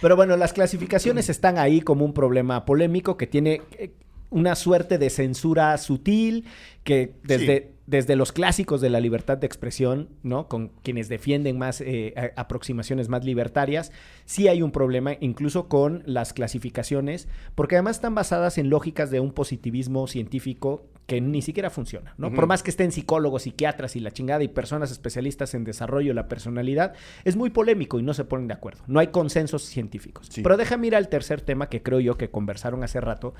Pero 0.00 0.16
bueno, 0.16 0.36
las 0.36 0.52
clasificaciones 0.52 1.28
están 1.28 1.58
ahí 1.58 1.80
como 1.80 2.04
un 2.04 2.12
problema 2.12 2.64
polémico 2.64 3.16
que 3.16 3.26
tiene 3.26 3.62
eh, 3.78 3.90
una 4.30 4.54
suerte 4.54 4.98
de 4.98 5.10
censura 5.10 5.76
sutil 5.78 6.44
que 6.84 7.14
desde, 7.24 7.72
desde 7.88 8.16
los 8.16 8.32
clásicos 8.32 8.82
de 8.82 8.90
la 8.90 9.00
libertad 9.00 9.38
de 9.38 9.46
expresión, 9.46 10.10
¿no? 10.22 10.46
Con 10.46 10.68
quienes 10.82 11.08
defienden 11.08 11.56
más 11.56 11.80
eh, 11.80 12.34
aproximaciones 12.36 13.08
más 13.08 13.24
libertarias, 13.24 13.92
sí 14.26 14.46
hay 14.46 14.60
un 14.60 14.72
problema 14.72 15.14
incluso 15.20 15.68
con 15.68 16.02
las 16.04 16.34
clasificaciones, 16.34 17.28
porque 17.54 17.76
además 17.76 17.96
están 17.96 18.14
basadas 18.14 18.58
en 18.58 18.68
lógicas 18.68 19.10
de 19.10 19.20
un 19.20 19.32
positivismo 19.32 20.06
científico 20.06 20.84
que 21.06 21.22
ni 21.22 21.40
siquiera 21.40 21.70
funciona, 21.70 22.12
¿no? 22.18 22.30
Por 22.34 22.46
más 22.46 22.62
que 22.62 22.68
estén 22.68 22.92
psicólogos, 22.92 23.44
psiquiatras 23.44 23.96
y 23.96 24.00
la 24.00 24.10
chingada 24.10 24.44
y 24.44 24.48
personas 24.48 24.90
especialistas 24.90 25.54
en 25.54 25.64
desarrollo 25.64 26.08
de 26.08 26.14
la 26.14 26.28
personalidad, 26.28 26.92
es 27.24 27.36
muy 27.36 27.48
polémico 27.48 27.98
y 27.98 28.02
no 28.02 28.12
se 28.12 28.26
ponen 28.26 28.48
de 28.48 28.52
acuerdo. 28.52 28.84
No 28.86 29.00
hay 29.00 29.06
consensos 29.06 29.62
científicos. 29.62 30.26
Sí. 30.30 30.42
Pero 30.42 30.58
déjame 30.58 30.88
ir 30.88 30.94
al 30.94 31.08
tercer 31.08 31.40
tema 31.40 31.70
que 31.70 31.82
creo 31.82 32.00
yo 32.00 32.18
que 32.18 32.30
conversaron 32.30 32.84
hace 32.84 33.00
rato 33.00 33.32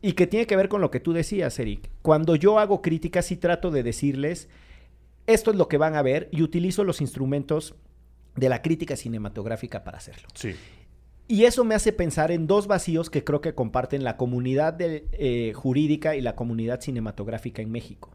y 0.00 0.12
que 0.12 0.26
tiene 0.26 0.46
que 0.46 0.56
ver 0.56 0.68
con 0.68 0.80
lo 0.80 0.90
que 0.90 1.00
tú 1.00 1.12
decías, 1.12 1.58
Eric. 1.58 1.90
Cuando 2.02 2.36
yo 2.36 2.58
hago 2.58 2.82
críticas, 2.82 3.26
sí 3.26 3.36
trato 3.36 3.70
de 3.70 3.82
decirles, 3.82 4.48
esto 5.26 5.50
es 5.50 5.56
lo 5.56 5.68
que 5.68 5.76
van 5.78 5.96
a 5.96 6.02
ver 6.02 6.28
y 6.32 6.42
utilizo 6.42 6.84
los 6.84 7.00
instrumentos 7.00 7.74
de 8.36 8.48
la 8.48 8.62
crítica 8.62 8.96
cinematográfica 8.96 9.82
para 9.84 9.98
hacerlo. 9.98 10.28
Sí. 10.34 10.54
Y 11.26 11.44
eso 11.44 11.64
me 11.64 11.74
hace 11.74 11.92
pensar 11.92 12.30
en 12.30 12.46
dos 12.46 12.66
vacíos 12.68 13.10
que 13.10 13.24
creo 13.24 13.40
que 13.40 13.54
comparten 13.54 14.04
la 14.04 14.16
comunidad 14.16 14.72
de- 14.72 15.06
eh, 15.12 15.52
jurídica 15.54 16.16
y 16.16 16.20
la 16.22 16.36
comunidad 16.36 16.80
cinematográfica 16.80 17.60
en 17.60 17.70
México. 17.70 18.10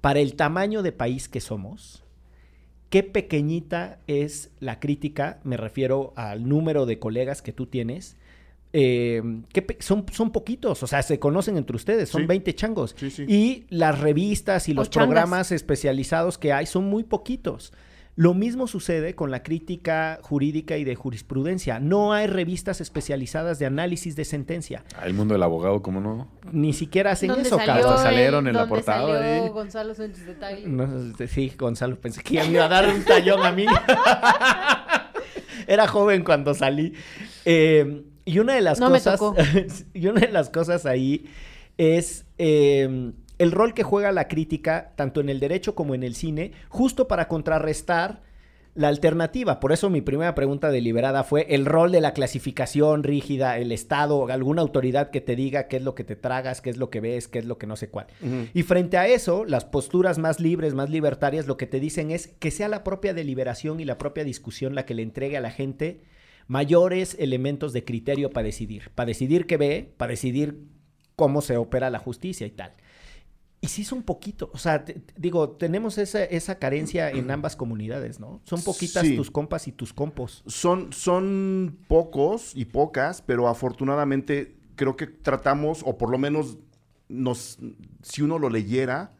Para 0.00 0.20
el 0.20 0.34
tamaño 0.36 0.82
de 0.82 0.92
país 0.92 1.28
que 1.28 1.40
somos, 1.40 2.02
qué 2.88 3.02
pequeñita 3.02 3.98
es 4.06 4.50
la 4.60 4.78
crítica, 4.80 5.40
me 5.44 5.56
refiero 5.56 6.12
al 6.16 6.48
número 6.48 6.86
de 6.86 6.98
colegas 6.98 7.42
que 7.42 7.52
tú 7.52 7.66
tienes. 7.66 8.16
Eh, 8.76 9.22
qué 9.52 9.62
pe- 9.62 9.76
son, 9.80 10.04
son 10.12 10.32
poquitos, 10.32 10.82
o 10.82 10.86
sea, 10.88 11.00
se 11.02 11.20
conocen 11.20 11.56
entre 11.56 11.76
ustedes, 11.76 12.08
son 12.08 12.22
Sí. 12.22 12.26
20 12.26 12.54
changos. 12.56 12.94
Sí, 12.98 13.08
sí. 13.08 13.24
Y 13.28 13.66
las 13.70 14.00
revistas 14.00 14.68
y 14.68 14.72
O 14.72 14.74
los 14.74 14.90
changas. 14.90 15.06
programas 15.08 15.52
especializados 15.52 16.38
que 16.38 16.52
hay 16.52 16.66
son 16.66 16.84
muy 16.86 17.04
poquitos. 17.04 17.72
Lo 18.16 18.32
mismo 18.32 18.68
sucede 18.68 19.14
con 19.16 19.32
la 19.32 19.42
crítica 19.42 20.20
jurídica 20.22 20.76
y 20.76 20.84
de 20.84 20.94
jurisprudencia. 20.94 21.80
No 21.80 22.12
hay 22.12 22.28
revistas 22.28 22.80
especializadas 22.80 23.58
de 23.58 23.66
análisis 23.66 24.14
de 24.16 24.24
sentencia. 24.24 24.84
Ah, 24.96 25.06
el 25.06 25.14
mundo 25.14 25.34
del 25.34 25.42
abogado, 25.42 25.82
¿cómo 25.82 26.00
no? 26.00 26.28
Ni 26.52 26.72
siquiera 26.72 27.10
hacen 27.12 27.28
¿Dónde 27.28 27.42
eso. 27.48 27.58
Hasta 27.58 27.98
salieron 27.98 28.46
el- 28.46 28.50
en 28.54 28.56
la 28.56 28.68
portada, 28.68 29.18
salió 29.20 29.46
¿eh? 29.46 29.48
Gonzalo 29.50 29.94
Sánchez 29.94 30.26
de 30.26 30.34
Tagle? 30.34 30.66
No, 30.68 31.12
sí, 31.28 31.52
Gonzalo, 31.58 31.96
pensé 32.00 32.22
que 32.22 32.34
ya 32.34 32.44
me 32.44 32.50
iba 32.52 32.64
a 32.66 32.68
dar 32.68 32.88
un 32.88 33.02
tallón 33.04 33.44
a 33.44 33.50
mí. 33.52 33.66
Era 35.66 35.86
joven 35.88 36.22
cuando 36.24 36.54
salí. 36.54 36.92
Eh, 37.44 38.04
y 38.24 38.38
una 38.38 38.54
de 38.54 38.60
las 38.60 38.80
No 38.80 38.90
me 38.90 38.98
cosas. 38.98 39.18
tocó. 39.18 39.36
y 39.94 40.06
una 40.06 40.20
de 40.20 40.32
las 40.32 40.50
cosas 40.50 40.86
ahí 40.86 41.26
es 41.78 42.26
eh, 42.38 43.12
el 43.38 43.52
rol 43.52 43.74
que 43.74 43.82
juega 43.82 44.12
la 44.12 44.28
crítica, 44.28 44.92
tanto 44.96 45.20
en 45.20 45.28
el 45.28 45.40
derecho 45.40 45.74
como 45.74 45.94
en 45.94 46.02
el 46.02 46.14
cine, 46.14 46.52
justo 46.68 47.08
para 47.08 47.28
contrarrestar 47.28 48.22
la 48.76 48.88
alternativa. 48.88 49.60
Por 49.60 49.72
eso 49.72 49.88
mi 49.88 50.00
primera 50.00 50.34
pregunta 50.34 50.70
deliberada 50.70 51.22
fue 51.22 51.46
el 51.50 51.64
rol 51.64 51.92
de 51.92 52.00
la 52.00 52.12
clasificación 52.12 53.04
rígida, 53.04 53.56
el 53.58 53.70
Estado, 53.70 54.26
alguna 54.30 54.62
autoridad 54.62 55.10
que 55.10 55.20
te 55.20 55.36
diga 55.36 55.68
qué 55.68 55.76
es 55.76 55.82
lo 55.82 55.94
que 55.94 56.02
te 56.02 56.16
tragas, 56.16 56.60
qué 56.60 56.70
es 56.70 56.76
lo 56.76 56.90
que 56.90 57.00
ves, 57.00 57.28
qué 57.28 57.38
es 57.38 57.44
lo 57.44 57.56
que 57.56 57.68
no 57.68 57.76
sé 57.76 57.88
cuál. 57.88 58.08
Y 58.52 58.62
frente 58.64 58.96
a 58.98 59.06
eso, 59.06 59.44
las 59.44 59.64
posturas 59.64 60.18
más 60.18 60.40
libres, 60.40 60.74
más 60.74 60.90
libertarias, 60.90 61.46
lo 61.46 61.56
que 61.56 61.66
te 61.68 61.78
dicen 61.78 62.10
es 62.10 62.26
que 62.26 62.50
sea 62.50 62.68
la 62.68 62.82
propia 62.82 63.14
deliberación 63.14 63.78
y 63.78 63.84
la 63.84 63.96
propia 63.96 64.24
discusión 64.24 64.74
la 64.74 64.84
que 64.86 64.94
le 64.94 65.02
entregue 65.02 65.36
a 65.36 65.40
la 65.40 65.50
gente 65.52 66.00
mayores 66.46 67.16
elementos 67.18 67.72
de 67.72 67.84
criterio 67.84 68.30
para 68.30 68.44
decidir. 68.46 68.90
Para 68.94 69.08
decidir 69.08 69.46
qué 69.46 69.56
ve, 69.56 69.94
para 69.96 70.10
decidir 70.10 70.58
cómo 71.16 71.40
se 71.42 71.56
opera 71.56 71.90
la 71.90 71.98
justicia 71.98 72.46
y 72.46 72.50
tal. 72.50 72.74
Y 73.60 73.68
sí 73.68 73.82
son 73.82 74.02
poquitos, 74.02 74.50
o 74.52 74.58
sea, 74.58 74.84
te- 74.84 75.00
digo, 75.16 75.52
tenemos 75.52 75.96
esa, 75.96 76.22
esa 76.22 76.58
carencia 76.58 77.08
en 77.10 77.30
ambas 77.30 77.56
comunidades, 77.56 78.20
¿no? 78.20 78.42
Son 78.44 78.60
poquitas 78.62 79.06
Sí. 79.06 79.16
tus 79.16 79.30
compas 79.30 79.66
y 79.68 79.72
tus 79.72 79.94
compos. 79.94 80.42
Son, 80.46 80.92
son 80.92 81.78
pocos 81.88 82.52
y 82.54 82.66
pocas, 82.66 83.22
pero 83.22 83.48
afortunadamente 83.48 84.56
creo 84.76 84.96
que 84.96 85.06
tratamos, 85.06 85.80
o 85.86 85.96
por 85.96 86.10
lo 86.10 86.18
menos 86.18 86.58
nos, 87.08 87.58
si 88.02 88.20
uno 88.20 88.38
lo 88.38 88.50
leyera, 88.50 89.14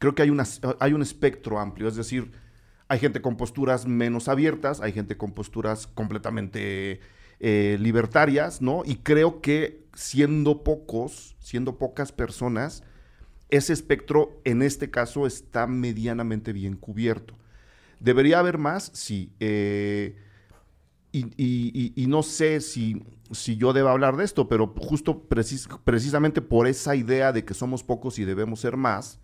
creo 0.00 0.14
que 0.16 0.22
hay, 0.22 0.30
una, 0.30 0.44
hay 0.80 0.92
un 0.92 1.02
espectro 1.02 1.60
amplio. 1.60 1.86
Es 1.86 1.94
decir, 1.94 2.32
hay 2.94 3.00
gente 3.00 3.20
con 3.20 3.36
posturas 3.36 3.86
menos 3.86 4.28
abiertas, 4.28 4.80
hay 4.80 4.92
gente 4.92 5.16
con 5.16 5.32
posturas 5.32 5.88
completamente 5.88 7.00
eh, 7.40 7.76
libertarias, 7.80 8.62
¿no? 8.62 8.82
Y 8.84 8.96
creo 8.98 9.40
que 9.40 9.84
siendo 9.94 10.62
pocos, 10.62 11.34
siendo 11.40 11.76
pocas 11.76 12.12
personas, 12.12 12.84
ese 13.50 13.72
espectro 13.72 14.40
en 14.44 14.62
este 14.62 14.90
caso 14.92 15.26
está 15.26 15.66
medianamente 15.66 16.52
bien 16.52 16.76
cubierto. 16.76 17.34
¿Debería 17.98 18.38
haber 18.38 18.58
más? 18.58 18.92
Sí. 18.94 19.32
Eh, 19.40 20.16
y, 21.10 22.06
no 22.08 22.22
sé 22.22 22.60
si, 22.60 23.04
si 23.32 23.56
yo 23.56 23.72
deba 23.72 23.90
hablar 23.90 24.16
de 24.16 24.24
esto, 24.24 24.48
pero 24.48 24.72
justo 24.76 25.28
precis- 25.28 25.68
precisamente 25.82 26.42
por 26.42 26.68
esa 26.68 26.94
idea 26.94 27.32
de 27.32 27.44
que 27.44 27.54
somos 27.54 27.82
pocos 27.82 28.20
y 28.20 28.24
debemos 28.24 28.60
ser 28.60 28.76
más, 28.76 29.18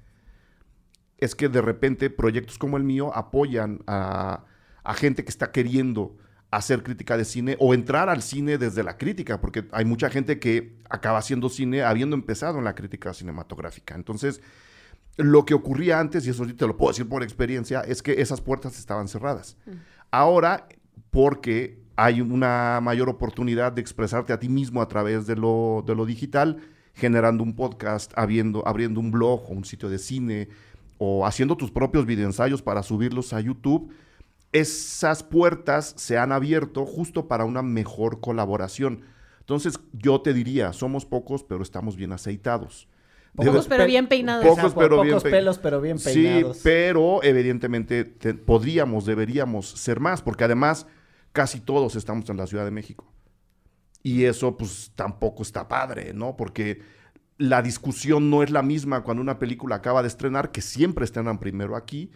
es 1.21 1.35
que 1.35 1.49
de 1.49 1.61
repente 1.61 2.11
proyectos 2.11 2.59
como 2.59 2.77
el 2.77 2.85
mío 2.85 3.15
apoyan 3.15 3.81
a, 3.87 4.45
a 4.83 4.95
gente 4.95 5.25
que 5.25 5.31
está 5.31 5.53
queriendo 5.53 6.17
hacer 6.51 6.83
crítica 6.83 7.17
de 7.17 7.25
cine 7.25 7.57
o 7.61 7.75
entrar 7.75 8.09
al 8.09 8.23
cine 8.23 8.59
desde 8.59 8.83
la 8.83 8.99
crítica, 8.99 9.41
porque 9.41 9.67
hay 9.73 9.85
mucha 9.85 10.11
gente 10.11 10.39
que 10.41 10.77
acaba 10.89 11.19
haciendo 11.19 11.49
cine 11.49 11.83
habiendo 11.83 12.17
empezado 12.17 12.59
en 12.59 12.65
la 12.65 12.75
crítica 12.75 13.15
cinematográfica. 13.15 13.95
Entonces, 13.95 14.41
lo 15.17 15.45
que 15.45 15.55
ocurría 15.55 16.01
antes, 16.01 16.27
y 16.27 16.31
eso 16.31 16.45
sí 16.45 16.55
te 16.55 16.67
lo 16.67 16.77
puedo 16.77 16.91
decir 16.91 17.09
por 17.09 17.23
experiencia, 17.23 17.81
es 17.83 18.03
que 18.03 18.21
esas 18.21 18.41
puertas 18.41 18.79
estaban 18.79 19.07
cerradas. 19.07 19.57
Ahora, 20.11 20.67
porque 21.11 21.79
hay 21.97 22.21
una 22.21 22.81
mayor 22.83 23.09
oportunidad 23.09 23.73
de 23.73 23.81
expresarte 23.81 24.33
a 24.33 24.41
ti 24.41 24.49
mismo 24.49 24.83
a 24.83 24.89
través 24.89 25.27
de 25.27 25.37
lo, 25.37 25.85
de 25.87 25.95
lo 25.95 26.07
digital, 26.07 26.59
generando 26.95 27.45
un 27.45 27.55
podcast, 27.55 28.13
abriendo, 28.17 28.67
abriendo 28.67 28.99
un 29.01 29.11
blog 29.11 29.49
o 29.49 29.53
un 29.53 29.65
sitio 29.65 29.89
de 29.89 29.99
cine, 29.99 30.49
o 31.03 31.25
haciendo 31.27 31.57
tus 31.57 31.71
propios 31.71 32.05
videoensayos 32.05 32.61
para 32.61 32.83
subirlos 32.83 33.33
a 33.33 33.41
YouTube, 33.41 33.91
esas 34.53 35.23
puertas 35.23 35.95
se 35.97 36.19
han 36.19 36.31
abierto 36.31 36.85
justo 36.85 37.27
para 37.27 37.47
una 37.47 37.63
mejor 37.63 38.21
colaboración. 38.21 39.01
Entonces, 39.39 39.81
yo 39.95 40.21
te 40.21 40.35
diría, 40.35 40.75
somos 40.75 41.07
pocos, 41.07 41.43
pero 41.43 41.63
estamos 41.63 41.97
bien 41.97 42.13
aceitados. 42.13 42.87
Pocos, 43.35 43.67
pero 43.67 43.87
bien 43.87 44.09
peinados. 44.09 44.45
Pocos, 44.47 44.75
pero 44.75 44.97
pocos 44.97 45.07
bien 45.07 45.21
pe- 45.23 45.31
pelos, 45.31 45.59
pero 45.59 45.81
bien 45.81 45.99
peinados. 45.99 46.57
Sí, 46.59 46.61
pero 46.65 47.23
evidentemente 47.23 48.05
te- 48.05 48.35
podríamos, 48.35 49.07
deberíamos 49.07 49.71
ser 49.71 50.01
más, 50.01 50.21
porque 50.21 50.45
además 50.45 50.87
casi 51.33 51.61
todos 51.61 51.97
estamos 51.97 52.29
en 52.29 52.37
la 52.37 52.47
Ciudad 52.47 52.67
de 52.67 52.73
México. 52.73 53.11
Y 54.03 54.25
eso 54.25 54.55
pues 54.57 54.93
tampoco 54.95 55.43
está 55.43 55.67
padre, 55.67 56.13
¿no? 56.13 56.37
Porque 56.37 56.83
la 57.41 57.63
discusión 57.63 58.29
no 58.29 58.43
es 58.43 58.51
la 58.51 58.61
misma 58.63 59.03
cuando 59.03 59.23
una 59.23 59.39
película 59.39 59.77
acaba 59.77 60.03
de 60.03 60.09
estrenar, 60.09 60.53
que 60.53 60.61
siempre 60.61 61.07
estrenan 61.07 61.39
primero 61.39 61.75
aquí, 61.75 62.11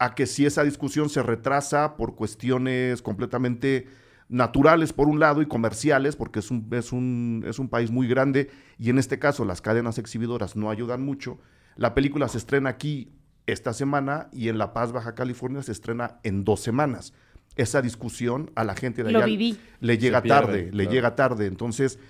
a 0.00 0.16
que 0.16 0.26
si 0.26 0.44
esa 0.44 0.64
discusión 0.64 1.08
se 1.08 1.22
retrasa 1.22 1.96
por 1.96 2.16
cuestiones 2.16 3.00
completamente 3.00 3.86
naturales 4.28 4.92
por 4.92 5.06
un 5.06 5.20
lado 5.20 5.40
y 5.40 5.46
comerciales, 5.46 6.16
porque 6.16 6.40
es 6.40 6.50
un, 6.50 6.66
es 6.72 6.90
un, 6.90 7.44
es 7.46 7.60
un 7.60 7.68
país 7.68 7.92
muy 7.92 8.08
grande 8.08 8.50
y 8.76 8.90
en 8.90 8.98
este 8.98 9.20
caso 9.20 9.44
las 9.44 9.60
cadenas 9.60 9.98
exhibidoras 9.98 10.56
no 10.56 10.68
ayudan 10.68 11.04
mucho. 11.04 11.38
La 11.76 11.94
película 11.94 12.26
se 12.26 12.38
estrena 12.38 12.70
aquí 12.70 13.12
esta 13.46 13.72
semana 13.72 14.28
y 14.32 14.48
en 14.48 14.58
La 14.58 14.72
Paz, 14.72 14.90
Baja 14.90 15.14
California, 15.14 15.62
se 15.62 15.70
estrena 15.70 16.18
en 16.24 16.42
dos 16.44 16.58
semanas. 16.58 17.14
Esa 17.54 17.82
discusión 17.82 18.50
a 18.56 18.64
la 18.64 18.74
gente 18.74 19.04
de 19.04 19.12
Lo 19.12 19.18
allá 19.18 19.26
viví. 19.26 19.56
le 19.78 19.96
llega 19.96 20.22
pierde, 20.22 20.40
tarde, 20.40 20.70
le 20.72 20.86
llega 20.88 21.14
tarde. 21.14 21.46
Entonces, 21.46 22.00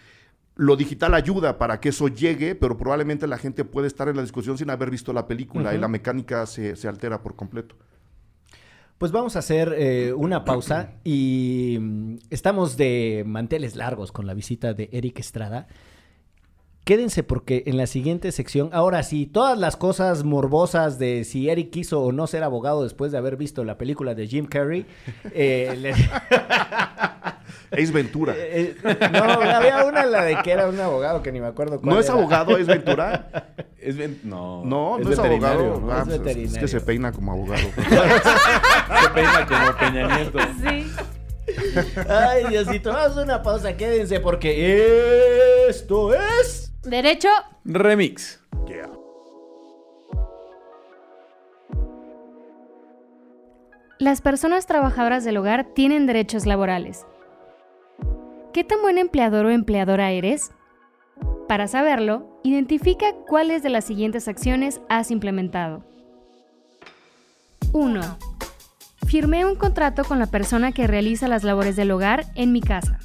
lo 0.57 0.75
digital 0.77 1.15
ayuda 1.15 1.59
para 1.59 1.81
que 1.81 1.91
eso 1.91 2.09
llegue, 2.09 2.55
pero 2.55 2.77
probablemente 2.77 3.27
la 3.27 3.39
gente 3.39 3.65
puede 3.65 3.87
estar 3.87 4.09
en 4.09 4.17
la 4.17 4.23
discusión 4.23 4.57
sin 4.57 4.71
haber 4.71 4.91
visto 4.91 5.13
la 5.13 5.29
película 5.29 5.75
y 5.75 5.79
la 5.79 5.89
mecánica 5.89 6.47
se, 6.47 6.77
se 6.77 6.89
altera 6.89 7.23
por 7.23 7.37
completo. 7.37 7.77
Pues 8.99 9.13
vamos 9.13 9.37
a 9.37 9.41
hacer 9.41 9.75
eh, 9.77 10.15
una 10.15 10.45
pausa 10.47 10.95
y 11.05 11.77
mm, 11.79 12.17
estamos 12.31 12.79
de 12.79 13.25
manteles 13.27 13.77
largos 13.77 14.11
con 14.11 14.27
la 14.27 14.33
visita 14.33 14.73
de 14.73 14.89
Eric 14.91 15.19
Estrada. 15.19 15.67
Quédense 16.87 17.25
porque 17.25 17.65
en 17.67 17.77
la 17.79 17.89
siguiente 17.89 18.31
sección, 18.31 18.71
ahora 18.73 19.03
sí, 19.03 19.27
todas 19.27 19.59
las 19.59 19.77
cosas 19.77 20.23
morbosas 20.23 21.01
de 21.01 21.25
si 21.25 21.51
Eric 21.51 21.71
quiso 21.71 22.01
o 22.01 22.13
no 22.13 22.29
ser 22.29 22.45
abogado 22.45 22.85
después 22.85 23.11
de 23.11 23.19
haber 23.19 23.37
visto 23.37 23.65
la 23.65 23.77
película 23.77 24.15
de 24.15 24.29
Jim 24.29 24.47
Carrey. 24.47 24.87
eh, 25.35 25.93
Ace 27.73 27.91
Ventura. 27.91 28.35
eh, 28.37 28.77
no, 29.13 29.19
había 29.25 29.85
una 29.85 30.05
en 30.05 30.13
la 30.13 30.23
de 30.23 30.37
que 30.45 30.53
era 30.53 30.69
un 30.69 30.79
abogado 30.79 31.23
que 31.25 31.33
ni 31.33 31.41
me 31.41 31.49
acuerdo 31.49 31.81
cuál 31.81 31.95
¿No 31.97 32.01
es 32.01 32.07
era. 32.07 32.15
abogado 32.15 32.55
Ace 32.55 32.63
Ventura? 32.65 33.53
Es 33.81 33.97
ven- 33.97 34.21
no, 34.23 34.65
No, 34.65 34.97
no 34.99 35.11
es 35.11 35.17
veterinario, 35.17 35.75
abogado. 35.75 35.81
¿no? 35.81 35.93
Ah, 35.93 36.15
Es 36.15 36.21
pues, 36.21 36.37
es, 36.37 36.57
que 36.59 36.69
se 36.69 36.81
peina 36.81 37.11
como 37.11 37.33
abogado. 37.33 37.63
Se 37.77 39.09
peina 39.13 39.47
como 39.47 39.77
Peña 39.79 40.17
Nieto. 40.17 40.39
Sí. 40.63 40.93
Ay, 42.09 42.45
Diosito, 42.49 42.93
vamos 42.93 43.17
a 43.17 43.23
una 43.23 43.43
pausa, 43.43 43.77
quédense 43.77 44.21
porque 44.21 45.69
esto 45.69 46.13
es... 46.15 46.73
Derecho. 46.83 47.29
Remix. 47.65 48.41
Yeah. 48.67 48.91
Las 53.99 54.21
personas 54.21 54.67
trabajadoras 54.67 55.25
del 55.25 55.39
hogar 55.39 55.65
tienen 55.75 56.07
derechos 56.07 56.47
laborales. 56.47 57.07
¿Qué 58.53 58.63
tan 58.63 58.83
buen 58.83 58.99
empleador 58.99 59.47
o 59.47 59.51
empleadora 59.51 60.11
eres? 60.13 60.51
Para 61.49 61.67
saberlo, 61.67 62.41
identifica 62.43 63.15
cuáles 63.27 63.63
de 63.63 63.71
las 63.71 63.85
siguientes 63.85 64.29
acciones 64.29 64.81
has 64.89 65.11
implementado. 65.11 65.83
1. 67.73 68.19
Firmé 69.07 69.45
un 69.45 69.55
contrato 69.55 70.05
con 70.05 70.19
la 70.19 70.27
persona 70.27 70.73
que 70.73 70.87
realiza 70.87 71.29
las 71.29 71.45
labores 71.45 71.77
del 71.77 71.93
hogar 71.93 72.27
en 72.35 72.53
mi 72.53 72.61
casa. 72.61 72.99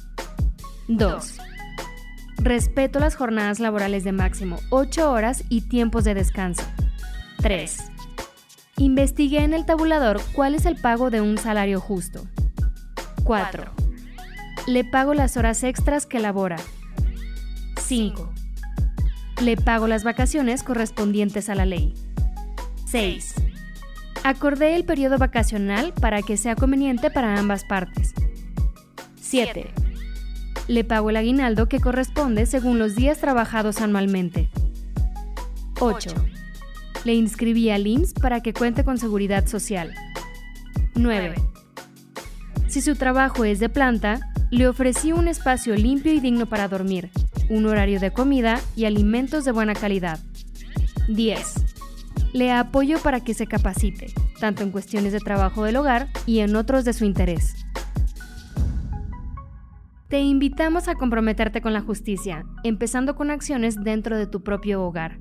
2. 0.88 1.38
Respeto 2.38 2.98
las 2.98 3.14
jornadas 3.14 3.60
laborales 3.60 4.02
de 4.02 4.10
máximo 4.10 4.58
8 4.70 5.10
horas 5.12 5.44
y 5.48 5.62
tiempos 5.62 6.02
de 6.02 6.14
descanso. 6.14 6.64
3. 7.38 7.78
Investigué 8.78 9.44
en 9.44 9.54
el 9.54 9.64
tabulador 9.64 10.20
cuál 10.32 10.56
es 10.56 10.66
el 10.66 10.74
pago 10.74 11.10
de 11.10 11.20
un 11.20 11.38
salario 11.38 11.78
justo. 11.78 12.26
4. 13.22 13.70
Le 14.66 14.84
pago 14.84 15.14
las 15.14 15.36
horas 15.36 15.62
extras 15.62 16.06
que 16.06 16.18
labora. 16.18 16.56
5. 17.80 18.32
Le 19.40 19.56
pago 19.56 19.86
las 19.86 20.02
vacaciones 20.02 20.64
correspondientes 20.64 21.48
a 21.48 21.54
la 21.54 21.64
ley. 21.64 21.94
6. 22.86 23.34
Acordé 24.24 24.76
el 24.76 24.84
periodo 24.84 25.18
vacacional 25.18 25.92
para 25.94 26.22
que 26.22 26.36
sea 26.36 26.54
conveniente 26.54 27.10
para 27.10 27.38
ambas 27.38 27.64
partes. 27.64 28.14
7. 29.20 29.66
Le 30.68 30.84
pago 30.84 31.10
el 31.10 31.16
aguinaldo 31.16 31.68
que 31.68 31.80
corresponde 31.80 32.46
según 32.46 32.78
los 32.78 32.94
días 32.94 33.18
trabajados 33.18 33.80
anualmente. 33.80 34.48
8. 35.80 36.10
Le 37.04 37.14
inscribí 37.14 37.70
al 37.70 37.86
IMSS 37.86 38.14
para 38.14 38.40
que 38.40 38.52
cuente 38.52 38.84
con 38.84 38.98
seguridad 38.98 39.46
social. 39.48 39.92
9. 40.94 41.34
Si 42.68 42.80
su 42.80 42.94
trabajo 42.94 43.44
es 43.44 43.58
de 43.58 43.68
planta, 43.68 44.20
le 44.50 44.68
ofrecí 44.68 45.12
un 45.12 45.26
espacio 45.26 45.74
limpio 45.74 46.12
y 46.12 46.20
digno 46.20 46.46
para 46.46 46.68
dormir, 46.68 47.10
un 47.48 47.66
horario 47.66 47.98
de 47.98 48.12
comida 48.12 48.60
y 48.76 48.84
alimentos 48.84 49.44
de 49.44 49.50
buena 49.50 49.74
calidad. 49.74 50.20
10. 51.08 51.71
Le 52.32 52.52
apoyo 52.52 52.98
para 52.98 53.20
que 53.20 53.34
se 53.34 53.46
capacite, 53.46 54.12
tanto 54.40 54.62
en 54.62 54.70
cuestiones 54.70 55.12
de 55.12 55.20
trabajo 55.20 55.64
del 55.64 55.76
hogar 55.76 56.08
y 56.26 56.40
en 56.40 56.56
otros 56.56 56.84
de 56.84 56.92
su 56.92 57.04
interés. 57.04 57.54
Te 60.08 60.20
invitamos 60.20 60.88
a 60.88 60.94
comprometerte 60.94 61.62
con 61.62 61.72
la 61.72 61.80
justicia, 61.80 62.44
empezando 62.64 63.16
con 63.16 63.30
acciones 63.30 63.82
dentro 63.82 64.18
de 64.18 64.26
tu 64.26 64.42
propio 64.42 64.82
hogar. 64.82 65.18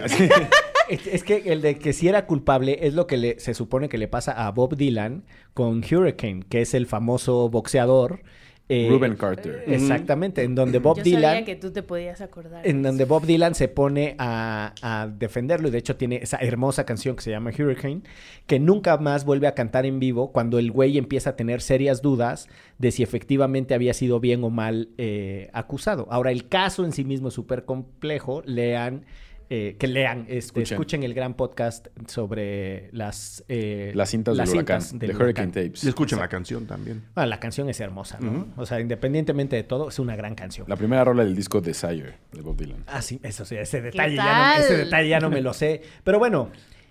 Es, 0.91 1.07
es 1.07 1.23
que 1.25 1.53
el 1.53 1.63
de 1.63 1.79
que 1.79 1.93
si 1.93 2.09
era 2.09 2.27
culpable 2.27 2.79
es 2.87 2.95
lo 2.95 3.07
que 3.07 3.17
le, 3.17 3.39
se 3.41 3.55
supone 3.55 3.89
que 3.89 3.99
le 3.99 4.09
pasa 4.09 4.33
a 4.47 4.51
Bob 4.51 4.77
Dylan 4.77 5.25
con 5.55 5.79
Hurricane, 5.85 6.43
que 6.49 6.61
es 6.63 6.75
el 6.75 6.87
famoso 6.87 7.49
boxeador. 7.49 8.23
eh, 8.69 8.87
Ruben 8.89 9.17
Carter. 9.17 9.65
Exactamente, 9.67 10.45
en 10.45 10.55
donde 10.55 10.79
Bob 10.79 10.99
Yo 10.99 11.03
Dylan... 11.03 11.23
sabía 11.23 11.45
que 11.45 11.57
tú 11.57 11.73
te 11.73 11.83
podías 11.83 12.21
acordar. 12.21 12.65
En 12.65 12.83
de 12.83 12.89
donde. 12.89 13.05
Bob 13.05 13.27
Dylan 13.27 13.57
se 13.57 13.67
pone 13.67 14.15
a, 14.19 14.75
a 14.81 15.09
defenderlo 15.09 15.67
y 15.69 15.71
de 15.73 15.79
hecho 15.79 15.97
tiene 15.97 16.17
esa 16.23 16.37
hermosa 16.39 16.85
canción 16.87 17.17
que 17.17 17.23
se 17.23 17.31
llama 17.33 17.51
Hurricane, 17.51 18.03
que 18.47 18.61
nunca 18.61 18.97
más 18.99 19.25
vuelve 19.25 19.49
a 19.49 19.55
cantar 19.55 19.87
en 19.87 19.99
vivo 19.99 20.31
cuando 20.31 20.59
el 20.61 20.71
güey 20.71 20.99
empieza 20.99 21.31
a 21.31 21.37
tener 21.37 21.63
serias 21.63 22.01
dudas 22.01 22.49
de 22.79 22.93
si 22.93 23.03
efectivamente 23.03 23.75
había 23.75 23.93
sido 23.93 24.21
bien 24.21 24.45
o 24.45 24.51
mal 24.51 24.91
eh, 24.99 25.51
acusado. 25.53 26.07
Ahora, 26.11 26.31
el 26.31 26.49
caso 26.49 26.85
en 26.85 26.93
sí 26.93 27.03
mismo 27.05 27.29
es 27.29 27.35
súper 27.35 27.65
complejo. 27.65 28.43
Lean, 28.47 29.05
eh, 29.53 29.75
que 29.79 29.89
lean, 29.89 30.21
este, 30.29 30.39
Escuchen. 30.39 30.75
escuchen. 30.77 31.03
el 31.03 31.13
gran 31.13 31.35
podcast 31.35 31.89
sobre 32.07 32.89
las... 32.93 33.45
eh, 33.49 33.91
Las 33.97 34.09
cintas 34.11 34.37
del 34.37 34.49
huracán, 34.49 34.81
cintas 34.81 34.99
de 34.99 35.07
Hurricane 35.09 35.49
huracán. 35.49 35.51
Tapes. 35.53 35.85
Y 35.85 35.89
escuchen 35.89 36.19
la 36.21 36.29
canción 36.29 36.67
también. 36.67 37.03
Bueno, 37.15 37.29
la 37.29 37.41
canción 37.41 37.69
es 37.69 37.81
hermosa, 37.81 38.19
¿no? 38.21 38.47
O 38.57 38.65
sea, 38.65 38.79
independientemente 38.81 39.57
de 39.57 39.65
todo, 39.65 39.89
es 39.89 39.99
una 39.99 40.15
gran 40.17 40.35
canción. 40.37 40.67
La 40.69 40.77
primera 40.77 41.05
rola 41.05 41.25
del 41.25 41.35
disco 41.35 41.61
Desire 41.61 42.15
de 42.33 42.41
Bob 42.43 42.57
Dylan. 42.57 42.85
Ah, 42.87 43.03
sí, 43.03 43.21
eso 43.25 43.45
sí, 43.45 43.57
ese 43.57 43.81
detalle, 43.83 44.15
ya 44.17 44.57
no, 44.57 44.63
ese 44.65 44.77
detalle 44.77 45.09
ya 45.09 45.19
no 45.21 45.29
me 45.31 45.41
lo 45.43 45.53
sé. 45.53 45.83
Pero 46.05 46.19
bueno, 46.21 46.51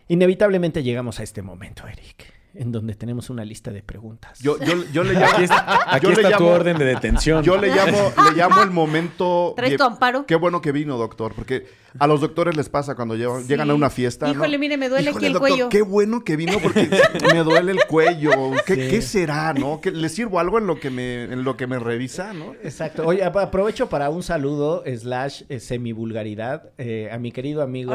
inevitablemente 0.09 0.83
llegamos 0.83 1.19
a 1.19 1.23
este 1.23 1.41
momento, 1.41 1.87
Eric, 1.87 2.25
en 2.55 2.71
donde 2.71 2.95
tenemos 2.95 3.29
una 3.29 3.45
lista 3.45 3.71
de 3.71 3.83
preguntas. 3.83 4.39
Yo, 4.39 4.57
yo, 4.59 4.83
yo 4.91 5.03
le 5.03 5.13
llamo, 5.13 5.27
Aquí 5.33 5.43
está, 5.43 5.95
aquí 5.95 6.03
yo 6.07 6.11
le 6.13 6.21
está 6.23 6.37
tu 6.37 6.45
orden 6.47 6.77
de 6.77 6.85
detención. 6.85 7.43
Yo 7.43 7.57
le 7.57 7.67
llamo, 7.67 8.11
le 8.31 8.35
llamo 8.35 8.61
el 8.63 8.71
momento. 8.71 9.53
¿Traes 9.55 9.77
tu 9.77 9.83
amparo? 9.83 10.25
Qué 10.25 10.35
bueno 10.35 10.59
que 10.61 10.71
vino, 10.71 10.97
doctor, 10.97 11.33
porque 11.35 11.67
a 11.99 12.07
los 12.07 12.21
doctores 12.21 12.55
les 12.57 12.67
pasa 12.69 12.95
cuando 12.95 13.15
llevan- 13.15 13.43
Sí. 13.43 13.47
llegan 13.49 13.69
a 13.69 13.73
una 13.75 13.89
fiesta. 13.89 14.27
¿no? 14.27 14.33
Híjole, 14.33 14.57
mire, 14.57 14.77
me 14.77 14.89
duele 14.89 15.09
aquí 15.11 15.25
el 15.27 15.33
doctor, 15.33 15.49
cuello. 15.49 15.69
Qué 15.69 15.81
bueno 15.83 16.23
que 16.23 16.35
vino 16.35 16.57
porque 16.61 16.89
me 17.33 17.43
duele 17.43 17.71
el 17.71 17.79
cuello. 17.87 18.31
¿Qué, 18.65 18.75
Sí. 18.75 18.81
qué 18.89 19.01
será, 19.01 19.53
no? 19.53 19.79
¿Que 19.79 19.91
¿Le 19.91 20.09
sirvo 20.09 20.39
algo 20.39 20.57
en 20.57 20.65
lo 20.67 20.79
que 20.79 20.89
me, 20.89 21.23
en 21.25 21.43
lo 21.43 21.55
que 21.55 21.67
me 21.67 21.77
revisa, 21.79 22.33
no? 22.33 22.53
Exacto. 22.63 23.05
Oye, 23.05 23.23
ap- 23.23 23.37
aprovecho 23.37 23.89
para 23.89 24.09
un 24.09 24.23
saludo, 24.23 24.83
slash 24.85 25.43
eh, 25.49 25.59
semivulgaridad, 25.59 26.71
eh, 26.77 27.09
a 27.11 27.17
mi 27.19 27.31
querido 27.31 27.61
amigo. 27.61 27.93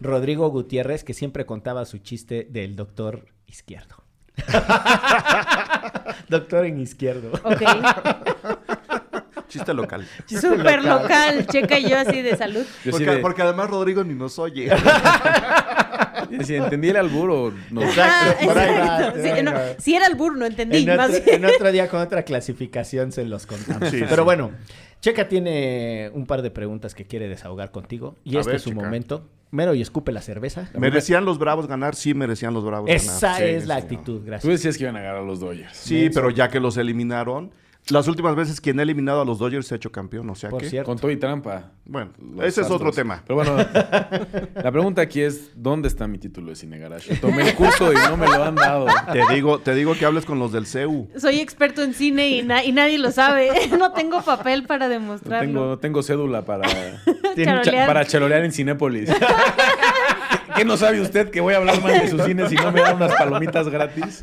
Rodrigo 0.00 0.48
Gutiérrez, 0.50 1.04
que 1.04 1.14
siempre 1.14 1.46
contaba 1.46 1.84
su 1.86 1.98
chiste 1.98 2.46
del 2.50 2.76
doctor 2.76 3.26
izquierdo. 3.46 3.96
doctor 6.28 6.64
en 6.66 6.80
izquierdo. 6.80 7.32
Ok. 7.44 7.62
Chiste 9.48 9.72
local. 9.74 10.06
Súper 10.26 10.84
local. 10.84 11.46
Checa 11.46 11.78
y 11.78 11.88
yo 11.88 11.98
así 11.98 12.22
de 12.22 12.36
salud. 12.36 12.64
Yo 12.84 12.90
Porque, 12.92 13.06
de- 13.10 13.18
porque 13.18 13.42
además 13.42 13.70
Rodrigo 13.70 14.02
ni 14.04 14.14
nos 14.14 14.38
oye. 14.38 14.70
sí 16.44 16.54
entendí 16.56 16.88
el 16.88 16.96
albur 16.96 17.30
o 17.30 17.52
no. 17.70 17.82
Exacto, 17.82 18.46
por 18.46 18.58
ahí 18.58 18.74
va, 18.78 19.12
Sí, 19.14 19.28
ahí 19.28 19.42
no, 19.42 19.52
va. 19.52 19.62
si 19.78 19.94
era 19.94 20.06
el 20.06 20.14
burno, 20.14 20.46
entendí. 20.46 20.78
En 20.88 20.96
más 20.96 21.10
otro, 21.10 21.22
bien. 21.24 21.44
en 21.44 21.50
otro 21.54 21.72
día 21.72 21.88
con 21.88 22.00
otra 22.00 22.22
clasificación 22.24 23.12
se 23.12 23.24
los 23.24 23.46
contamos. 23.46 23.88
Sí, 23.90 24.00
Pero 24.00 24.16
sí. 24.16 24.22
bueno, 24.22 24.50
Checa 25.00 25.28
tiene 25.28 26.10
un 26.14 26.26
par 26.26 26.42
de 26.42 26.50
preguntas 26.50 26.94
que 26.94 27.04
quiere 27.04 27.28
desahogar 27.28 27.70
contigo. 27.70 28.16
Y 28.24 28.36
A 28.36 28.40
este 28.40 28.50
ver, 28.50 28.56
es 28.56 28.62
su 28.62 28.70
Checa. 28.70 28.82
momento. 28.82 29.28
Mero 29.52 29.74
y 29.74 29.80
escupe 29.80 30.10
la 30.10 30.20
cerveza. 30.22 30.68
¿Merecían 30.76 31.24
los 31.24 31.38
bravos 31.38 31.68
ganar? 31.68 31.94
Sí, 31.94 32.14
merecían 32.14 32.52
los 32.52 32.64
bravos 32.64 32.90
Esa 32.90 33.28
ganar. 33.28 33.38
Sí, 33.38 33.44
es 33.54 33.66
la 33.66 33.76
actitud, 33.76 34.18
Tú 34.20 34.24
gracias. 34.26 34.50
decías 34.52 34.76
que 34.76 34.82
iban 34.84 34.96
a 34.96 35.00
ganar 35.00 35.18
a 35.18 35.22
los 35.22 35.38
Dodgers. 35.38 35.76
Sí, 35.76 36.10
pero 36.12 36.30
ya 36.30 36.48
que 36.48 36.58
los 36.58 36.76
eliminaron, 36.76 37.52
las 37.90 38.08
últimas 38.08 38.34
veces 38.34 38.60
quien 38.60 38.80
ha 38.80 38.82
eliminado 38.82 39.20
a 39.20 39.24
los 39.24 39.38
Dodgers 39.38 39.66
se 39.66 39.74
ha 39.74 39.76
hecho 39.76 39.92
campeón, 39.92 40.28
o 40.30 40.34
sea 40.34 40.50
Por 40.50 40.60
que... 40.62 40.70
cierto. 40.70 40.86
Con 40.90 40.98
todo 40.98 41.10
y 41.10 41.16
trampa. 41.16 41.70
Bueno, 41.84 42.10
ese 42.42 42.62
es 42.62 42.70
otro 42.70 42.90
tema. 42.90 43.22
Pero 43.26 43.36
bueno, 43.36 43.56
la 44.54 44.72
pregunta 44.72 45.02
aquí 45.02 45.20
es, 45.20 45.50
¿dónde 45.54 45.86
está 45.86 46.08
mi 46.08 46.18
título 46.18 46.50
de 46.50 46.56
Cine 46.56 46.78
Garage? 46.78 47.14
Tomé 47.16 47.48
el 47.50 47.54
curso 47.54 47.92
y 47.92 47.96
no 47.96 48.16
me 48.16 48.26
lo 48.26 48.42
han 48.42 48.56
dado. 48.56 48.86
Te 49.12 49.22
digo, 49.32 49.60
te 49.60 49.74
digo 49.74 49.94
que 49.94 50.04
hables 50.04 50.24
con 50.24 50.38
los 50.40 50.50
del 50.52 50.66
CEU. 50.66 51.08
Soy 51.16 51.38
experto 51.38 51.82
en 51.82 51.94
cine 51.94 52.28
y, 52.28 52.42
na- 52.42 52.64
y 52.64 52.72
nadie 52.72 52.98
lo 52.98 53.10
sabe. 53.12 53.50
No 53.78 53.92
tengo 53.92 54.20
papel 54.22 54.64
para 54.64 54.86
No 54.86 54.92
demostrarlo. 54.92 55.46
tengo, 55.46 55.66
no 55.66 55.78
tengo 55.78 56.02
cédula 56.02 56.44
para, 56.44 56.68
Charolear. 57.36 57.62
cha- 57.62 57.86
para 57.86 58.04
charolear 58.04 58.44
en 58.44 58.52
Cinépolis. 58.52 59.08
¿Qué 60.56 60.64
no 60.64 60.76
sabe 60.76 61.00
usted 61.00 61.30
que 61.30 61.40
voy 61.40 61.54
a 61.54 61.58
hablar 61.58 61.82
mal 61.82 62.00
de 62.00 62.08
su 62.08 62.18
cine 62.20 62.48
si 62.48 62.54
no 62.56 62.72
me 62.72 62.80
dan 62.80 62.96
unas 62.96 63.14
palomitas 63.14 63.68
gratis? 63.68 64.22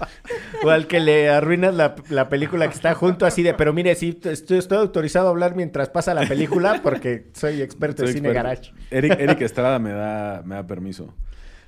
O 0.64 0.70
al 0.70 0.88
que 0.88 1.00
le 1.00 1.30
arruinas 1.30 1.74
la, 1.76 1.96
la 2.10 2.30
película 2.30 2.68
que 2.68 2.74
está 2.74 2.94
junto 2.94 3.26
así 3.26 3.44
de, 3.44 3.54
pero 3.54 3.74
mire, 3.74 3.94
sí, 3.96 4.20
estoy, 4.24 4.58
estoy 4.58 4.78
autorizado 4.78 5.28
a 5.28 5.30
hablar 5.32 5.56
mientras 5.56 5.90
pasa 5.90 6.14
la 6.14 6.28
película 6.28 6.80
porque 6.84 7.28
soy 7.34 7.62
experto 7.62 8.04
Soy 8.04 8.10
en 8.10 8.14
cine 8.16 8.30
experto. 8.30 8.50
garage. 8.50 8.72
Eric, 8.92 9.20
Eric 9.20 9.42
Estrada 9.42 9.80
me 9.80 9.92
da, 9.92 10.42
me 10.46 10.56
da 10.56 10.66
permiso. 10.68 11.14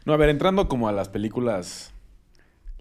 No, 0.06 0.14
a 0.14 0.18
ver, 0.18 0.30
entrando 0.30 0.68
como 0.68 0.88
a 0.88 0.92
las 0.92 1.10
películas 1.10 1.94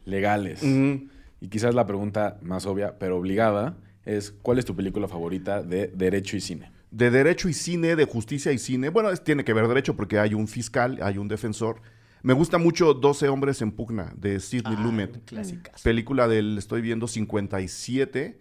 legales. 0.05 0.63
Mm, 0.63 1.09
Y 1.41 1.49
quizás 1.49 1.75
la 1.75 1.87
pregunta 1.87 2.37
más 2.43 2.67
obvia, 2.67 2.99
pero 2.99 3.17
obligada, 3.19 3.77
es 4.05 4.33
¿cuál 4.43 4.59
es 4.59 4.65
tu 4.65 4.75
película 4.77 5.09
favorita 5.09 5.63
de 5.63 5.89
Derecho 5.95 6.37
y 6.37 6.41
Cine? 6.41 6.71
De 6.97 7.11
derecho 7.11 7.49
y 7.49 7.53
cine, 7.55 7.97
de 7.97 8.05
justicia 8.05 8.53
y 8.53 8.59
cine. 8.59 8.89
Bueno, 8.89 9.11
es- 9.11 9.25
tiene 9.25 9.45
que 9.45 9.53
ver 9.53 9.67
derecho 9.67 9.97
porque 9.97 10.19
hay 10.21 10.33
un 10.35 10.47
fiscal, 10.47 10.99
hay 11.03 11.19
un 11.19 11.27
defensor. 11.29 11.83
Me 12.23 12.33
gusta 12.35 12.57
mucho 12.59 12.95
12 12.95 13.29
hombres 13.29 13.61
en 13.63 13.73
pugna, 13.73 14.13
de 14.17 14.39
Sidney 14.39 14.77
Lumet. 14.77 15.25
Clásicas. 15.25 15.83
Película 15.83 16.29
del, 16.29 16.57
estoy 16.57 16.81
viendo, 16.83 17.09
57. 17.09 18.39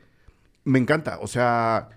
Me 0.65 0.77
encanta, 0.79 1.17
o 1.19 1.27
sea, 1.27 1.89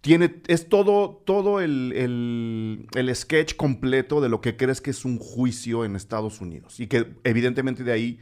tiene, 0.00 0.34
es 0.48 0.68
todo, 0.68 1.22
todo 1.24 1.60
el, 1.60 1.92
el- 1.94 2.86
el 2.94 3.14
sketch 3.14 3.54
completo 3.56 4.20
de 4.20 4.28
lo 4.28 4.40
que 4.40 4.56
crees 4.56 4.80
que 4.80 4.90
es 4.90 5.04
un 5.04 5.18
juicio 5.18 5.84
en 5.84 5.94
Estados 5.96 6.40
Unidos. 6.40 6.80
Y 6.80 6.88
que 6.88 7.14
evidentemente 7.24 7.84
de 7.84 7.92
ahí 7.92 8.18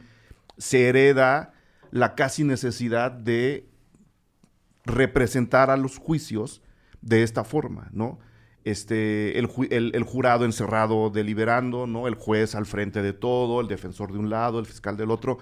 se 0.57 0.87
hereda 0.87 1.53
la 1.91 2.13
casi 2.15 2.43
necesidad 2.43 3.11
de 3.11 3.65
representar 4.85 5.69
a 5.69 5.77
los 5.77 5.97
juicios 5.97 6.61
de 7.01 7.23
esta 7.23 7.43
forma, 7.43 7.89
¿no? 7.91 8.19
Este, 8.65 9.39
el, 9.39 9.47
ju- 9.47 9.67
el- 9.71 9.91
el 9.95 10.03
jurado 10.03 10.45
encerrado 10.45 11.09
deliberando, 11.09 11.87
¿no? 11.87 12.07
El 12.07 12.15
juez 12.15 12.55
al 12.55 12.65
frente 12.65 13.01
de 13.01 13.13
todo, 13.13 13.61
el 13.61 13.67
defensor 13.67 14.11
de 14.11 14.19
un 14.19 14.29
lado, 14.29 14.59
el 14.59 14.65
fiscal 14.65 14.97
del 14.97 15.11
otro. 15.11 15.37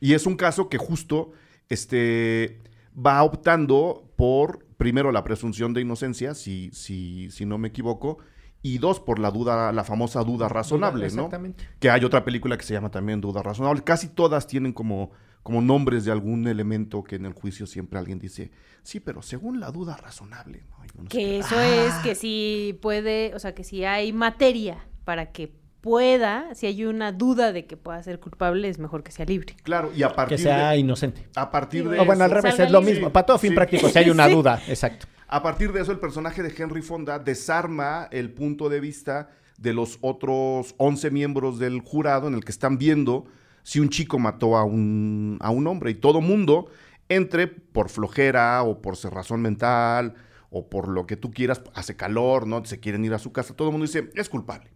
Y 0.00 0.14
es 0.14 0.26
un 0.26 0.36
caso 0.36 0.68
que 0.68 0.78
justo 0.78 1.32
este, 1.68 2.60
va 2.96 3.22
optando 3.22 4.10
por, 4.16 4.64
primero, 4.76 5.12
la 5.12 5.24
presunción 5.24 5.74
de 5.74 5.80
inocencia, 5.82 6.34
si, 6.34 6.70
si, 6.72 7.30
si 7.30 7.44
no 7.44 7.58
me 7.58 7.68
equivoco, 7.68 8.18
y 8.62 8.78
dos, 8.78 9.00
por 9.00 9.18
la 9.18 9.30
duda, 9.30 9.72
la 9.72 9.84
famosa 9.84 10.22
duda 10.22 10.48
razonable, 10.48 11.04
¿no? 11.06 11.06
Exactamente. 11.24 11.64
Que 11.78 11.90
hay 11.90 12.04
otra 12.04 12.24
película 12.24 12.56
que 12.58 12.64
se 12.64 12.74
llama 12.74 12.90
también 12.90 13.20
Duda 13.20 13.42
Razonable. 13.42 13.82
Casi 13.82 14.08
todas 14.08 14.46
tienen 14.46 14.72
como, 14.74 15.10
como 15.42 15.60
nombres 15.62 16.04
de 16.04 16.12
algún 16.12 16.46
elemento 16.46 17.02
que 17.02 17.16
en 17.16 17.24
el 17.26 17.32
juicio 17.32 17.66
siempre 17.66 17.98
alguien 17.98 18.18
dice, 18.18 18.50
sí, 18.82 19.00
pero 19.00 19.22
según 19.22 19.58
la 19.60 19.70
duda 19.70 19.96
razonable. 19.96 20.64
¿no? 20.96 21.08
Que 21.08 21.38
eso 21.38 21.54
"Ah". 21.56 21.66
es 21.86 21.94
que 22.02 22.14
si 22.14 22.78
puede, 22.82 23.34
o 23.34 23.38
sea, 23.38 23.54
que 23.54 23.64
si 23.64 23.84
hay 23.84 24.12
materia 24.12 24.78
para 25.04 25.32
que 25.32 25.52
pueda, 25.80 26.54
si 26.54 26.66
hay 26.66 26.84
una 26.84 27.10
duda 27.12 27.52
de 27.52 27.64
que 27.66 27.76
pueda 27.78 28.02
ser 28.02 28.20
culpable, 28.20 28.68
es 28.68 28.78
mejor 28.78 29.02
que 29.02 29.10
sea 29.12 29.24
libre. 29.24 29.56
Claro, 29.62 29.90
y 29.96 30.02
a 30.02 30.12
partir 30.14 30.36
Que 30.36 30.42
sea 30.42 30.70
de, 30.70 30.76
inocente. 30.78 31.26
a 31.34 31.50
partir 31.50 31.88
de 31.88 31.98
O 31.98 32.04
bueno, 32.04 32.24
al 32.24 32.30
eso- 32.30 32.40
revés, 32.42 32.60
es 32.60 32.70
lo 32.70 32.82
mismo. 32.82 33.10
Para 33.10 33.24
todo 33.26 33.38
fin 33.38 33.50
Sí. 33.50 33.56
práctico, 33.56 33.88
si 33.88 33.98
hay 33.98 34.10
una 34.10 34.26
Sí. 34.28 34.34
duda. 34.34 34.62
Exacto. 34.68 35.06
A 35.26 35.42
partir 35.42 35.72
de 35.72 35.80
eso, 35.80 35.90
el 35.92 35.98
personaje 35.98 36.42
de 36.42 36.52
Henry 36.56 36.82
Fonda 36.82 37.18
desarma 37.18 38.08
el 38.10 38.30
punto 38.30 38.68
de 38.68 38.80
vista 38.80 39.30
de 39.56 39.72
los 39.72 39.96
otros 40.02 40.74
11 40.76 41.10
miembros 41.10 41.58
del 41.58 41.80
jurado 41.80 42.28
en 42.28 42.34
el 42.34 42.44
que 42.44 42.52
están 42.52 42.76
viendo 42.76 43.24
si 43.62 43.80
un 43.80 43.88
chico 43.88 44.18
mató 44.18 44.56
a 44.56 44.64
un, 44.64 45.38
a 45.40 45.50
un 45.50 45.66
hombre. 45.66 45.90
Y 45.90 45.94
todo 45.94 46.20
mundo, 46.20 46.66
entre 47.08 47.46
por 47.48 47.88
flojera 47.88 48.62
o 48.62 48.80
por 48.82 48.96
cerrazón 48.96 49.42
mental 49.42 50.14
o 50.50 50.68
por 50.68 50.88
lo 50.88 51.06
que 51.06 51.16
tú 51.16 51.30
quieras, 51.30 51.62
hace 51.74 51.96
calor, 51.96 52.46
¿no? 52.46 52.64
Se 52.64 52.80
quieren 52.80 53.04
ir 53.04 53.14
a 53.14 53.18
su 53.18 53.32
casa. 53.32 53.54
Todo 53.54 53.68
el 53.68 53.72
mundo 53.72 53.86
dice, 53.86 54.10
es 54.14 54.28
culpable, 54.28 54.70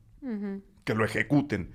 que 0.84 0.94
lo 0.94 1.04
ejecuten. 1.04 1.72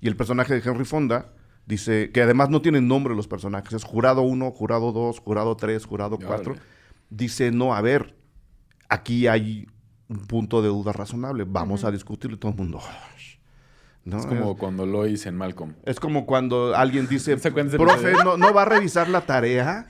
Y 0.00 0.08
el 0.08 0.16
personaje 0.16 0.54
de 0.58 0.68
Henry 0.68 0.84
Fonda 0.84 1.32
dice, 1.66 2.10
que 2.12 2.22
además 2.22 2.50
no 2.50 2.60
tienen 2.62 2.86
nombre 2.88 3.14
los 3.14 3.28
personajes, 3.28 3.72
es 3.72 3.84
jurado 3.84 4.22
1, 4.22 4.50
jurado 4.52 4.92
2, 4.92 5.18
jurado 5.20 5.56
3, 5.56 5.84
jurado 5.84 6.18
4 6.18 6.52
Órale. 6.52 6.66
dice, 7.10 7.50
no, 7.50 7.74
a 7.74 7.80
ver, 7.80 8.16
aquí 8.88 9.26
hay 9.26 9.66
un 10.08 10.26
punto 10.26 10.62
de 10.62 10.68
duda 10.68 10.92
razonable, 10.92 11.44
vamos 11.46 11.82
a 11.84 11.90
discutirlo 11.90 12.36
y 12.36 12.38
todo 12.38 12.52
el 12.52 12.58
mundo. 12.58 12.80
"Ay", 12.82 13.35
¿no? 14.06 14.18
Es 14.18 14.24
como 14.24 14.56
cuando 14.56 14.86
Lois 14.86 15.26
en 15.26 15.36
Malcolm. 15.36 15.74
Es 15.84 16.00
como 16.00 16.24
cuando 16.24 16.74
alguien 16.74 17.06
dice, 17.08 17.36
¿Se 17.38 17.48
acuerdan 17.48 17.70
de 17.70 17.76
ese 17.76 17.84
profe? 17.84 18.24
¿no, 18.24 18.38
¿no 18.38 18.54
va 18.54 18.62
a 18.62 18.64
revisar 18.64 19.08
la 19.10 19.20
tarea? 19.20 19.88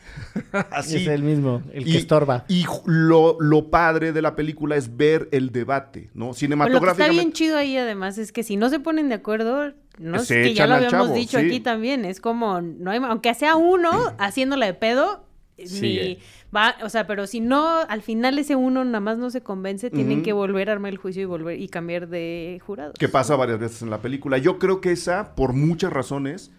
Así. 0.73 0.97
Es 0.97 1.07
el 1.07 1.23
mismo, 1.23 1.63
el 1.73 1.85
que 1.85 1.91
Y- 1.91 1.97
estorba. 1.97 2.45
Y 2.49 2.65
lo, 2.87 3.37
lo 3.39 3.71
padre 3.71 4.13
de 4.13 4.23
la 4.23 4.35
película 4.35 4.75
es 4.75 4.97
ver 4.97 5.29
el 5.31 5.53
debate, 5.53 6.11
¿no? 6.15 6.15
Pero 6.15 6.17
lo 6.25 6.25
que 6.25 6.31
está 6.33 6.39
Cinematográficamente. 6.41 7.13
bien 7.21 7.33
chido 7.33 7.57
ahí 7.59 7.77
además 7.77 8.19
es 8.19 8.33
que 8.33 8.43
si 8.43 8.57
no 8.57 8.69
se 8.71 8.81
ponen 8.81 9.09
de 9.09 9.15
acuerdo, 9.17 9.73
no 9.99 10.17
es 10.17 10.27
Se 10.27 10.43
que 10.43 10.55
ya 10.55 10.67
lo 10.67 10.75
habíamos 10.75 11.07
chavo, 11.09 11.15
dicho 11.15 11.39
sí. 11.39 11.47
aquí 11.47 11.61
también, 11.61 12.05
es 12.05 12.21
como 12.21 12.61
no 12.61 12.91
hay 12.91 12.99
aunque 13.03 13.33
sea 13.35 13.55
uno 13.57 13.91
haciéndola 14.19 14.67
de 14.67 14.75
pedo, 14.75 15.25
Sigue. 15.65 16.03
ni 16.05 16.19
va, 16.57 16.77
o 16.83 16.89
sea, 16.89 17.07
pero 17.07 17.27
si 17.27 17.41
no, 17.41 17.81
al 17.89 18.03
final 18.03 18.39
ese 18.39 18.57
uno 18.57 18.85
nada 18.85 19.01
más 19.01 19.19
no 19.19 19.31
se 19.31 19.43
convence, 19.43 19.91
tienen 19.91 20.23
que 20.23 20.33
volver 20.33 20.71
a 20.71 20.73
armar 20.73 20.93
el 20.93 20.99
juicio 20.99 21.23
y 21.23 21.27
volver 21.27 21.61
y 21.61 21.69
cambiar 21.69 22.09
de 22.09 22.61
jurado. 22.65 22.95
Que 22.99 23.09
pasa 23.09 23.37
varias 23.37 23.59
veces 23.59 23.83
en 23.83 23.91
la 23.91 24.01
película. 24.01 24.39
Yo 24.39 24.59
creo 24.59 24.81
que 24.81 24.93
esa, 24.93 25.35
por 25.35 25.53
muchas 25.53 25.93
razones, 25.93 26.51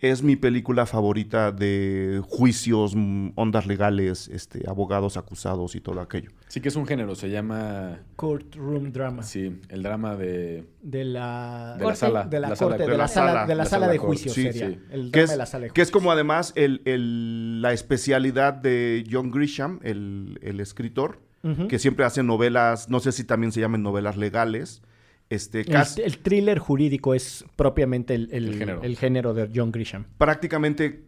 es 0.00 0.22
mi 0.22 0.36
película 0.36 0.84
favorita 0.84 1.52
de 1.52 2.20
juicios, 2.28 2.94
mm, 2.94 3.30
ondas 3.34 3.66
legales, 3.66 4.28
este, 4.28 4.68
abogados 4.68 5.16
acusados 5.16 5.74
y 5.74 5.80
todo 5.80 6.00
aquello. 6.00 6.30
Sí 6.48 6.60
que 6.60 6.68
es 6.68 6.76
un 6.76 6.86
género, 6.86 7.14
se 7.14 7.30
llama... 7.30 8.00
Courtroom 8.16 8.92
drama. 8.92 9.22
Sí, 9.22 9.58
el 9.70 9.82
drama 9.82 10.14
de... 10.16 10.64
De 10.82 11.04
la... 11.04 11.76
De 11.78 11.84
la 11.86 11.94
sala. 11.94 12.24
De 12.24 12.40
la, 12.40 12.54
corte, 12.54 12.82
de 12.82 12.88
la 12.90 12.96
la 12.98 13.08
sala, 13.08 13.46
de 13.46 13.54
la 13.54 13.62
La 13.62 13.64
sala 13.64 13.86
sala 13.86 13.88
de 13.92 13.98
juicio 13.98 14.32
Sí, 14.32 14.42
sería. 14.42 14.68
sí. 14.68 14.78
El 14.90 15.10
Que 15.10 15.20
drama 15.20 15.24
es, 15.24 15.30
de 15.30 15.36
la 15.38 15.46
sala 15.46 15.64
de 15.64 15.70
que 15.70 15.80
es 15.82 15.88
juicio. 15.88 15.92
como 16.00 16.12
además 16.12 16.52
el- 16.56 16.82
el- 16.84 17.62
la 17.62 17.72
especialidad 17.72 18.52
de 18.52 19.04
John 19.10 19.30
Grisham, 19.30 19.80
el, 19.82 20.38
el 20.42 20.60
escritor, 20.60 21.20
que 21.68 21.78
siempre 21.78 22.04
hace 22.04 22.24
novelas, 22.24 22.88
no 22.90 22.98
sé 22.98 23.12
si 23.12 23.22
también 23.22 23.52
se 23.52 23.60
llaman 23.60 23.80
novelas 23.84 24.16
legales. 24.16 24.82
Este, 25.28 25.60
El, 25.60 25.66
casi- 25.66 26.02
el 26.02 26.18
thriller 26.18 26.58
jurídico 26.58 27.14
es 27.14 27.44
propiamente 27.56 28.14
el, 28.14 28.28
el- 28.32 28.48
El 28.48 28.58
género. 28.58 28.82
el 28.82 28.96
género 28.96 29.34
de 29.34 29.50
John 29.54 29.72
Grisham. 29.72 30.04
prácticamente 30.18 31.04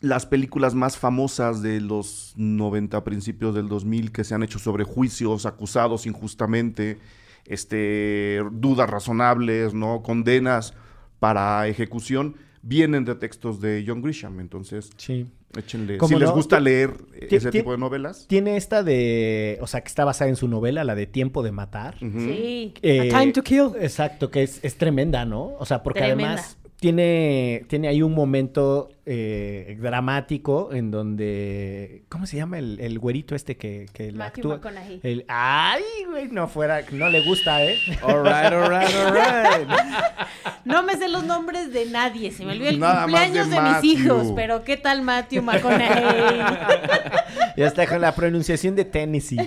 las 0.00 0.26
películas 0.26 0.74
más 0.74 0.96
famosas 0.98 1.62
de 1.62 1.80
los 1.80 2.34
90, 2.36 3.04
principios 3.04 3.54
del 3.54 3.68
2000, 3.68 4.12
que 4.12 4.24
se 4.24 4.34
han 4.34 4.42
hecho 4.42 4.58
sobre 4.58 4.84
juicios, 4.84 5.46
acusados 5.46 6.06
injustamente, 6.06 6.98
este, 7.46 8.42
dudas 8.52 8.88
razonables, 8.90 9.72
¿no? 9.74 10.02
Condenas 10.02 10.74
para 11.20 11.66
ejecución, 11.68 12.36
vienen 12.62 13.04
de 13.04 13.14
textos 13.14 13.60
de 13.60 13.84
John 13.86 14.02
Grisham. 14.02 14.40
Entonces, 14.40 14.90
Sí. 14.96 15.26
Échenle. 15.60 15.98
¿Cómo 15.98 16.08
Si 16.08 16.14
les 16.20 16.28
no? 16.28 16.34
gusta 16.34 16.60
leer 16.60 16.92
ese 17.20 17.50
ti- 17.50 17.58
tipo 17.58 17.72
de 17.72 17.78
novelas. 17.78 18.26
Tiene 18.28 18.56
esta 18.56 18.82
de... 18.82 19.58
O 19.60 19.66
sea, 19.66 19.80
que 19.82 19.88
está 19.88 20.04
basada 20.04 20.28
en 20.30 20.36
su 20.36 20.48
novela, 20.48 20.84
la 20.84 20.94
de 20.94 21.06
Tiempo 21.06 21.42
de 21.42 21.52
Matar. 21.52 21.96
Sí. 22.00 22.74
Eh, 22.82 23.10
A 23.12 23.18
time 23.20 23.32
to 23.32 23.42
kill. 23.42 23.70
Exacto, 23.80 24.30
que 24.30 24.42
es, 24.42 24.60
es 24.64 24.76
tremenda, 24.76 25.24
¿no? 25.24 25.54
O 25.58 25.64
sea, 25.66 25.82
porque 25.82 26.00
Tremenda. 26.00 26.32
además 26.34 26.58
tiene, 26.80 27.64
tiene 27.68 27.88
ahí 27.88 28.02
un 28.02 28.12
momento 28.12 28.90
eh, 29.06 29.78
dramático 29.80 30.70
en 30.72 30.90
donde... 30.90 32.02
¿Cómo 32.10 32.26
se 32.26 32.36
llama 32.36 32.58
el, 32.58 32.78
el 32.80 32.98
güerito 32.98 33.34
este 33.34 33.56
que, 33.56 33.86
que 33.92 34.12
la 34.12 34.26
actúa? 34.26 34.60
El, 35.02 35.24
ay, 35.28 35.82
güey, 36.10 36.28
no 36.28 36.46
fuera... 36.48 36.82
No 36.92 37.08
le 37.08 37.20
gusta, 37.22 37.64
¿eh? 37.64 37.78
All 38.02 38.22
right, 38.22 38.52
all 38.52 38.68
right, 38.68 38.94
all 38.94 39.14
right. 39.14 39.68
No 40.64 40.82
me 40.82 40.96
sé 40.96 41.08
los 41.08 41.24
nombres 41.24 41.72
de 41.72 41.86
nadie, 41.86 42.30
se 42.30 42.44
me 42.44 42.52
olvidó 42.52 42.70
el 42.70 42.80
Nada 42.80 43.02
cumpleaños 43.02 43.50
de 43.50 43.56
de, 43.56 43.62
mis 43.62 43.84
hijos, 43.84 44.32
pero 44.34 44.64
¿qué 44.64 44.76
tal 44.76 45.02
Matthew 45.02 45.42
McConaughey? 45.42 46.40
Ya 47.56 47.66
está 47.66 47.86
con 47.86 48.00
la 48.00 48.14
pronunciación 48.14 48.74
de 48.74 48.84
Tennessee. 48.84 49.38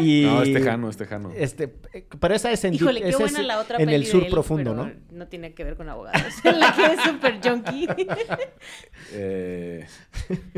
Y, 0.00 0.22
No, 0.26 0.42
es 0.42 0.52
tejano, 0.52 0.90
es 0.90 0.96
tejano. 0.96 1.32
Este, 1.34 1.68
pero 1.68 2.34
esa 2.34 2.50
es 2.50 2.64
en, 2.64 2.74
Híjole, 2.74 3.00
qué 3.00 3.08
esa 3.08 3.24
es 3.24 3.32
buena 3.32 3.46
la 3.46 3.58
otra 3.60 3.78
en 3.78 3.86
peli 3.86 3.94
el 3.94 4.04
de 4.04 4.10
sur 4.10 4.24
él, 4.24 4.30
profundo, 4.30 4.74
¿no? 4.74 4.90
No 5.10 5.26
tiene 5.28 5.54
que 5.54 5.64
ver 5.64 5.76
con 5.76 5.88
abogados. 5.88 6.22
la 6.44 6.74
que 6.74 6.84
es 6.84 7.00
súper 7.02 7.40
junkie. 7.42 7.88
Eh, 9.12 9.86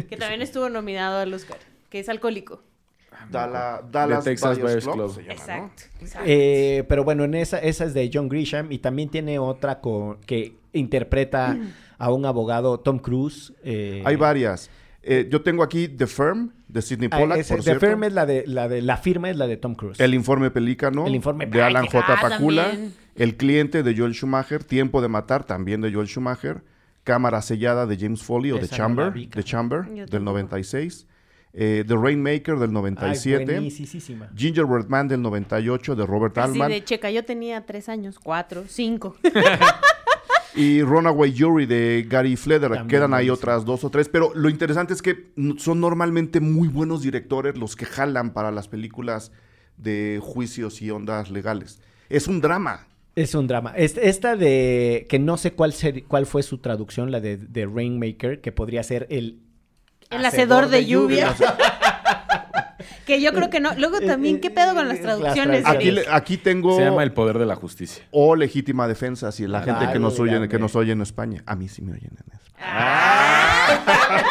que 0.09 0.17
también 0.17 0.41
estuvo 0.41 0.69
nominado 0.71 1.19
al 1.19 1.33
Oscar, 1.35 1.59
que 1.91 1.99
es 2.01 2.09
alcohólico. 2.09 2.63
Dala- 3.31 3.83
Dallas 3.91 4.25
Texas 4.25 4.59
Buyers 4.59 4.85
Buyers 4.85 4.85
Club, 4.85 4.95
Club. 4.95 5.15
se 5.15 5.23
llama, 5.23 5.35
¿no? 5.59 5.71
Exacto. 6.01 6.25
Eh, 6.27 6.85
pero 6.89 7.05
bueno, 7.05 7.25
en 7.25 7.35
esa, 7.35 7.59
esa 7.59 7.85
es 7.85 7.95
de 7.95 8.11
John 8.13 8.29
Grisham 8.29 8.73
y 8.73 8.79
también 8.79 9.09
tiene 9.11 9.39
otra 9.39 9.81
con, 9.81 10.19
que 10.21 10.57
interpreta 10.73 11.57
a 11.99 12.13
un 12.13 12.25
abogado, 12.27 12.81
Tom 12.81 12.99
Cruise. 12.99 13.53
eh, 13.65 14.03
Hay 14.07 14.17
varias. 14.17 14.71
Eh, 15.03 15.29
yo 15.31 15.43
tengo 15.43 15.63
aquí 15.63 15.89
The 15.89 16.07
Firm, 16.07 16.53
de 16.69 16.83
Sidney 16.83 17.09
ah, 17.13 17.19
Pollack, 17.19 17.39
ese- 17.39 17.55
por 17.55 17.59
The 17.59 17.71
cierto. 17.71 17.87
Firm 17.87 18.05
es 18.05 18.13
la 18.13 18.27
de, 18.27 18.45
la 18.47 18.69
de, 18.69 18.83
la 18.83 18.97
firma 18.99 19.31
es 19.31 19.37
la 19.37 19.47
de 19.47 19.57
Tom 19.57 19.75
Cruise. 19.75 19.99
El 20.01 20.15
informe 20.15 20.51
Pelícano 20.51 21.07
El 21.07 21.15
informe- 21.15 21.49
de 21.49 21.63
Alan 21.63 21.87
J. 21.87 22.05
ah, 22.07 22.19
Pakula. 22.21 22.69
también. 22.71 22.95
El 23.17 23.37
cliente 23.37 23.83
de 23.83 23.97
Joel 23.97 24.15
Schumacher. 24.15 24.65
Tiempo 24.65 25.01
de 25.03 25.09
matar 25.09 25.45
también 25.45 25.81
de 25.81 25.93
Joel 25.93 26.07
Schumacher. 26.09 26.63
Cámara 27.05 27.41
sellada 27.43 27.87
de 27.87 27.97
James 27.97 28.23
Foley 28.23 28.53
o 28.53 28.59
The 28.61 28.69
Chamber, 28.69 29.13
The. 29.31 29.43
Chamber 29.43 29.85
del 29.87 29.97
tampoco. 30.11 30.25
96. 30.25 31.07
Eh, 31.53 31.85
The 31.87 31.97
Rainmaker 31.97 32.57
del 32.59 32.69
Ay, 32.71 32.75
97. 32.75 33.45
buenísima. 33.45 34.29
Gingerbread 34.37 34.87
Man 34.89 35.09
del 35.09 35.23
98 35.23 35.97
de 35.97 36.07
Robert 36.07 36.37
Así 36.39 36.51
Altman. 36.53 36.71
de 36.71 36.85
checa, 36.85 37.11
yo 37.11 37.25
tenía 37.25 37.65
tres 37.67 37.89
años, 37.89 38.19
cuatro, 38.19 38.65
cinco. 38.69 39.17
Y 40.55 40.83
Runaway 40.83 41.33
Jury 41.39 41.67
de 41.67 42.05
Gary 42.09 42.35
Fleder. 42.35 42.71
También 42.71 42.89
Quedan 42.89 43.15
ahí 43.15 43.31
otras 43.31 43.65
dos 43.65 43.85
o 43.85 43.91
tres. 43.91 44.09
Pero 44.09 44.33
lo 44.35 44.49
interesante 44.49 44.93
es 44.93 45.03
que 45.03 45.29
son 45.59 45.79
normalmente 45.81 46.41
muy 46.41 46.67
buenos 46.67 47.03
directores 47.03 47.57
los 47.57 47.77
que 47.77 47.85
jalan 47.85 48.33
para 48.33 48.51
las 48.51 48.67
películas 48.67 49.31
de 49.77 50.19
juicios 50.21 50.83
y 50.83 50.91
ondas 50.91 51.31
legales. 51.31 51.81
Es 52.09 52.27
un 52.27 52.41
drama. 52.41 52.89
Es 53.15 53.35
un 53.37 53.47
drama. 53.47 53.73
Es- 53.77 53.97
Esta 53.99 54.35
de 54.37 55.07
que 55.09 55.21
no 55.21 55.37
sé 55.37 55.53
cuál 55.53 55.73
ser- 55.73 56.05
cuál 56.05 56.27
fue 56.27 56.43
su 56.43 56.59
traducción, 56.59 57.13
la 57.13 57.21
de, 57.21 57.37
de 57.37 57.67
Rainmaker, 57.67 58.41
que 58.41 58.51
podría 58.51 58.83
ser 58.83 59.07
el 59.11 59.39
El 60.11 60.25
hacedor 60.25 60.69
de 60.69 60.87
lluvia. 60.87 61.35
que 63.07 63.21
yo 63.21 63.33
creo 63.33 63.51
que 63.51 63.61
no. 63.61 63.75
Luego 63.75 64.01
también, 64.01 64.41
¿qué 64.41 64.51
pedo 64.51 64.75
con 64.75 64.89
las 64.89 65.01
traducciones? 65.01 65.65
Aquí, 66.11 66.37
tengo 66.37 66.77
se 66.77 66.85
llama 66.85 67.03
El 67.03 67.13
Poder 67.13 67.39
de 67.39 67.47
la 67.47 67.57
Justicia. 67.57 68.05
o 68.11 68.37
legítima 68.37 68.87
defensa 68.89 69.33
si 69.33 69.47
la 69.47 69.63
gente 69.63 69.91
que 69.93 69.99
nos 69.99 70.19
oye 70.21 70.49
que 70.49 70.59
nos 70.59 70.77
oye 70.77 70.93
en 70.93 71.03
España. 71.03 71.43
A 71.47 71.57
mí 71.57 71.69
sí 71.69 71.83
me 71.83 71.93
oyen 71.93 72.11
en 72.11 72.39
España. 72.59 74.29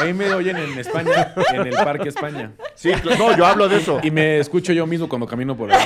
Ahí 0.00 0.12
me 0.14 0.32
oyen 0.32 0.56
en 0.56 0.78
España, 0.78 1.34
en 1.52 1.66
el 1.66 1.74
Parque 1.74 2.08
España. 2.08 2.52
Sí, 2.74 2.92
no, 3.18 3.36
yo 3.36 3.44
hablo 3.46 3.68
de 3.68 3.78
eso. 3.78 3.98
Y 4.02 4.10
me 4.12 4.38
escucho 4.38 4.72
yo 4.72 4.86
mismo 4.86 5.08
cuando 5.08 5.26
camino 5.26 5.56
por 5.56 5.72
ahí. 5.72 5.78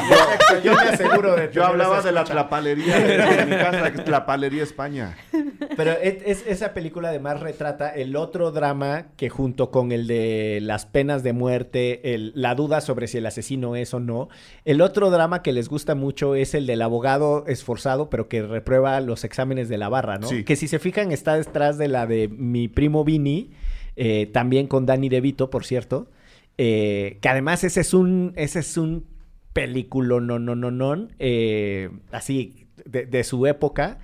Yo 0.62 0.74
me 0.74 0.82
aseguro 0.82 1.34
de 1.34 1.50
Yo 1.52 1.64
hablaba 1.64 2.02
de 2.02 2.12
la 2.12 2.24
tlapalería 2.24 2.98
de 2.98 3.46
mi 3.46 3.56
casa, 3.56 3.90
que 3.90 3.98
es 3.98 4.04
Tlapalería 4.04 4.62
España. 4.62 5.16
Pero 5.76 5.92
es, 5.92 6.16
es- 6.26 6.46
esa 6.46 6.74
película 6.74 7.08
además 7.08 7.40
retrata 7.40 7.88
el 7.88 8.14
otro 8.16 8.50
drama 8.50 9.06
que 9.16 9.30
junto 9.30 9.70
con 9.70 9.90
el 9.92 10.06
de 10.06 10.58
las 10.60 10.84
penas 10.84 11.22
de 11.22 11.32
muerte, 11.32 12.14
el- 12.14 12.32
la 12.34 12.54
duda 12.54 12.82
sobre 12.82 13.06
si 13.06 13.18
el 13.18 13.26
asesino 13.26 13.74
es 13.76 13.94
o 13.94 14.00
no, 14.00 14.28
el 14.66 14.82
otro 14.82 15.10
drama 15.10 15.40
que 15.42 15.52
les 15.52 15.68
gusta 15.70 15.94
mucho 15.94 16.34
es 16.34 16.54
el 16.54 16.66
del 16.66 16.82
abogado 16.82 17.44
esforzado 17.46 18.10
pero 18.10 18.28
que 18.28 18.42
reprueba 18.42 19.00
los 19.00 19.24
exámenes 19.24 19.70
de 19.70 19.78
la 19.78 19.88
barra, 19.88 20.18
¿no? 20.18 20.28
Sí. 20.28 20.44
Que 20.44 20.56
si 20.56 20.68
se 20.72 20.78
fijan 20.78 21.12
está 21.12 21.36
detrás 21.36 21.76
de 21.76 21.86
la 21.86 22.06
de 22.06 22.28
mi 22.28 22.66
primo 22.66 23.04
Vini, 23.04 23.50
eh, 23.94 24.24
también 24.32 24.68
con 24.68 24.86
Danny 24.86 25.10
DeVito, 25.10 25.50
por 25.50 25.66
cierto, 25.66 26.08
eh, 26.56 27.18
que 27.20 27.28
además 27.28 27.62
ese 27.62 27.82
es 27.82 27.92
un, 27.92 28.32
ese 28.36 28.60
es 28.60 28.78
un 28.78 29.04
película, 29.52 30.18
no, 30.18 30.38
no, 30.38 30.56
no, 30.56 30.70
no, 30.70 31.08
eh, 31.18 31.90
así 32.10 32.68
de, 32.86 33.04
de 33.04 33.22
su 33.22 33.46
época 33.46 33.98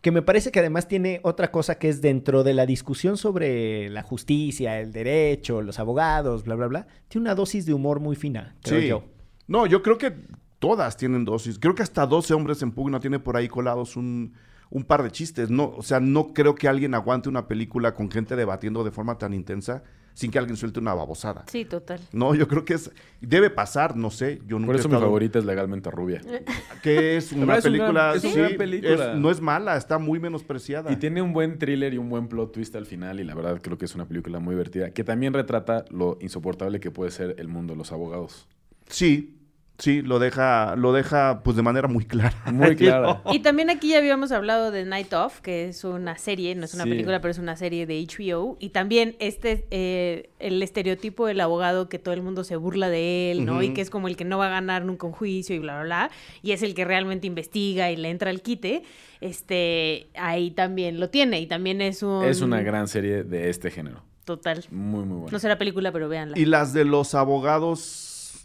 que 0.00 0.10
me 0.10 0.22
parece 0.22 0.50
que 0.50 0.60
además 0.60 0.88
tiene 0.88 1.20
otra 1.24 1.50
cosa 1.50 1.76
que 1.78 1.90
es 1.90 2.00
dentro 2.00 2.42
de 2.42 2.54
la 2.54 2.64
discusión 2.64 3.18
sobre 3.18 3.90
la 3.90 4.02
justicia, 4.02 4.80
el 4.80 4.92
derecho, 4.92 5.60
los 5.60 5.78
abogados, 5.78 6.42
bla, 6.44 6.54
bla, 6.54 6.68
bla, 6.68 6.86
tiene 7.08 7.24
una 7.24 7.34
dosis 7.34 7.66
de 7.66 7.74
humor 7.74 8.00
muy 8.00 8.16
fina, 8.16 8.56
creo 8.62 8.80
Sí. 8.80 8.86
yo. 8.86 9.04
No, 9.46 9.66
yo 9.66 9.82
creo 9.82 9.98
que 9.98 10.14
todas 10.58 10.96
tienen 10.96 11.26
dosis. 11.26 11.58
Creo 11.58 11.74
que 11.74 11.82
hasta 11.82 12.06
12 12.06 12.32
hombres 12.32 12.62
en 12.62 12.72
pugna 12.72 12.98
tiene 12.98 13.18
por 13.18 13.36
ahí 13.36 13.48
colados 13.48 13.94
un, 13.96 14.32
un 14.70 14.84
par 14.84 15.02
de 15.02 15.10
chistes. 15.10 15.50
No, 15.50 15.72
o 15.76 15.82
sea, 15.82 16.00
no 16.00 16.32
creo 16.34 16.54
que 16.54 16.68
alguien 16.68 16.94
aguante 16.94 17.28
una 17.28 17.46
película 17.48 17.94
con 17.94 18.10
gente 18.10 18.36
debatiendo 18.36 18.84
de 18.84 18.90
forma 18.90 19.18
tan 19.18 19.32
intensa 19.34 19.82
sin 20.14 20.32
que 20.32 20.38
alguien 20.40 20.56
suelte 20.56 20.80
una 20.80 20.94
babosada. 20.94 21.44
Sí, 21.46 21.64
total. 21.64 22.00
No, 22.12 22.34
yo 22.34 22.48
creo 22.48 22.64
que 22.64 22.74
es 22.74 22.90
debe 23.20 23.50
pasar, 23.50 23.96
no 23.96 24.10
sé. 24.10 24.40
Yo 24.48 24.56
nunca 24.58 24.66
Por 24.66 24.74
he 24.76 24.78
eso 24.80 24.88
mi 24.88 24.96
favorita 24.96 25.38
es 25.38 25.44
Legalmente 25.44 25.92
Rubia. 25.92 26.20
que 26.82 27.16
es 27.16 27.30
una 27.30 27.56
es 27.58 27.62
película, 27.62 28.14
es 28.16 28.24
una 28.24 28.32
sí, 28.32 28.38
gran 28.40 28.56
película. 28.56 29.12
es- 29.12 29.18
no 29.18 29.30
es 29.30 29.40
mala, 29.40 29.76
está 29.76 29.98
muy 29.98 30.18
menospreciada. 30.18 30.90
Y 30.92 30.96
tiene 30.96 31.22
un 31.22 31.32
buen 31.32 31.56
thriller 31.60 31.94
y 31.94 31.98
un 31.98 32.08
buen 32.10 32.26
plot 32.26 32.50
twist 32.52 32.74
al 32.74 32.84
final 32.86 33.20
y 33.20 33.24
la 33.24 33.36
verdad 33.36 33.60
creo 33.62 33.78
que 33.78 33.84
es 33.84 33.94
una 33.94 34.06
película 34.08 34.40
muy 34.40 34.54
divertida 34.56 34.90
que 34.90 35.04
también 35.04 35.34
retrata 35.34 35.84
lo 35.90 36.18
insoportable 36.20 36.80
que 36.80 36.90
puede 36.90 37.12
ser 37.12 37.36
el 37.38 37.46
mundo 37.46 37.74
de 37.74 37.78
los 37.78 37.92
abogados. 37.92 38.48
Sí, 38.88 39.37
sí, 39.78 40.02
lo 40.02 40.18
deja, 40.18 40.74
lo 40.76 40.92
deja 40.92 41.40
pues 41.42 41.56
de 41.56 41.62
manera 41.62 41.88
muy 41.88 42.04
clara. 42.04 42.36
Muy 42.52 42.76
clara. 42.76 43.22
Y 43.32 43.38
también 43.40 43.70
aquí 43.70 43.90
ya 43.90 43.98
habíamos 43.98 44.32
hablado 44.32 44.70
de 44.70 44.84
Night 44.84 45.12
Of, 45.14 45.40
que 45.40 45.68
es 45.68 45.84
una 45.84 46.18
serie, 46.18 46.54
no 46.54 46.64
es 46.64 46.74
una 46.74 46.84
Sí. 46.84 46.90
película, 46.90 47.20
pero 47.20 47.30
es 47.32 47.38
una 47.38 47.56
serie 47.56 47.86
de 47.86 48.00
HBO. 48.04 48.56
Y 48.60 48.70
también 48.70 49.16
este, 49.20 49.66
eh, 49.70 50.30
el 50.38 50.62
estereotipo 50.62 51.26
del 51.26 51.40
abogado 51.40 51.88
que 51.88 51.98
todo 51.98 52.14
el 52.14 52.22
mundo 52.22 52.44
se 52.44 52.56
burla 52.56 52.88
de 52.90 53.30
él, 53.30 53.44
¿no? 53.46 53.62
Y 53.62 53.72
que 53.72 53.80
es 53.80 53.90
como 53.90 54.08
el 54.08 54.16
que 54.16 54.24
no 54.24 54.38
va 54.38 54.46
a 54.46 54.50
ganar 54.50 54.84
nunca 54.84 55.06
un 55.06 55.12
juicio 55.12 55.54
y 55.54 55.58
bla, 55.60 55.74
bla, 55.76 55.84
bla. 55.84 56.10
Y 56.42 56.52
es 56.52 56.62
el 56.62 56.74
que 56.74 56.84
realmente 56.84 57.26
investiga 57.26 57.90
y 57.90 57.96
le 57.96 58.10
entra 58.10 58.30
al 58.30 58.42
quite. 58.42 58.82
Este, 59.20 60.08
ahí 60.14 60.50
también 60.50 60.98
lo 61.00 61.10
tiene. 61.10 61.40
Y 61.40 61.46
también 61.46 61.80
es 61.82 62.02
un... 62.02 62.24
Es 62.24 62.40
una 62.40 62.62
gran 62.62 62.88
serie 62.88 63.22
de 63.24 63.50
este 63.50 63.70
género. 63.70 64.02
Total. 64.24 64.64
Muy, 64.70 65.04
muy 65.04 65.16
buena. 65.18 65.32
No 65.32 65.38
será 65.38 65.56
película, 65.56 65.90
pero 65.92 66.08
véanla. 66.08 66.38
Y 66.38 66.44
las 66.44 66.72
de 66.72 66.84
los 66.84 67.14
abogados 67.14 67.80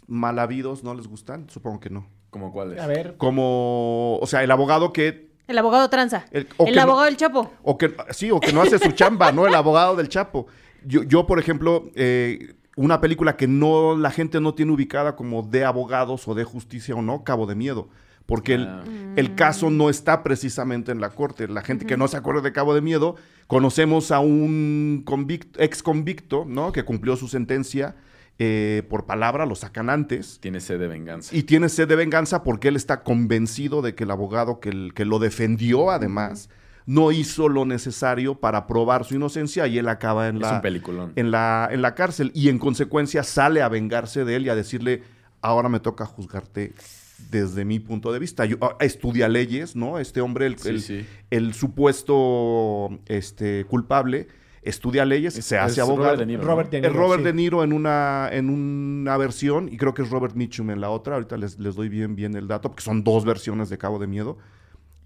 mal 0.06 0.38
habidos, 0.38 0.82
¿no 0.84 0.94
les 0.94 1.06
gustan? 1.06 1.48
Supongo 1.50 1.80
que 1.80 1.90
no. 1.90 2.06
¿Cómo 2.30 2.52
cuál 2.52 2.72
es? 2.74 2.80
A 2.80 2.86
ver, 2.86 3.16
Como, 3.16 4.18
o 4.18 4.26
sea, 4.26 4.42
el 4.42 4.50
abogado 4.50 4.92
que, 4.92 5.30
El 5.46 5.58
abogado 5.58 5.88
tranza. 5.90 6.24
El- 6.30 6.42
El, 6.42 6.48
o 6.56 6.66
no- 6.74 6.80
abogado 6.82 7.04
del 7.04 7.16
Chapo. 7.16 7.50
o 7.62 7.78
que, 7.78 7.94
sí, 8.10 8.30
o 8.30 8.40
que 8.40 8.52
no 8.52 8.62
hace 8.62 8.78
su 8.78 8.92
chamba, 8.92 9.30
¿no? 9.32 9.46
El 9.46 9.54
abogado 9.54 9.94
del 9.96 10.08
Chapo. 10.08 10.46
yo, 10.84 11.02
yo, 11.04 11.26
por 11.26 11.38
ejemplo, 11.38 11.90
eh, 11.94 12.54
una 12.76 13.00
película 13.00 13.36
que 13.36 13.46
no 13.46 13.96
la 13.96 14.10
gente 14.10 14.40
no 14.40 14.54
tiene 14.54 14.72
ubicada 14.72 15.14
como 15.16 15.42
de 15.42 15.64
abogados 15.64 16.26
o 16.26 16.34
de 16.34 16.44
justicia 16.44 16.94
o 16.96 17.02
no, 17.02 17.22
Cabo 17.24 17.46
de 17.46 17.54
Miedo. 17.54 17.88
Porque 18.26 18.54
el, 18.54 18.66
Ah. 18.66 18.82
el 19.16 19.34
caso 19.34 19.68
no 19.70 19.90
está 19.90 20.22
precisamente 20.22 20.90
en 20.90 21.00
la 21.00 21.10
corte. 21.10 21.46
La 21.46 21.60
gente 21.62 21.84
que 21.84 21.96
no 21.98 22.08
se 22.08 22.16
acuerda 22.16 22.40
de 22.40 22.52
Cabo 22.52 22.74
de 22.74 22.80
Miedo, 22.80 23.16
conocemos 23.46 24.10
a 24.10 24.18
un 24.20 25.02
convicto, 25.04 25.60
ex 25.62 25.82
convicto, 25.82 26.44
¿no? 26.48 26.72
Que 26.72 26.84
cumplió 26.84 27.16
su 27.16 27.28
sentencia 27.28 27.94
eh, 28.38 28.82
por 28.90 29.06
palabra, 29.06 29.46
lo 29.46 29.54
sacan 29.54 29.90
antes. 29.90 30.38
Tiene 30.40 30.60
sed 30.60 30.78
de 30.80 30.88
venganza. 30.88 31.34
Y 31.36 31.44
tiene 31.44 31.68
sed 31.68 31.86
de 31.88 31.96
venganza 31.96 32.42
porque 32.42 32.68
él 32.68 32.76
está 32.76 33.02
convencido 33.02 33.80
de 33.82 33.94
que 33.94 34.04
el 34.04 34.10
abogado 34.10 34.58
que, 34.60 34.70
el- 34.70 34.92
que 34.94 35.04
lo 35.04 35.18
defendió, 35.18 35.90
además, 35.90 36.48
no 36.86 37.12
hizo 37.12 37.48
lo 37.48 37.64
necesario 37.64 38.34
para 38.34 38.66
probar 38.66 39.04
su 39.04 39.14
inocencia 39.14 39.66
y 39.66 39.78
él 39.78 39.88
acaba 39.88 40.28
en 40.28 40.36
es 40.36 40.42
la, 40.42 40.60
en 41.16 41.30
la, 41.30 41.68
en 41.70 41.80
la 41.80 41.94
cárcel. 41.94 42.30
Y 42.34 42.48
en 42.48 42.58
consecuencia 42.58 43.22
sale 43.22 43.62
a 43.62 43.68
vengarse 43.68 44.24
de 44.24 44.36
él 44.36 44.46
y 44.46 44.48
a 44.50 44.54
decirle, 44.54 45.02
ahora 45.40 45.68
me 45.68 45.80
toca 45.80 46.04
juzgarte 46.04 46.74
desde 47.30 47.64
mi 47.64 47.78
punto 47.78 48.12
de 48.12 48.18
vista. 48.18 48.44
Yo, 48.44 48.56
ah, 48.60 48.76
estudia 48.80 49.28
leyes, 49.28 49.76
¿no? 49.76 49.98
Este 49.98 50.20
hombre, 50.20 50.46
el, 50.46 50.58
Sí, 50.58 50.68
el- 50.68 50.82
sí. 50.82 51.06
el 51.30 51.54
supuesto 51.54 52.90
este, 53.06 53.64
culpable, 53.64 54.26
estudia 54.64 55.04
leyes, 55.04 55.34
se 55.34 55.58
hace 55.58 55.74
Es 55.74 55.78
abogado. 55.78 56.10
Robert 56.16 56.20
De 56.20 56.26
Niro, 56.26 56.42
¿no? 56.42 56.48
Robert 56.48 56.70
De 56.70 56.76
Es 56.78 56.82
Niro, 56.82 56.94
Robert 56.94 57.20
sí. 57.20 57.24
De 57.26 57.32
Niro 57.32 57.64
en 57.64 57.72
una, 57.72 58.28
en 58.32 58.50
una 58.50 59.16
versión 59.16 59.68
y 59.72 59.76
creo 59.76 59.94
que 59.94 60.02
es 60.02 60.10
Robert 60.10 60.34
Mitchum 60.34 60.70
en 60.70 60.80
la 60.80 60.90
otra. 60.90 61.14
Ahorita 61.14 61.36
les, 61.36 61.58
les 61.58 61.74
doy 61.74 61.88
bien, 61.88 62.16
bien 62.16 62.34
el 62.34 62.48
dato 62.48 62.70
porque 62.70 62.82
son 62.82 63.04
dos 63.04 63.24
versiones 63.24 63.68
de 63.68 63.78
Cabo 63.78 63.98
de 63.98 64.06
Miedo. 64.06 64.38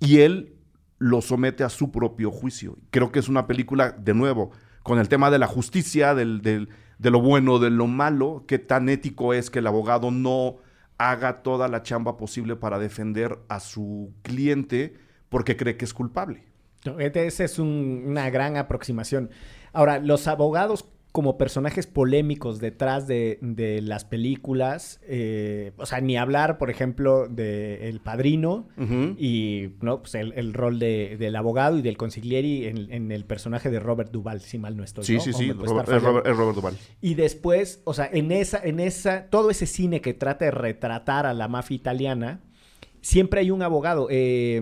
Y 0.01 0.21
él 0.21 0.55
lo 0.99 1.21
somete 1.21 1.65
a 1.65 1.69
su 1.69 1.91
propio 1.91 2.31
juicio. 2.31 2.77
Creo 2.91 3.13
que 3.13 3.19
es 3.19 3.29
una 3.29 3.47
película, 3.47 3.93
de 3.93 4.15
nuevo, 4.15 4.51
con 4.83 4.99
el 4.99 5.09
tema 5.09 5.31
de 5.31 5.39
la 5.39 5.47
justicia, 5.47 6.15
del, 6.15 6.41
del- 6.43 6.69
de 6.99 7.11
lo 7.11 7.21
bueno, 7.21 7.61
de 7.61 7.71
lo 7.71 7.87
malo, 7.87 8.45
qué 8.49 8.59
tan 8.59 8.89
ético 8.89 9.33
es 9.33 9.51
que 9.51 9.61
el 9.61 9.67
abogado 9.69 10.11
no 10.11 10.57
haga 10.99 11.43
toda 11.45 11.69
la 11.69 11.85
chamba 11.85 12.17
posible 12.17 12.57
para 12.57 12.81
defender 12.81 13.39
a 13.49 13.61
su 13.61 14.13
cliente 14.23 14.95
porque 15.29 15.57
cree 15.57 15.77
que 15.77 15.85
es 15.85 15.95
culpable. 15.95 16.49
No, 16.85 16.99
este- 17.01 17.27
Esa 17.27 17.45
es 17.45 17.59
un- 17.59 18.05
una 18.07 18.31
gran 18.31 18.57
aproximación. 18.57 19.31
Ahora, 19.73 19.99
los 19.99 20.27
abogados 20.29 20.87
como 21.11 21.39
personajes 21.39 21.87
polémicos 21.87 22.61
detrás 22.61 23.09
de, 23.09 23.39
de 23.41 23.81
las 23.81 24.05
películas, 24.05 25.01
eh, 25.05 25.73
o 25.79 25.87
sea, 25.87 26.01
ni 26.01 26.17
hablar, 26.17 26.59
por 26.59 26.71
ejemplo, 26.71 27.27
de 27.29 27.89
El 27.89 28.01
Padrino 28.01 28.69
y 29.19 29.71
¿no? 29.81 30.03
pues 30.03 30.15
el, 30.15 30.33
el 30.35 30.53
rol 30.55 30.79
de- 30.79 31.17
del 31.19 31.35
abogado 31.35 31.79
y 31.79 31.83
del 31.83 31.97
consiglieri 31.97 32.67
en, 32.67 32.93
en 32.93 33.11
el 33.11 33.25
personaje 33.25 33.71
de 33.71 33.81
Robert 33.81 34.13
Duvall, 34.13 34.41
si 34.41 34.59
mal 34.59 34.77
no 34.77 34.85
estoy. 34.85 35.03
Sí, 35.05 35.15
¿no? 35.15 35.21
sí, 35.21 35.33
sí, 35.33 35.51
Robert- 35.53 35.89
es, 35.89 35.95
fallando. 35.95 36.09
Robert, 36.11 36.27
es 36.27 36.37
Robert 36.37 36.57
Duvall. 36.57 36.77
Y 37.01 37.15
después, 37.15 37.81
o 37.85 37.95
sea, 37.95 38.09
en 38.13 38.31
esa, 38.31 38.61
en 38.63 38.79
esa, 38.79 39.29
todo 39.31 39.51
ese 39.51 39.67
cine 39.67 40.01
que 40.03 40.15
trata 40.15 40.45
de 40.45 40.51
retratar 40.53 41.27
a 41.27 41.33
la 41.35 41.49
mafia 41.49 41.75
italiana, 41.75 42.43
siempre 43.01 43.41
hay 43.41 43.51
un 43.51 43.63
abogado. 43.63 44.09
Eh, 44.11 44.61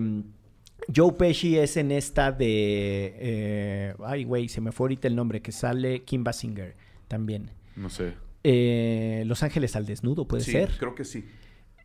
Joe 0.93 1.13
Pesci 1.13 1.57
es 1.57 1.75
en 1.77 1.91
esta 1.91 2.31
de, 2.31 3.13
eh, 3.19 3.93
ay 4.05 4.23
güey, 4.23 4.47
se 4.49 4.61
me 4.61 4.71
fue 4.71 4.85
ahorita 4.85 5.07
el 5.07 5.15
nombre, 5.15 5.41
que 5.41 5.51
sale 5.51 6.03
Kim 6.03 6.23
Basinger 6.23 6.75
también. 7.07 7.51
No 7.75 7.89
sé. 7.89 8.13
Eh, 8.43 9.23
Los 9.25 9.43
Ángeles 9.43 9.75
al 9.75 9.85
desnudo, 9.85 10.27
puede 10.27 10.43
Sí, 10.43 10.51
ser. 10.51 10.71
creo 10.77 10.95
que 10.95 11.03
sí. 11.03 11.25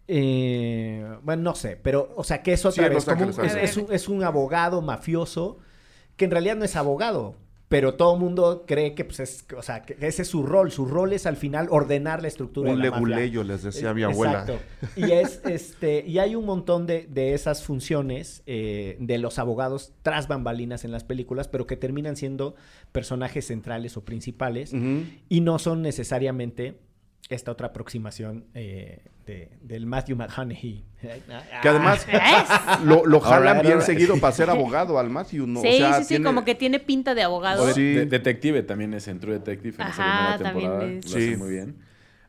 Eh, 0.09 1.05
bueno, 1.23 1.43
no 1.43 1.55
sé, 1.55 1.77
pero, 1.83 2.13
o 2.17 2.25
sea, 2.25 2.43
que 2.43 2.53
es 2.53 2.65
otra 2.65 2.89
Sí, 2.89 2.95
vez, 2.95 3.05
como 3.05 3.25
es 3.43 3.77
un, 3.77 3.93
es 3.93 4.09
un 4.09 4.25
abogado 4.25 4.83
mafioso 4.83 5.59
que 6.17 6.25
en 6.27 6.31
realidad 6.33 6.57
no 6.57 6.65
es 6.65 6.77
abogado, 6.77 7.37
pero 7.73 7.95
todo 7.95 8.13
el 8.13 8.21
mundo 8.21 8.65
cree 8.67 8.95
que, 8.95 9.07
pues, 9.07 9.21
es, 9.21 9.47
o 9.57 9.63
sea, 9.63 9.81
que 9.81 9.97
ese 10.07 10.21
es 10.21 10.29
su 10.29 10.43
rol. 10.43 10.71
Su 10.71 10.85
rol 10.85 11.15
es 11.15 11.25
al 11.25 11.39
final 11.39 11.69
ordenar 11.71 12.21
la 12.21 12.29
estructura 12.29 12.71
Un 12.71 12.77
de 12.77 12.91
la 12.91 12.95
leguleyo, 12.95 13.43
les 13.45 13.63
decía 13.63 13.95
mi 13.95 14.03
abuela. 14.03 14.41
Exacto. 14.41 14.59
Y 14.95 15.11
es 15.11 15.41
este 15.47 16.05
y 16.07 16.19
hay 16.19 16.35
un 16.35 16.45
montón 16.45 16.87
de, 16.87 17.07
de 17.09 17.33
esas 17.33 17.65
funciones 17.65 18.43
eh, 18.45 18.99
de 19.01 19.17
los 19.17 19.39
abogados 19.39 19.95
tras 20.03 20.29
bambalinas 20.29 20.85
en 20.85 20.93
las 20.93 21.03
películas, 21.03 21.49
pero 21.49 21.67
que 21.67 21.79
terminan 21.79 22.17
siendo 22.17 22.57
personajes 22.93 23.47
centrales 23.47 23.97
o 23.97 24.05
principales 24.05 24.75
y 25.31 25.41
no 25.41 25.59
son 25.59 25.81
necesariamente 25.81 26.79
esta 27.31 27.53
otra 27.53 27.69
aproximación 27.69 28.45
eh, 28.53 29.01
de- 29.27 29.51
del 29.63 29.87
Matthew 29.87 30.17
McConaughey. 30.17 30.85
Que 31.63 31.69
además 31.69 32.07
lo, 32.85 33.05
lo 33.07 33.21
jalan 33.21 33.63
bien 33.63 33.83
seguido 33.83 34.19
para 34.19 34.33
ser 34.33 34.51
abogado 34.51 34.99
al 34.99 35.11
Matthew, 35.11 35.47
¿no? 35.47 35.61
sí, 35.61 35.69
O 35.69 35.73
sea, 35.73 35.95
sí, 35.95 36.03
sí, 36.03 36.09
tiene- 36.11 36.25
como 36.25 36.45
que 36.45 36.55
tiene 36.55 36.79
pinta 36.81 37.15
de 37.15 37.23
abogado. 37.23 37.65
O 37.65 37.67
de- 37.67 37.75
Sí. 37.75 37.83
de- 37.95 38.07
detective 38.07 38.63
también 38.63 38.95
es 38.95 39.09
en 39.09 39.19
True 39.21 39.35
Detective 39.35 39.75
en 39.83 39.89
esa 39.89 40.03
Ajá, 40.03 40.37
primera 40.37 40.39
también 40.53 40.71
temporada. 40.71 40.93
es. 40.99 41.05
Lo 41.11 41.17
hace 41.17 41.31
Sí. 41.31 41.37
muy 41.37 41.51
bien. 41.51 41.77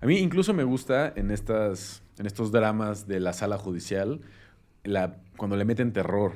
A 0.02 0.06
mí 0.06 0.18
incluso 0.18 0.54
me 0.54 0.64
gusta 0.64 1.14
en 1.16 1.32
estas 1.32 2.02
en 2.20 2.26
estos 2.28 2.52
dramas 2.52 3.08
de 3.08 3.20
la 3.20 3.34
sala 3.34 3.58
judicial 3.58 4.22
la, 4.84 5.16
cuando 5.38 5.56
le 5.56 5.66
meten 5.66 5.94
terror. 5.94 6.34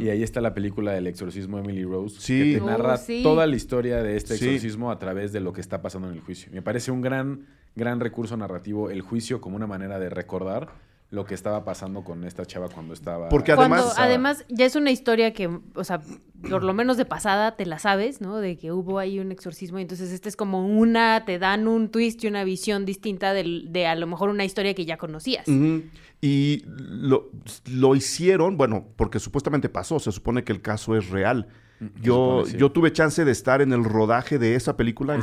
Y 0.00 0.08
ahí 0.08 0.22
está 0.22 0.40
la 0.40 0.54
película 0.54 0.92
del 0.92 1.06
exorcismo 1.08 1.56
de 1.56 1.64
Emily 1.64 1.84
Rose, 1.84 2.20
Sí. 2.20 2.38
que 2.52 2.58
te 2.58 2.60
Oh, 2.62 2.66
narra 2.66 2.96
sí. 2.96 3.22
toda 3.22 3.46
la 3.46 3.56
historia 3.56 4.02
de 4.02 4.16
este 4.16 4.36
Sí. 4.36 4.44
exorcismo 4.46 4.90
a 4.90 4.98
través 4.98 5.32
de 5.32 5.40
lo 5.40 5.52
que 5.52 5.60
está 5.60 5.82
pasando 5.82 6.08
en 6.08 6.14
el 6.14 6.20
juicio. 6.20 6.50
Me 6.52 6.62
parece 6.62 6.90
un 6.92 7.00
gran, 7.00 7.46
gran 7.74 7.98
recurso 8.00 8.36
narrativo 8.36 8.90
el 8.90 9.00
juicio 9.02 9.40
como 9.40 9.56
una 9.56 9.66
manera 9.66 9.98
de 9.98 10.10
recordar 10.10 10.68
lo 11.10 11.24
que 11.24 11.34
estaba 11.34 11.64
pasando 11.64 12.04
con 12.04 12.24
esta 12.24 12.44
chava 12.44 12.68
cuando 12.68 12.92
estaba... 12.92 13.30
Porque 13.30 13.54
Cuando 13.54 13.76
además- 13.76 13.94
además 13.98 14.44
ya 14.50 14.66
es 14.66 14.76
una 14.76 14.90
historia 14.90 15.32
que, 15.32 15.48
o 15.74 15.82
sea, 15.84 16.02
por 16.50 16.62
lo 16.62 16.74
menos 16.74 16.98
de 16.98 17.06
pasada 17.06 17.56
te 17.56 17.64
la 17.64 17.78
sabes, 17.78 18.20
¿no? 18.20 18.36
De 18.36 18.58
que 18.58 18.72
hubo 18.72 18.98
ahí 18.98 19.18
un 19.18 19.32
exorcismo 19.32 19.78
y 19.78 19.82
entonces 19.82 20.12
este 20.12 20.28
es 20.28 20.36
como 20.36 20.66
una, 20.66 21.24
te 21.24 21.38
dan 21.38 21.66
un 21.66 21.88
twist 21.88 22.22
y 22.24 22.26
una 22.26 22.44
visión 22.44 22.84
distinta 22.84 23.32
del- 23.32 23.72
de, 23.72 23.86
a 23.86 23.94
lo 23.94 24.06
mejor 24.06 24.28
una 24.28 24.44
historia 24.44 24.74
que 24.74 24.84
ya 24.84 24.98
conocías. 24.98 25.46
Y 26.20 26.62
lo, 26.66 27.30
lo 27.70 27.94
hicieron, 27.94 28.58
bueno, 28.58 28.88
porque 28.96 29.18
supuestamente 29.18 29.68
pasó, 29.70 29.98
se 30.00 30.12
supone 30.12 30.44
que 30.44 30.52
el 30.52 30.60
caso 30.60 30.94
es 30.94 31.08
real. 31.08 31.46
Yo, 32.00 32.46
yo 32.46 32.72
tuve 32.72 32.92
chance 32.92 33.24
de 33.24 33.30
estar 33.30 33.62
en 33.62 33.72
el 33.72 33.84
rodaje 33.84 34.38
de 34.38 34.54
esa 34.56 34.76
película 34.76 35.14
en 35.14 35.22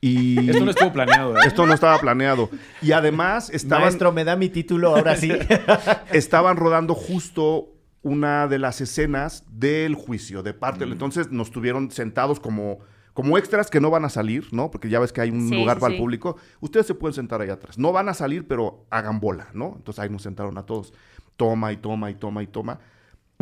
y 0.00 0.50
Esto 0.50 0.64
no 0.66 0.70
estuvo 0.70 0.92
planeado, 0.92 1.34
¿eh? 1.38 1.40
esto 1.46 1.64
no 1.64 1.72
estaba 1.72 1.98
planeado. 1.98 2.50
Y 2.82 2.92
además 2.92 3.48
estaban, 3.48 3.84
Maestro, 3.84 4.12
me 4.12 4.24
da 4.24 4.36
mi 4.36 4.50
título 4.50 4.90
ahora 4.90 5.16
sí. 5.16 5.32
estaban 6.12 6.58
rodando 6.58 6.94
justo 6.94 7.70
una 8.02 8.46
de 8.46 8.58
las 8.58 8.82
escenas 8.82 9.44
del 9.50 9.94
juicio, 9.94 10.42
de 10.42 10.52
parte. 10.52 10.84
Entonces 10.84 11.30
nos 11.30 11.50
tuvieron 11.50 11.90
sentados 11.90 12.38
como, 12.38 12.80
como 13.14 13.38
extras 13.38 13.70
que 13.70 13.80
no 13.80 13.88
van 13.88 14.04
a 14.04 14.10
salir, 14.10 14.48
¿no? 14.52 14.70
Porque 14.70 14.90
ya 14.90 15.00
ves 15.00 15.10
que 15.10 15.22
hay 15.22 15.30
un 15.30 15.48
Sí, 15.48 15.54
lugar 15.54 15.78
sí, 15.78 15.80
para 15.80 15.90
sí. 15.92 15.96
el 15.96 16.02
público. 16.02 16.36
Ustedes 16.60 16.86
se 16.86 16.94
pueden 16.94 17.14
sentar 17.14 17.40
ahí 17.40 17.48
atrás. 17.48 17.78
No 17.78 17.90
van 17.90 18.10
a 18.10 18.14
salir, 18.14 18.46
pero 18.46 18.84
hagan 18.90 19.20
bola, 19.20 19.48
¿no? 19.54 19.72
Entonces 19.76 20.00
ahí 20.02 20.10
nos 20.10 20.20
sentaron 20.22 20.58
a 20.58 20.66
todos. 20.66 20.92
Toma 21.38 21.72
y 21.72 21.78
toma 21.78 22.10
y 22.10 22.14
toma 22.14 22.42
y 22.42 22.46
toma. 22.46 22.78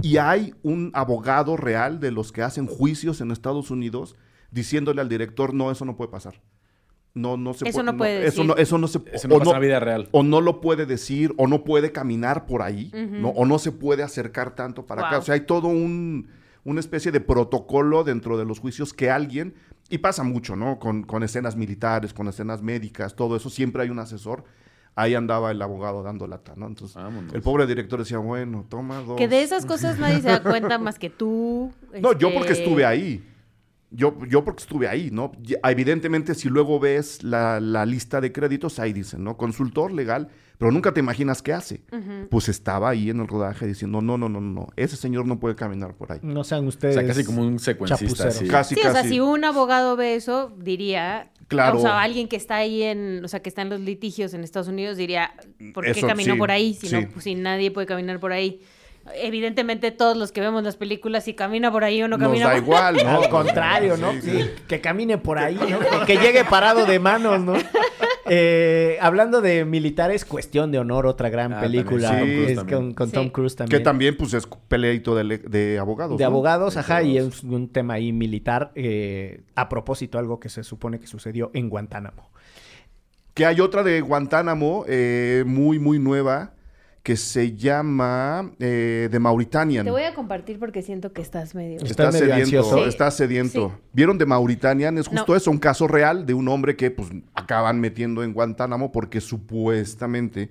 Y 0.01 0.17
hay 0.17 0.55
un 0.63 0.91
abogado 0.95 1.57
real 1.57 2.01
de 2.01 2.11
los 2.11 2.33
que 2.33 2.43
hacen 2.43 2.67
juicios 2.67 3.21
en 3.21 3.31
Estados 3.31 3.71
Unidos 3.71 4.17
diciéndole 4.51 5.01
al 5.01 5.09
director, 5.09 5.55
no, 5.55 5.71
eso 5.71 5.85
no 5.85 5.97
puede 5.97 6.11
pasar. 6.11 6.41
No, 7.15 7.37
no 7.37 7.53
se 7.53 7.69
Eso 7.69 7.79
puede. 7.81 7.93
no 7.93 7.99
puede 7.99 8.19
eso 8.27 8.43
decir. 8.43 8.47
no, 8.47 8.57
eso 8.57 8.79
no 8.79 8.89
se 8.89 9.01
Eso 9.13 9.29
no 9.29 9.35
o 9.35 9.39
pasa 9.39 9.51
en 9.51 9.55
la 9.55 9.61
vida 9.61 9.81
real. 9.81 10.09
o 10.13 10.23
no 10.23 10.41
lo 10.41 10.61
puede 10.63 10.87
decir, 10.87 11.35
o 11.37 11.47
no 11.47 11.63
puede 11.63 11.93
caminar 11.93 12.47
por 12.47 12.63
ahí, 12.63 12.91
¿no? 12.95 13.29
O 13.31 13.45
no 13.45 13.59
se 13.59 13.71
puede 13.71 14.03
acercar 14.03 14.55
tanto 14.55 14.87
para 14.87 15.07
acá. 15.07 15.19
O 15.19 15.23
sea, 15.23 15.35
hay 15.35 15.43
todo 15.43 15.69
un, 15.69 16.29
una 16.65 16.81
especie 16.81 17.13
de 17.13 17.21
protocolo 17.21 18.03
dentro 18.03 18.39
de 18.39 18.47
los 18.47 18.61
juicios 18.61 18.95
que 18.95 19.11
alguien, 19.11 19.55
y 19.91 19.99
pasa 19.99 20.23
mucho, 20.23 20.57
¿no? 20.57 20.79
Con, 20.79 21.03
con 21.03 21.23
escenas 21.23 21.55
militares, 21.55 22.15
con 22.15 22.29
escenas 22.29 22.63
médicas, 22.63 23.15
todo 23.15 23.37
eso, 23.37 23.51
siempre 23.51 23.83
hay 23.83 23.91
un 23.91 23.99
asesor. 23.99 24.45
Ahí 24.95 25.15
andaba 25.15 25.51
el 25.51 25.63
abogado 25.63 26.03
dando 26.03 26.27
lata, 26.27 26.53
¿no? 26.57 26.67
Entonces, 26.67 26.97
Vámonos. 26.97 27.33
el 27.33 27.41
pobre 27.41 27.67
director 27.67 27.99
decía, 27.99 28.19
bueno, 28.19 28.67
toma 28.69 28.99
dos. 29.01 29.17
Que 29.17 29.27
de 29.27 29.43
esas 29.43 29.65
cosas 29.65 29.99
nadie 29.99 30.21
se 30.21 30.29
da 30.29 30.43
cuenta 30.43 30.79
más 30.79 30.99
que 30.99 31.09
tú. 31.09 31.73
No, 32.01 32.13
yo 32.13 32.29
este, 32.29 32.39
porque 32.39 32.53
estuve 32.53 32.85
ahí. 32.85 33.25
Yo, 33.95 34.17
yo 34.27 34.43
porque 34.43 34.63
estuve 34.63 34.89
ahí, 34.89 35.11
¿no? 35.11 35.33
Y- 35.47 35.55
Evidentemente, 35.65 36.35
si 36.35 36.49
luego 36.49 36.81
ves 36.81 37.23
la, 37.23 37.61
la 37.61 37.85
lista 37.85 38.21
de 38.23 38.33
créditos, 38.33 38.79
ahí 38.79 38.93
dicen, 38.95 39.23
¿no? 39.23 39.37
Consultor 39.37 39.93
legal, 39.93 40.29
pero 40.57 40.71
nunca 40.73 40.93
te 40.95 41.01
imaginas 41.01 41.43
qué 41.43 41.53
hace. 41.53 41.85
Pues 42.31 42.49
estaba 42.49 42.89
ahí 42.89 43.11
en 43.11 43.21
el 43.21 43.29
rodaje 43.29 43.67
diciendo, 43.67 44.01
no, 44.01 44.17
no, 44.17 44.29
no, 44.31 44.41
no, 44.41 44.53
no, 44.53 44.69
ese 44.77 44.97
señor 44.97 45.27
no 45.27 45.39
puede 45.41 45.57
caminar 45.57 45.95
por 45.95 46.11
ahí. 46.13 46.21
No 46.23 46.43
sean 46.43 46.65
O 46.65 46.69
ustedes. 46.69 46.95
sea, 46.95 47.07
casi 47.07 47.23
como 47.25 47.43
un 47.43 47.59
secuencista. 47.59 48.29
así. 48.29 48.47
Casi, 48.49 48.75
Sí, 48.77 48.81
o 48.87 48.93
sea, 48.93 49.05
si 49.05 49.21
un 49.21 49.45
abogado 49.45 49.95
ve 49.97 50.15
eso, 50.17 50.53
diría. 50.59 51.31
Claro. 51.53 51.79
O 51.79 51.81
sea, 51.83 52.01
alguien 52.01 52.29
que 52.29 52.37
está 52.37 52.57
ahí 52.57 52.83
en. 52.83 53.25
O 53.25 53.29
sea, 53.29 53.41
que 53.41 53.49
está 53.49 53.63
en 53.63 53.69
los 53.69 53.81
litigios 53.81 54.33
en 54.35 54.43
Estados 54.43 54.69
Unidos 54.69 54.97
diría, 54.97 55.35
¿por 55.75 55.85
qué 55.85 55.91
Eso, 55.91 56.07
caminó 56.07 56.35
sí, 56.35 56.39
por 56.39 56.51
ahí? 56.51 56.75
Si, 56.75 56.89
sí. 56.89 56.95
no, 56.95 57.09
pues, 57.09 57.25
si 57.25 57.35
nadie 57.35 57.71
puede 57.71 57.87
caminar 57.87 58.19
por 58.21 58.33
ahí. 58.33 58.61
Evidentemente, 59.15 59.91
todos 59.91 60.17
los 60.17 60.31
que 60.31 60.41
vemos 60.41 60.63
las 60.63 60.77
películas, 60.77 61.25
si 61.25 61.35
camina 61.35 61.73
por 61.73 61.83
ahí 61.83 62.03
o 62.03 62.09
no 62.09 62.17
Nos 62.17 62.29
camina 62.29 62.47
da 62.47 62.53
por 62.53 62.63
igual, 62.63 62.97
¿no? 63.05 63.23
Al 63.23 63.29
contrario, 63.29 63.97
¿no? 63.97 64.13
Sí, 64.13 64.21
Sí, 64.21 64.51
que 64.69 64.81
camine 64.81 65.19
por 65.19 65.39
ahí, 65.39 65.57
¿no? 65.57 65.81
Que 66.07 66.17
llegue 66.17 66.45
parado 66.45 66.87
de 66.87 66.99
manos, 66.99 67.41
¿no? 67.41 67.55
Eh, 68.35 68.97
hablando 69.03 69.43
de 69.43 69.67
militares, 69.67 70.25
Cuestión 70.25 70.73
de 70.73 70.79
Honor, 70.79 71.05
otra 71.07 71.29
gran 71.29 71.53
Ah, 71.53 71.61
película 71.61 72.09
también, 72.13 72.47
sí. 72.47 72.53
es 72.53 72.65
con, 72.65 72.95
con 72.95 73.09
Sí. 73.09 73.13
Tom 73.13 73.29
Cruise 73.29 73.53
Que 73.53 73.59
también. 73.59 73.83
también, 73.83 74.17
pues, 74.17 74.33
es 74.33 74.47
peleito 74.69 75.15
de, 75.15 75.79
abogados. 75.79 76.17
De 76.17 76.25
¿no? 76.25 76.29
abogados, 76.31 76.79
ajá, 76.79 77.03
y 77.03 77.19
es 77.19 77.43
un 77.43 77.69
tema 77.69 77.95
ahí 77.95 78.11
militar. 78.11 78.73
eh, 78.75 79.43
a 79.55 79.69
propósito, 79.69 80.19
algo 80.19 80.41
que 80.41 80.49
se 80.49 80.65
supone 80.65 80.99
que 80.99 81.07
sucedió 81.07 81.51
en 81.53 81.69
Guantánamo. 81.69 82.31
Que 83.35 83.45
hay 83.45 83.61
otra 83.61 83.83
de 83.83 84.01
Guantánamo, 84.01 84.85
eh, 84.89 85.45
muy, 85.47 85.79
muy 85.79 85.99
nueva, 85.99 86.55
que 87.03 87.17
se 87.17 87.57
llama 87.57 88.53
eh, 88.61 89.09
The 89.11 89.19
Mauritanian. 89.19 89.85
Te 89.85 89.91
voy 89.91 90.05
a 90.05 90.15
compartir 90.15 90.59
porque 90.61 90.83
siento 90.83 91.13
que 91.13 91.21
estás 91.21 91.55
medio... 91.55 91.79
Está 91.79 92.09
Está 92.09 92.13
medio 92.13 92.47
sediento. 92.47 92.77
Sí. 92.79 92.89
está 92.89 93.11
sediento. 93.11 93.73
Sí. 93.75 93.83
¿Vieron 93.93 94.19
de 94.19 94.27
Mauritanian? 94.27 94.99
Es 94.99 95.09
justo 95.09 95.33
No. 95.33 95.37
eso, 95.37 95.51
un 95.51 95.59
caso 95.59 95.89
real 95.89 96.27
de 96.27 96.35
un 96.35 96.47
hombre 96.47 96.77
que 96.77 96.93
pues 96.93 97.09
acaban 97.35 97.81
metiendo 97.81 98.23
en 98.23 98.33
Guantánamo 98.33 98.93
porque 98.93 99.21
supuestamente 99.21 100.51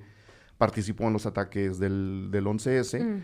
participó 0.58 1.06
en 1.08 1.14
los 1.14 1.26
ataques 1.26 1.80
del, 1.80 2.28
del 2.32 2.46
11S. 2.46 3.02
Mm. 3.02 3.22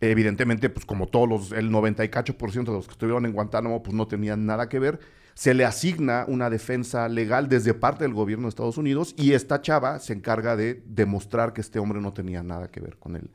Evidentemente, 0.00 0.70
pues 0.70 0.86
como 0.86 1.06
todos 1.06 1.28
los, 1.28 1.52
el 1.52 1.70
98% 1.70 2.64
de 2.64 2.72
los 2.72 2.86
que 2.86 2.92
estuvieron 2.92 3.26
en 3.26 3.32
Guantánamo, 3.32 3.82
pues 3.82 3.94
no 3.94 4.08
tenían 4.08 4.46
nada 4.46 4.70
que 4.70 4.78
ver. 4.78 5.00
Se 5.34 5.54
le 5.54 5.64
asigna 5.64 6.24
una 6.28 6.50
defensa 6.50 7.08
legal 7.08 7.48
desde 7.48 7.72
parte 7.74 8.04
del 8.04 8.12
gobierno 8.14 8.44
de 8.44 8.50
Estados 8.50 8.76
Unidos 8.76 9.14
y 9.16 9.32
esta 9.32 9.62
chava 9.62 9.98
se 9.98 10.12
encarga 10.12 10.56
de 10.56 10.82
demostrar 10.86 11.52
que 11.52 11.60
este 11.60 11.78
hombre 11.78 12.00
no 12.00 12.12
tenía 12.12 12.42
nada 12.42 12.68
que 12.68 12.80
ver 12.80 12.96
con 12.98 13.16
el, 13.16 13.30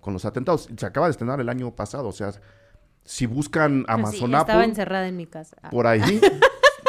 con 0.00 0.12
los 0.14 0.24
atentados. 0.24 0.68
Se 0.76 0.86
acaba 0.86 1.06
de 1.06 1.10
estrenar 1.12 1.40
el 1.40 1.48
año 1.48 1.70
pasado, 1.74 2.08
o 2.08 2.12
sea, 2.12 2.32
si 3.04 3.26
buscan 3.26 3.80
sí, 3.80 3.84
Amazon 3.88 4.34
estaba 4.34 4.64
encerrada 4.64 5.08
en 5.08 5.16
mi 5.16 5.26
casa. 5.26 5.56
Ah. 5.62 5.70
por 5.70 5.86
ahí. 5.86 6.20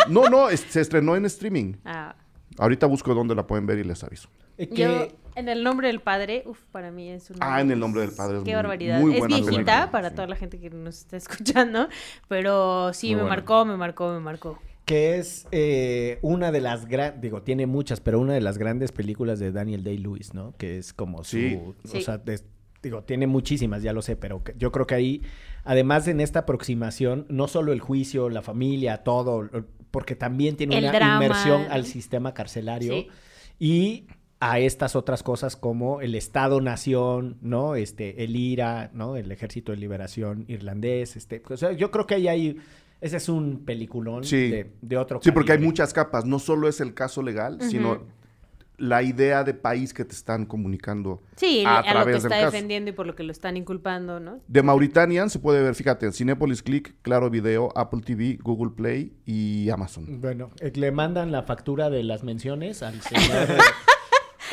No, 0.10 0.28
no, 0.30 0.50
es- 0.50 0.60
se 0.60 0.82
estrenó 0.82 1.16
en 1.16 1.24
streaming. 1.26 1.76
Ah. 1.86 2.14
Ahorita 2.58 2.88
busco 2.88 3.14
dónde 3.16 3.36
la 3.36 3.48
pueden 3.48 3.66
ver 3.66 3.80
y 3.80 3.86
les 3.86 4.04
aviso. 4.04 4.28
Eh, 4.58 4.68
que- 4.68 4.84
Yo, 4.84 5.08
en 5.36 5.50
el 5.50 5.64
nombre 5.64 5.88
del 5.88 6.00
padre, 6.02 6.44
uf, 6.46 6.60
para 6.72 6.92
mí 6.92 7.10
es 7.10 7.30
una... 7.30 7.40
Ah, 7.56 7.62
en 7.62 7.72
el 7.72 7.80
nombre 7.80 8.02
del 8.02 8.12
padre 8.12 8.38
es 8.38 8.44
Qué 8.44 8.52
muy- 8.52 8.56
barbaridad. 8.56 9.00
muy 9.00 9.16
es 9.18 9.26
viejita 9.28 9.46
película, 9.52 9.92
para 9.92 10.10
sí. 10.10 10.16
toda 10.16 10.28
la 10.28 10.36
gente 10.36 10.60
que 10.60 10.70
nos 10.70 11.00
está 11.00 11.18
escuchando, 11.18 11.88
pero 12.28 12.94
sí, 12.94 13.14
Muy 13.16 13.24
me 13.24 13.30
marcó, 13.30 13.66
me 13.66 13.78
marcó, 13.78 14.12
me 14.14 14.20
marcó. 14.20 14.60
que 14.86 15.18
es 15.18 15.48
eh, 15.52 16.20
una 16.22 16.52
de 16.52 16.62
las 16.62 16.86
grandes, 16.88 17.22
digo, 17.22 17.42
tiene 17.42 17.66
muchas, 17.68 18.00
pero 18.02 18.20
una 18.20 18.34
de 18.34 18.42
las 18.42 18.58
grandes 18.58 18.92
películas 18.92 19.40
de 19.40 19.52
Daniel 19.52 19.84
Day-Lewis, 19.84 20.34
¿no? 20.34 20.54
Que 20.58 20.78
es 20.78 20.94
como 20.94 21.24
su, 21.24 21.38
Sí. 21.38 21.56
o 21.64 21.74
Sí. 21.88 22.02
sea, 22.02 22.18
des- 22.18 22.46
digo, 22.82 23.02
tiene 23.04 23.28
muchísimas, 23.28 23.82
ya 23.82 23.94
lo 23.94 24.02
sé, 24.02 24.18
pero 24.18 24.44
que- 24.44 24.56
yo 24.58 24.74
creo 24.74 24.86
que 24.86 24.96
ahí, 24.96 25.22
además 25.64 26.06
en 26.10 26.20
esta 26.20 26.40
aproximación, 26.40 27.26
no 27.30 27.48
solo 27.48 27.72
el 27.72 27.80
juicio, 27.80 28.30
la 28.30 28.42
familia, 28.42 28.98
todo, 29.04 29.50
porque 29.90 30.16
también 30.18 30.58
tiene 30.58 30.78
El 30.78 30.84
una 30.86 30.92
drama. 30.94 31.16
inmersión 31.26 31.66
al 31.70 31.86
sistema 31.86 32.34
carcelario 32.34 32.94
Sí. 32.94 33.08
y 33.60 34.08
a 34.52 34.60
estas 34.60 34.96
otras 34.98 35.24
cosas 35.24 35.56
como 35.56 36.02
el 36.02 36.16
Estado-Nación, 36.16 37.38
¿no? 37.42 37.76
Este, 37.76 38.24
el 38.24 38.36
IRA, 38.36 38.92
¿no? 38.94 39.16
El 39.16 39.32
Ejército 39.32 39.72
de 39.72 39.78
Liberación 39.78 40.46
Irlandés, 40.48 41.16
este, 41.16 41.42
o 41.50 41.56
sea, 41.58 41.72
yo 41.72 41.92
creo 41.92 42.06
que 42.06 42.16
ahí 42.16 42.28
hay, 42.28 42.58
ese 43.00 43.18
es 43.18 43.30
un 43.30 43.64
peliculón 43.66 44.24
Sí. 44.26 44.50
de, 44.50 44.72
de 44.82 44.98
otro 44.98 45.20
Sí, 45.24 45.32
porque 45.32 45.54
hay 45.54 45.60
muchas 45.60 45.94
capas. 45.94 46.26
No 46.26 46.40
solo 46.40 46.68
es 46.68 46.82
el 46.82 46.94
caso 46.94 47.22
legal, 47.22 47.60
sino 47.62 48.04
la 48.78 49.02
idea 49.04 49.44
de 49.44 49.54
país 49.54 49.94
que 49.94 50.04
te 50.04 50.14
están 50.14 50.46
comunicando 50.46 51.22
Sí, 51.38 51.64
a, 51.66 51.76
a, 51.76 51.78
lo 51.80 51.84
que 51.84 51.90
través 51.92 52.16
está 52.18 52.28
del 52.30 52.38
caso. 52.46 52.52
defendiendo 52.52 52.90
y 52.90 52.94
por 52.94 53.06
lo 53.06 53.16
que 53.16 53.24
lo 53.24 53.32
están 53.32 53.56
inculpando, 53.56 54.20
¿no? 54.20 54.40
De 54.48 54.64
Mauritanian 54.64 55.30
se 55.30 55.40
puede 55.40 55.62
ver, 55.62 55.76
fíjate, 55.76 56.06
en 56.08 56.12
Cinepolis 56.12 56.64
Click, 56.64 56.96
Claro 57.02 57.30
Video, 57.30 57.70
Apple 57.78 58.02
TV, 58.04 58.40
Google 58.42 58.72
Play 58.76 59.14
y 59.26 59.70
Amazon. 59.70 60.20
Bueno, 60.20 60.50
eh, 60.60 60.72
le 60.76 60.92
mandan 60.92 61.32
la 61.32 61.44
factura 61.44 61.90
de 61.90 62.04
las 62.04 62.24
menciones 62.24 62.82
al 62.84 63.00
señor. 63.10 63.48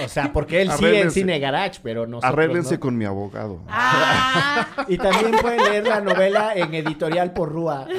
O 0.05 0.09
sea, 0.09 0.32
porque 0.32 0.62
él 0.62 0.70
sí 0.72 0.84
en. 0.84 1.11
Cine 1.11 1.38
Garage, 1.38 1.80
pero 1.82 2.07
nosotros 2.07 2.32
Arréglense 2.32 2.74
no. 2.74 2.80
con 2.80 2.97
mi 2.97 3.05
abogado. 3.05 3.61
Ah, 3.68 4.86
Y 4.88 4.97
también 4.99 5.32
pueden 5.41 5.62
leer 5.64 5.86
la 5.86 6.01
novela 6.01 6.53
en 6.55 6.72
editorial 6.74 7.32
por 7.32 7.51
Rúa. 7.51 7.86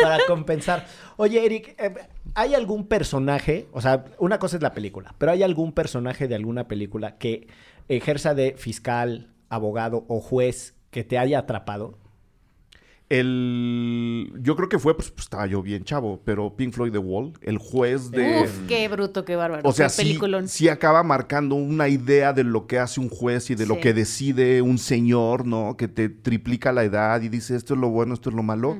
Para 0.00 0.18
compensar. 0.26 0.86
Oye, 1.16 1.44
Eric, 1.44 1.74
eh, 1.78 1.94
¿hay 2.34 2.54
algún 2.54 2.86
personaje? 2.86 3.66
O 3.72 3.80
sea, 3.80 4.04
una 4.18 4.38
cosa 4.38 4.56
es 4.56 4.62
la 4.62 4.72
película, 4.72 5.14
pero 5.18 5.32
¿hay 5.32 5.42
algún 5.42 5.72
personaje 5.72 6.28
de 6.28 6.34
alguna 6.36 6.68
película 6.68 7.16
que 7.18 7.48
ejerza 7.88 8.34
de 8.34 8.54
fiscal, 8.56 9.32
abogado 9.48 10.04
o 10.08 10.20
juez 10.20 10.76
que 10.90 11.02
te 11.04 11.18
haya 11.18 11.40
atrapado? 11.40 11.98
El, 13.08 14.32
yo 14.42 14.56
creo 14.56 14.68
que 14.68 14.78
fue, 14.78 14.96
pues, 14.96 15.10
pues, 15.10 15.24
estaba 15.24 15.46
yo 15.46 15.62
bien 15.62 15.84
chavo, 15.84 16.20
pero 16.24 16.56
Pink 16.56 16.72
Floyd 16.74 16.92
The 16.92 16.98
Wall, 16.98 17.32
el 17.42 17.58
juez 17.58 18.10
de... 18.10 18.42
Uf, 18.44 18.66
qué 18.68 18.88
bruto, 18.88 19.24
qué 19.24 19.36
bárbaro. 19.36 19.62
O 19.68 19.72
sea, 19.72 19.86
sí, 19.88 20.02
sí 20.48 20.68
acaba 20.68 21.02
marcando 21.02 21.54
una 21.54 21.88
idea 21.88 22.32
de 22.32 22.44
lo 22.44 22.66
que 22.66 22.78
hace 22.78 23.00
un 23.00 23.08
juez 23.08 23.50
y 23.50 23.54
de 23.54 23.66
lo 23.66 23.74
que 23.80 23.94
decide 23.94 24.62
un 24.62 24.78
señor, 24.78 25.46
¿no? 25.46 25.76
Que 25.76 25.88
te 25.88 26.08
triplica 26.08 26.72
la 26.72 26.84
edad 26.84 27.20
y 27.22 27.28
dice 27.28 27.56
esto 27.56 27.74
es 27.74 27.80
lo 27.80 27.90
bueno, 27.90 28.14
esto 28.14 28.30
es 28.30 28.36
lo 28.36 28.42
malo. 28.42 28.78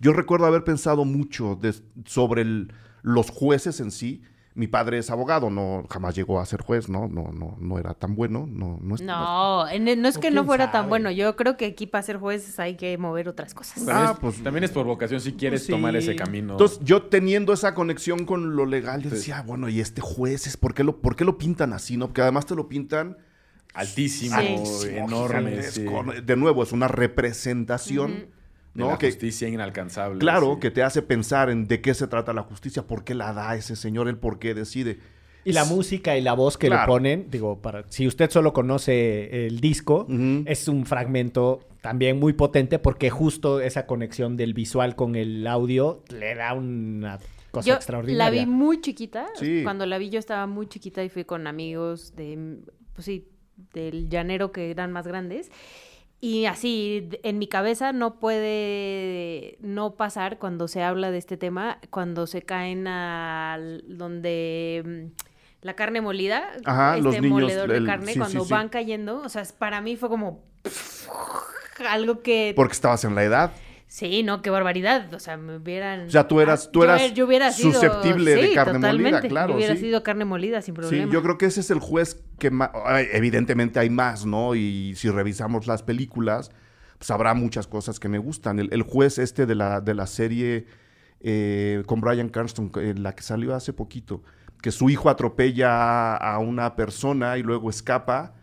Yo 0.00 0.12
recuerdo 0.12 0.46
haber 0.46 0.62
pensado 0.64 1.04
mucho 1.04 1.58
de- 1.60 1.74
sobre 2.04 2.42
el- 2.42 2.72
los 3.02 3.30
jueces 3.30 3.80
en 3.80 3.90
sí. 3.90 4.22
Mi 4.58 4.66
padre 4.66 4.98
es 4.98 5.08
abogado, 5.08 5.50
no 5.50 5.84
jamás 5.88 6.16
llegó 6.16 6.40
a 6.40 6.44
ser 6.44 6.62
juez, 6.62 6.88
¿no? 6.88 7.06
No, 7.06 7.30
no, 7.32 7.56
no 7.60 7.78
era 7.78 7.94
tan 7.94 8.16
bueno, 8.16 8.48
no, 8.50 8.78
no 8.82 8.96
es- 8.96 9.00
No, 9.02 9.68
en- 9.68 10.02
no 10.02 10.08
es 10.08 10.16
¿O 10.16 10.20
que 10.20 10.32
no 10.32 10.44
fuera 10.44 10.64
sabe? 10.64 10.72
tan 10.78 10.88
bueno. 10.88 11.12
Yo 11.12 11.36
creo 11.36 11.56
que 11.56 11.66
aquí 11.66 11.86
para 11.86 12.02
ser 12.02 12.16
jueces 12.16 12.58
hay 12.58 12.76
que 12.76 12.98
mover 12.98 13.28
otras 13.28 13.54
cosas. 13.54 13.76
También, 13.86 13.96
Ah, 14.08 14.10
es, 14.14 14.18
pues- 14.18 14.42
también 14.42 14.64
es 14.64 14.70
por 14.72 14.84
vocación 14.84 15.20
si 15.20 15.34
quieres 15.34 15.60
Pues 15.60 15.66
sí. 15.66 15.72
tomar 15.72 15.94
ese 15.94 16.16
camino. 16.16 16.54
Entonces, 16.54 16.80
yo 16.82 17.02
teniendo 17.04 17.52
esa 17.52 17.72
conexión 17.74 18.24
con 18.26 18.56
lo 18.56 18.66
legal, 18.66 19.00
yo 19.00 19.10
Sí. 19.10 19.16
decía, 19.16 19.42
bueno, 19.46 19.68
y 19.68 19.80
este 19.80 20.00
juez 20.00 20.48
es, 20.48 20.56
¿por 20.56 20.74
qué 20.74 20.82
lo, 20.82 21.00
por 21.00 21.14
qué 21.14 21.24
lo 21.24 21.38
pintan 21.38 21.72
así, 21.72 21.96
no? 21.96 22.06
Porque 22.08 22.22
además 22.22 22.44
te 22.44 22.56
lo 22.56 22.68
pintan 22.68 23.16
altísimo, 23.74 24.40
Sí. 24.40 24.46
altísimo, 24.48 25.06
enorme. 25.06 25.62
sí. 25.62 25.86
De 26.24 26.36
nuevo, 26.36 26.64
es 26.64 26.72
una 26.72 26.88
representación. 26.88 28.26
De 28.78 28.84
¿no? 28.84 28.90
la 28.92 28.98
Que, 28.98 29.08
justicia 29.08 29.48
inalcanzable. 29.48 30.18
claro, 30.18 30.54
sí. 30.54 30.60
que 30.60 30.70
te 30.70 30.82
hace 30.82 31.02
pensar 31.02 31.50
en 31.50 31.66
de 31.66 31.80
qué 31.82 31.92
se 31.94 32.06
trata 32.06 32.32
la 32.32 32.42
justicia, 32.42 32.86
por 32.86 33.04
qué 33.04 33.14
la 33.14 33.32
da 33.34 33.54
ese 33.56 33.76
señor, 33.76 34.08
el 34.08 34.16
por 34.16 34.38
qué 34.38 34.54
decide. 34.54 34.98
Y 35.44 35.52
la 35.52 35.64
música 35.64 36.16
y 36.16 36.20
la 36.22 36.32
voz 36.34 36.56
que 36.58 36.66
Claro. 36.68 36.82
le 36.82 36.86
ponen, 36.86 37.26
digo, 37.30 37.60
para 37.60 37.84
si 37.88 38.06
usted 38.06 38.30
solo 38.30 38.52
conoce 38.52 39.46
el 39.46 39.60
disco, 39.60 40.06
es 40.46 40.68
un 40.68 40.84
fragmento 40.86 41.60
también 41.80 42.18
muy 42.18 42.32
potente 42.32 42.78
porque 42.78 43.08
justo 43.10 43.60
esa 43.60 43.86
conexión 43.86 44.36
del 44.36 44.52
visual 44.54 44.94
con 44.96 45.14
el 45.16 45.46
audio 45.46 46.02
le 46.10 46.34
da 46.34 46.52
una 46.54 47.18
cosa 47.50 47.66
Yo 47.68 47.74
extraordinaria. 47.76 48.24
la 48.24 48.30
vi 48.30 48.46
muy 48.50 48.80
chiquita. 48.80 49.26
Sí. 49.36 49.62
Cuando 49.62 49.86
la 49.86 49.96
vi 49.98 50.10
yo 50.10 50.18
estaba 50.18 50.46
muy 50.46 50.66
chiquita 50.66 51.02
y 51.04 51.08
fui 51.08 51.24
con 51.24 51.46
amigos 51.46 52.14
de, 52.14 52.58
pues 52.94 53.06
sí, 53.06 53.28
del 53.72 54.08
llanero 54.10 54.52
que 54.52 54.70
eran 54.70 54.92
más 54.92 55.06
grandes. 55.06 55.50
Y 56.20 56.46
así, 56.46 57.08
en 57.22 57.38
mi 57.38 57.46
cabeza 57.46 57.92
no 57.92 58.18
puede 58.18 59.56
no 59.60 59.94
pasar 59.94 60.38
cuando 60.38 60.66
se 60.66 60.82
habla 60.82 61.12
de 61.12 61.18
este 61.18 61.36
tema, 61.36 61.78
cuando 61.90 62.26
se 62.26 62.42
caen 62.42 62.88
al 62.88 63.84
donde 63.86 64.82
mm, 64.84 65.64
la 65.64 65.74
carne 65.74 66.00
molida, 66.00 66.50
Ajá, 66.64 66.96
este 66.96 67.02
los 67.04 67.14
niños, 67.20 67.30
moledor 67.30 67.70
de 67.70 67.84
carne, 67.84 68.14
sí, 68.14 68.18
cuando 68.18 68.40
sí, 68.40 68.46
sí. 68.46 68.52
van 68.52 68.68
cayendo, 68.68 69.20
o 69.22 69.28
sea, 69.28 69.44
para 69.58 69.80
mí 69.80 69.94
fue 69.94 70.08
como 70.08 70.42
algo 71.88 72.20
que 72.22 72.52
Porque 72.56 72.72
estabas 72.72 73.04
en 73.04 73.14
la 73.14 73.22
edad. 73.22 73.52
Sí, 73.90 74.22
no, 74.22 74.42
qué 74.42 74.50
barbaridad. 74.50 75.12
O 75.14 75.18
sea, 75.18 75.36
me 75.38 75.56
hubieran. 75.56 76.08
O 76.08 76.10
sea, 76.10 76.28
tú 76.28 76.40
eras- 76.42 76.66
Ah, 76.66 76.70
tú 76.72 76.84
eras 76.84 77.00
er- 77.00 77.14
yo 77.14 77.26
hubiera 77.26 77.50
sido- 77.50 77.72
susceptible 77.72 78.34
de 78.36 78.52
carne 78.54 78.78
molida, 78.78 79.20
claro, 79.22 79.52
Yo 79.52 79.56
hubiera 79.56 79.74
sí. 79.74 79.80
sido 79.80 80.02
carne 80.02 80.26
molida 80.26 80.60
sin 80.60 80.74
problema. 80.74 81.06
Sí, 81.06 81.10
yo 81.10 81.22
creo 81.22 81.38
que 81.38 81.46
ese 81.46 81.60
es 81.60 81.70
el 81.70 81.78
juez 81.80 82.22
que 82.38 82.50
más... 82.50 82.70
Evidentemente 83.12 83.80
hay 83.80 83.88
más, 83.90 84.26
¿no? 84.26 84.54
Y 84.54 84.94
si 84.96 85.08
revisamos 85.08 85.66
las 85.66 85.82
películas, 85.82 86.50
pues 86.98 87.10
habrá 87.10 87.32
muchas 87.32 87.66
cosas 87.66 87.98
que 87.98 88.08
me 88.10 88.18
gustan. 88.18 88.58
El, 88.58 88.68
el 88.72 88.82
juez 88.82 89.18
este 89.18 89.46
de 89.46 89.54
la, 89.54 89.80
de 89.80 89.94
la 89.94 90.06
serie 90.06 90.66
eh, 91.20 91.82
con 91.86 92.00
Brian 92.02 92.28
Cranston, 92.28 92.70
eh, 92.76 92.94
la 92.96 93.14
que 93.14 93.22
salió 93.22 93.54
hace 93.54 93.72
poquito, 93.72 94.22
que 94.62 94.70
su 94.70 94.90
hijo 94.90 95.08
atropella 95.08 96.14
a 96.14 96.38
una 96.40 96.76
persona 96.76 97.38
y 97.38 97.42
luego 97.42 97.70
escapa 97.70 98.34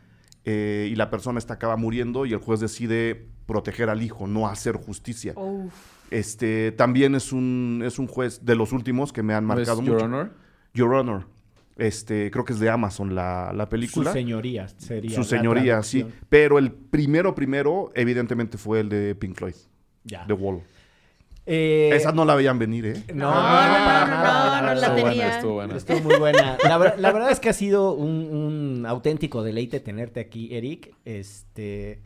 eh, 0.44 0.88
y 0.92 0.96
la 0.96 1.10
persona 1.12 1.38
esta 1.38 1.54
acaba 1.54 1.78
muriendo 1.78 2.26
y 2.26 2.34
el 2.34 2.40
juez 2.40 2.60
decide 2.60 3.28
proteger 3.46 3.90
al 3.90 4.02
hijo, 4.02 4.28
no 4.28 4.48
hacer 4.48 4.76
justicia. 4.76 5.34
Uf. 5.36 5.74
Este 6.12 6.72
también 6.72 7.16
es 7.16 7.32
un, 7.32 7.82
es 7.86 7.98
un 8.00 8.08
juez 8.08 8.46
de 8.46 8.56
los 8.56 8.72
últimos 8.72 9.12
que 9.12 9.24
me 9.24 9.34
han 9.34 9.48
¿No 9.48 9.54
es 9.54 9.58
marcado 9.68 9.82
Your 9.82 9.94
mucho. 9.96 10.06
Honor? 10.06 10.32
Your 10.74 10.94
Honor. 10.94 11.26
Este, 11.78 12.32
creo 12.32 12.46
que 12.46 12.54
es 12.54 12.60
de 12.60 12.70
Amazon 12.70 13.16
la, 13.16 13.52
la 13.54 13.66
Su 13.66 13.70
película. 13.70 14.14
señoría 14.14 14.68
sería. 14.78 15.12
Su 15.12 15.22
la 15.22 15.26
señoría, 15.26 15.84
sí. 15.84 16.06
Pero 16.30 16.58
el 16.58 16.72
primero, 16.72 17.36
primero, 17.36 17.92
evidentemente 17.96 18.58
fue 18.58 18.80
el 18.82 18.90
de 18.90 19.14
Pink 19.16 19.36
Floyd, 19.36 19.56
Ya. 20.06 20.26
The 20.26 20.34
Wall. 20.34 20.62
Eh, 21.48 21.92
Esa 21.94 22.12
no 22.12 22.26
la 22.26 22.34
veían 22.36 22.58
venir, 22.58 22.86
¿eh? 22.88 23.04
No, 23.14 23.30
No, 23.30 23.36
no, 23.36 23.42
no, 23.42 23.42
para 23.42 24.06
no, 24.06 24.12
nada. 24.12 24.62
no, 24.62 24.68
no 24.68 24.74
la 24.74 24.82
Estuvo 24.88 24.92
buena, 25.02 25.10
tenía. 25.12 25.36
estuvo 25.36 25.54
buena. 25.54 25.76
Estuvo 25.76 26.00
muy 26.02 26.16
buena. 26.18 26.58
La, 26.64 26.78
ver- 26.78 27.00
la 27.00 27.12
verdad 27.12 27.32
es 27.32 27.40
que 27.40 27.50
ha 27.50 27.54
sido 27.54 27.94
un, 27.94 28.10
un 28.80 28.86
auténtico 28.88 29.44
deleite 29.44 29.80
tenerte 29.80 30.20
aquí, 30.22 30.56
Eric. 30.56 30.96
Este, 31.06 32.00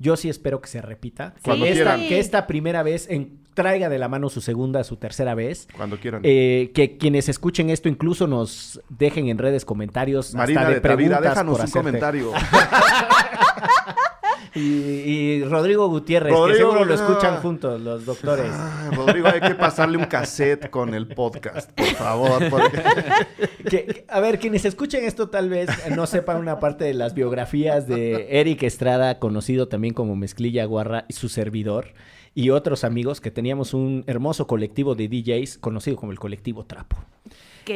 Yo 0.00 0.16
sí 0.16 0.28
espero 0.28 0.60
que 0.60 0.68
se 0.68 0.82
repita. 0.82 1.34
Cuando 1.44 1.64
que, 1.66 1.70
esta, 1.72 1.84
quieran. 1.94 2.08
que 2.08 2.18
esta 2.18 2.46
primera 2.48 2.82
vez 2.82 3.06
en- 3.08 3.38
traiga 3.54 3.88
de 3.88 3.98
la 3.98 4.08
mano 4.08 4.30
su 4.30 4.40
segunda, 4.40 4.82
su 4.82 4.96
tercera 4.96 5.34
vez. 5.34 5.68
Cuando 5.76 5.98
quieran. 5.98 6.22
Eh, 6.24 6.70
que 6.74 6.96
quienes 6.96 7.28
escuchen 7.28 7.68
esto 7.70 7.88
incluso 7.88 8.26
nos 8.26 8.80
dejen 8.88 9.28
en 9.28 9.36
redes 9.38 9.64
comentarios 9.66 10.34
Marina 10.34 10.60
hasta 10.62 10.68
de, 10.70 10.74
de 10.76 10.80
Tavira, 10.80 11.20
déjanos 11.20 11.52
por 11.52 11.60
un 11.60 11.64
hacerte. 11.66 11.78
comentario. 11.78 12.32
Y, 14.54 14.60
y 14.60 15.44
Rodrigo 15.44 15.88
Gutiérrez, 15.88 16.32
que 16.32 16.38
Rodrigo, 16.38 16.58
seguro 16.70 16.84
lo 16.84 16.92
ah. 16.92 16.96
escuchan 16.96 17.36
juntos 17.40 17.80
los 17.80 18.04
doctores. 18.04 18.50
Ay, 18.52 18.96
Rodrigo, 18.96 19.28
hay 19.28 19.40
que 19.40 19.54
pasarle 19.54 19.96
un 19.98 20.06
cassette 20.06 20.70
con 20.70 20.92
el 20.94 21.06
podcast, 21.08 21.70
por 21.72 21.86
favor. 21.86 22.42
porque- 22.50 22.82
Que- 23.70 23.84
que- 23.86 24.04
a 24.08 24.20
ver, 24.20 24.38
quienes 24.38 24.64
escuchen 24.64 25.04
esto 25.04 25.28
tal 25.28 25.48
vez 25.48 25.68
no 25.94 26.06
sepan 26.06 26.38
una 26.38 26.58
parte 26.58 26.84
de 26.84 26.94
las 26.94 27.14
biografías 27.14 27.86
de 27.86 28.40
Eric 28.40 28.62
Estrada, 28.64 29.18
conocido 29.18 29.68
también 29.68 29.94
como 29.94 30.16
Mezclilla 30.16 30.64
Guarra, 30.64 31.04
y 31.08 31.12
su 31.12 31.28
servidor, 31.28 31.92
y 32.34 32.50
otros 32.50 32.84
amigos 32.84 33.20
que 33.20 33.30
teníamos 33.30 33.74
un 33.74 34.04
hermoso 34.06 34.46
colectivo 34.46 34.94
de 34.94 35.08
DJs 35.08 35.58
conocido 35.58 35.96
como 35.96 36.12
el 36.12 36.18
colectivo 36.18 36.64
Trapo. 36.64 36.96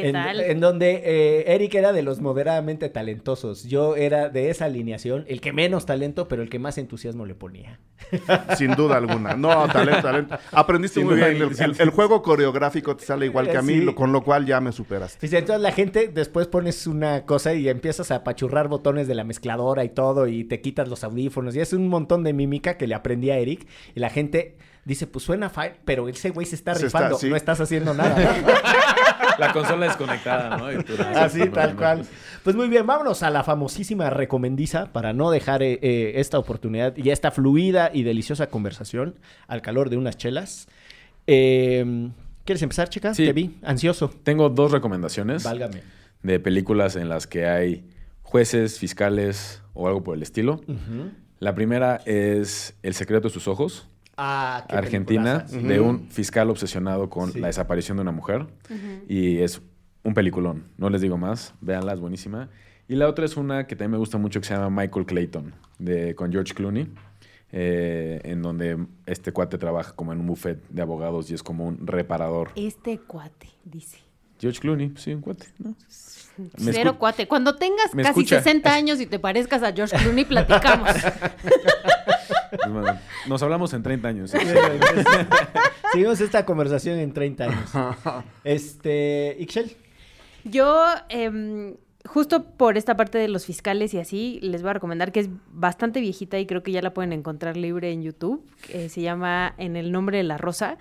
¿Qué 0.01 0.07
en, 0.07 0.13
tal? 0.13 0.39
en 0.41 0.59
donde 0.59 1.01
eh, 1.05 1.53
Eric 1.53 1.75
era 1.75 1.93
de 1.93 2.01
los 2.03 2.21
moderadamente 2.21 2.89
talentosos. 2.89 3.63
Yo 3.63 3.95
era 3.95 4.29
de 4.29 4.49
esa 4.49 4.65
alineación, 4.65 5.25
el 5.27 5.41
que 5.41 5.53
menos 5.53 5.85
talento, 5.85 6.27
pero 6.27 6.41
el 6.41 6.49
que 6.49 6.59
más 6.59 6.77
entusiasmo 6.77 7.25
le 7.25 7.35
ponía. 7.35 7.79
Sin 8.57 8.75
duda 8.75 8.97
alguna. 8.97 9.35
No, 9.35 9.67
talento, 9.67 10.01
talento. 10.01 10.37
Aprendiste 10.51 10.99
Sin 10.99 11.07
muy 11.07 11.15
bien. 11.15 11.37
El, 11.79 11.89
juego 11.89 12.21
coreográfico 12.21 12.95
te 12.95 13.05
sale 13.05 13.25
igual 13.25 13.49
que 13.49 13.57
a 13.57 13.61
mí, 13.61 13.73
Sí. 13.73 13.81
lo- 13.81 13.95
con 13.95 14.11
lo 14.11 14.23
cual 14.23 14.45
ya 14.45 14.59
me 14.61 14.71
superaste. 14.71 15.19
Fíjate, 15.19 15.39
entonces 15.39 15.61
la 15.61 15.71
gente 15.71 16.07
después 16.07 16.47
pones 16.47 16.87
una 16.87 17.25
cosa 17.25 17.53
y 17.53 17.67
empiezas 17.69 18.11
a 18.11 18.15
apachurrar 18.15 18.67
botones 18.67 19.07
de 19.07 19.15
la 19.15 19.23
mezcladora 19.23 19.83
y 19.83 19.89
todo 19.89 20.27
y 20.27 20.43
te 20.43 20.61
quitas 20.61 20.87
los 20.87 21.03
audífonos 21.03 21.55
y 21.55 21.59
es 21.61 21.73
un 21.73 21.87
montón 21.87 22.23
de 22.23 22.33
mímica 22.33 22.77
que 22.77 22.87
le 22.87 22.95
aprendí 22.95 23.29
a 23.31 23.37
Eric 23.37 23.65
y 23.95 23.99
la 23.99 24.09
gente 24.09 24.57
dice, 24.83 25.07
pues 25.07 25.25
suena 25.25 25.49
fine, 25.49 25.75
pero 25.83 26.07
ese 26.07 26.29
güey 26.29 26.45
se 26.45 26.55
está 26.55 26.75
Se 26.75 26.85
está, 26.85 26.99
rifando, 26.99 27.17
sí. 27.17 27.27
no 27.29 27.35
estás 27.35 27.59
haciendo 27.59 27.93
nada. 27.95 28.35
La 29.39 29.53
consola 29.53 29.87
desconectada, 29.87 30.57
¿no? 30.57 30.65
Así, 31.15 31.39
bueno, 31.39 31.53
tal 31.53 31.75
cual. 31.75 32.05
pues, 32.43 32.55
muy 32.55 32.67
bien, 32.69 32.85
vámonos 32.87 33.23
a 33.23 33.29
la 33.29 33.43
famosísima 33.43 34.09
recomendiza 34.09 34.91
para 34.93 35.13
no 35.13 35.31
dejar 35.31 35.63
eh, 35.63 35.79
eh, 35.81 36.13
esta 36.15 36.39
oportunidad 36.39 36.95
y 36.97 37.09
esta 37.09 37.31
fluida 37.31 37.91
y 37.93 38.03
deliciosa 38.03 38.47
conversación 38.47 39.15
al 39.47 39.61
calor 39.61 39.89
de 39.89 39.97
unas 39.97 40.17
chelas. 40.17 40.67
Eh, 41.27 42.09
¿Quieres 42.45 42.61
empezar, 42.61 42.89
chica? 42.89 43.13
Sí. 43.13 43.25
Te 43.25 43.33
vi, 43.33 43.57
ansioso. 43.63 44.11
Tengo 44.23 44.49
dos 44.49 44.71
recomendaciones 44.71 45.43
Válgame. 45.43 45.81
de 46.21 46.39
películas 46.39 46.95
en 46.95 47.09
las 47.09 47.25
que 47.25 47.47
hay 47.47 47.89
jueces, 48.21 48.77
fiscales 48.79 49.63
o 49.73 49.87
algo 49.87 50.03
por 50.03 50.15
el 50.15 50.21
estilo. 50.21 50.61
La 51.39 51.55
primera 51.55 52.01
es 52.05 52.75
El 52.83 52.93
secreto 52.93 53.29
de 53.29 53.33
sus 53.33 53.47
ojos, 53.47 53.87
Ah, 54.17 54.65
Argentina, 54.69 55.45
peliculaza. 55.45 55.67
de 55.67 55.79
un 55.81 56.07
fiscal 56.09 56.49
obsesionado 56.49 57.09
con 57.09 57.31
Sí. 57.31 57.39
la 57.39 57.47
desaparición 57.47 57.97
de 57.97 58.01
una 58.01 58.11
mujer. 58.11 58.47
Y 59.07 59.39
es 59.39 59.61
un 60.03 60.13
peliculón, 60.13 60.65
no 60.77 60.89
les 60.89 61.01
digo 61.01 61.17
más, 61.17 61.53
véanla, 61.61 61.93
es 61.93 61.99
buenísima. 61.99 62.49
Y 62.87 62.95
la 62.95 63.07
otra 63.09 63.25
es 63.25 63.35
una 63.35 63.65
que 63.67 63.75
también 63.75 63.91
me 63.91 63.97
gusta 63.97 64.17
mucho 64.17 64.39
que 64.39 64.45
se 64.47 64.53
llama 64.53 64.69
Michael 64.81 65.05
Clayton, 65.05 65.53
de, 65.79 66.13
con 66.15 66.31
George 66.31 66.53
Clooney, 66.53 66.87
eh, 67.51 68.21
en 68.23 68.41
donde 68.43 68.77
este 69.07 69.31
cuate 69.31 69.57
trabaja 69.57 69.93
como 69.93 70.13
en 70.13 70.19
un 70.19 70.27
buffet 70.27 70.61
de 70.69 70.81
abogados 70.81 71.29
y 71.31 71.33
es 71.33 71.41
como 71.43 71.65
un 71.65 71.85
reparador. 71.87 72.51
Este 72.55 72.99
cuate, 72.99 73.49
dice. 73.63 73.97
George 74.39 74.59
Clooney, 74.59 74.93
sí, 74.97 75.13
un 75.13 75.21
cuate, 75.21 75.47
¿no? 75.57 75.75
Me 76.59 76.73
Cero 76.73 76.97
cuate. 76.99 77.27
Cuando 77.27 77.55
tengas 77.55 77.89
casi 77.91 78.01
escucha. 78.09 78.41
60 78.41 78.73
años 78.73 78.99
y 78.99 79.05
te 79.07 79.17
parezcas 79.19 79.63
a 79.63 79.71
George 79.73 79.95
Clooney, 79.97 80.25
platicamos. 80.25 80.89
Pues, 82.57 82.95
nos 83.27 83.43
hablamos 83.43 83.73
en 83.73 83.83
30 83.83 84.07
años. 84.07 84.31
¿sí? 84.31 84.37
Seguimos 85.91 86.19
esta 86.21 86.45
conversación 86.45 86.99
en 86.99 87.13
30 87.13 87.43
años. 87.43 87.71
Este, 88.43 89.35
Ixchel. 89.39 89.75
Yo, 90.43 90.85
em, 91.09 91.75
justo 92.05 92.43
por 92.43 92.77
esta 92.77 92.95
parte 92.95 93.17
de 93.17 93.27
los 93.27 93.45
fiscales 93.45 93.93
y 93.93 93.99
así, 93.99 94.39
les 94.41 94.61
voy 94.61 94.71
a 94.71 94.73
recomendar 94.73 95.11
que 95.11 95.21
es 95.21 95.29
bastante 95.51 95.99
viejita 95.99 96.39
y 96.39 96.45
creo 96.45 96.63
que 96.63 96.71
ya 96.71 96.81
la 96.81 96.93
pueden 96.93 97.13
encontrar 97.13 97.57
libre 97.57 97.91
en 97.91 98.03
YouTube. 98.03 98.43
que 98.67 98.89
se 98.89 99.01
llama 99.01 99.53
En 99.57 99.75
el 99.75 99.91
nombre 99.91 100.17
de 100.17 100.23
la 100.23 100.37
rosa. 100.37 100.77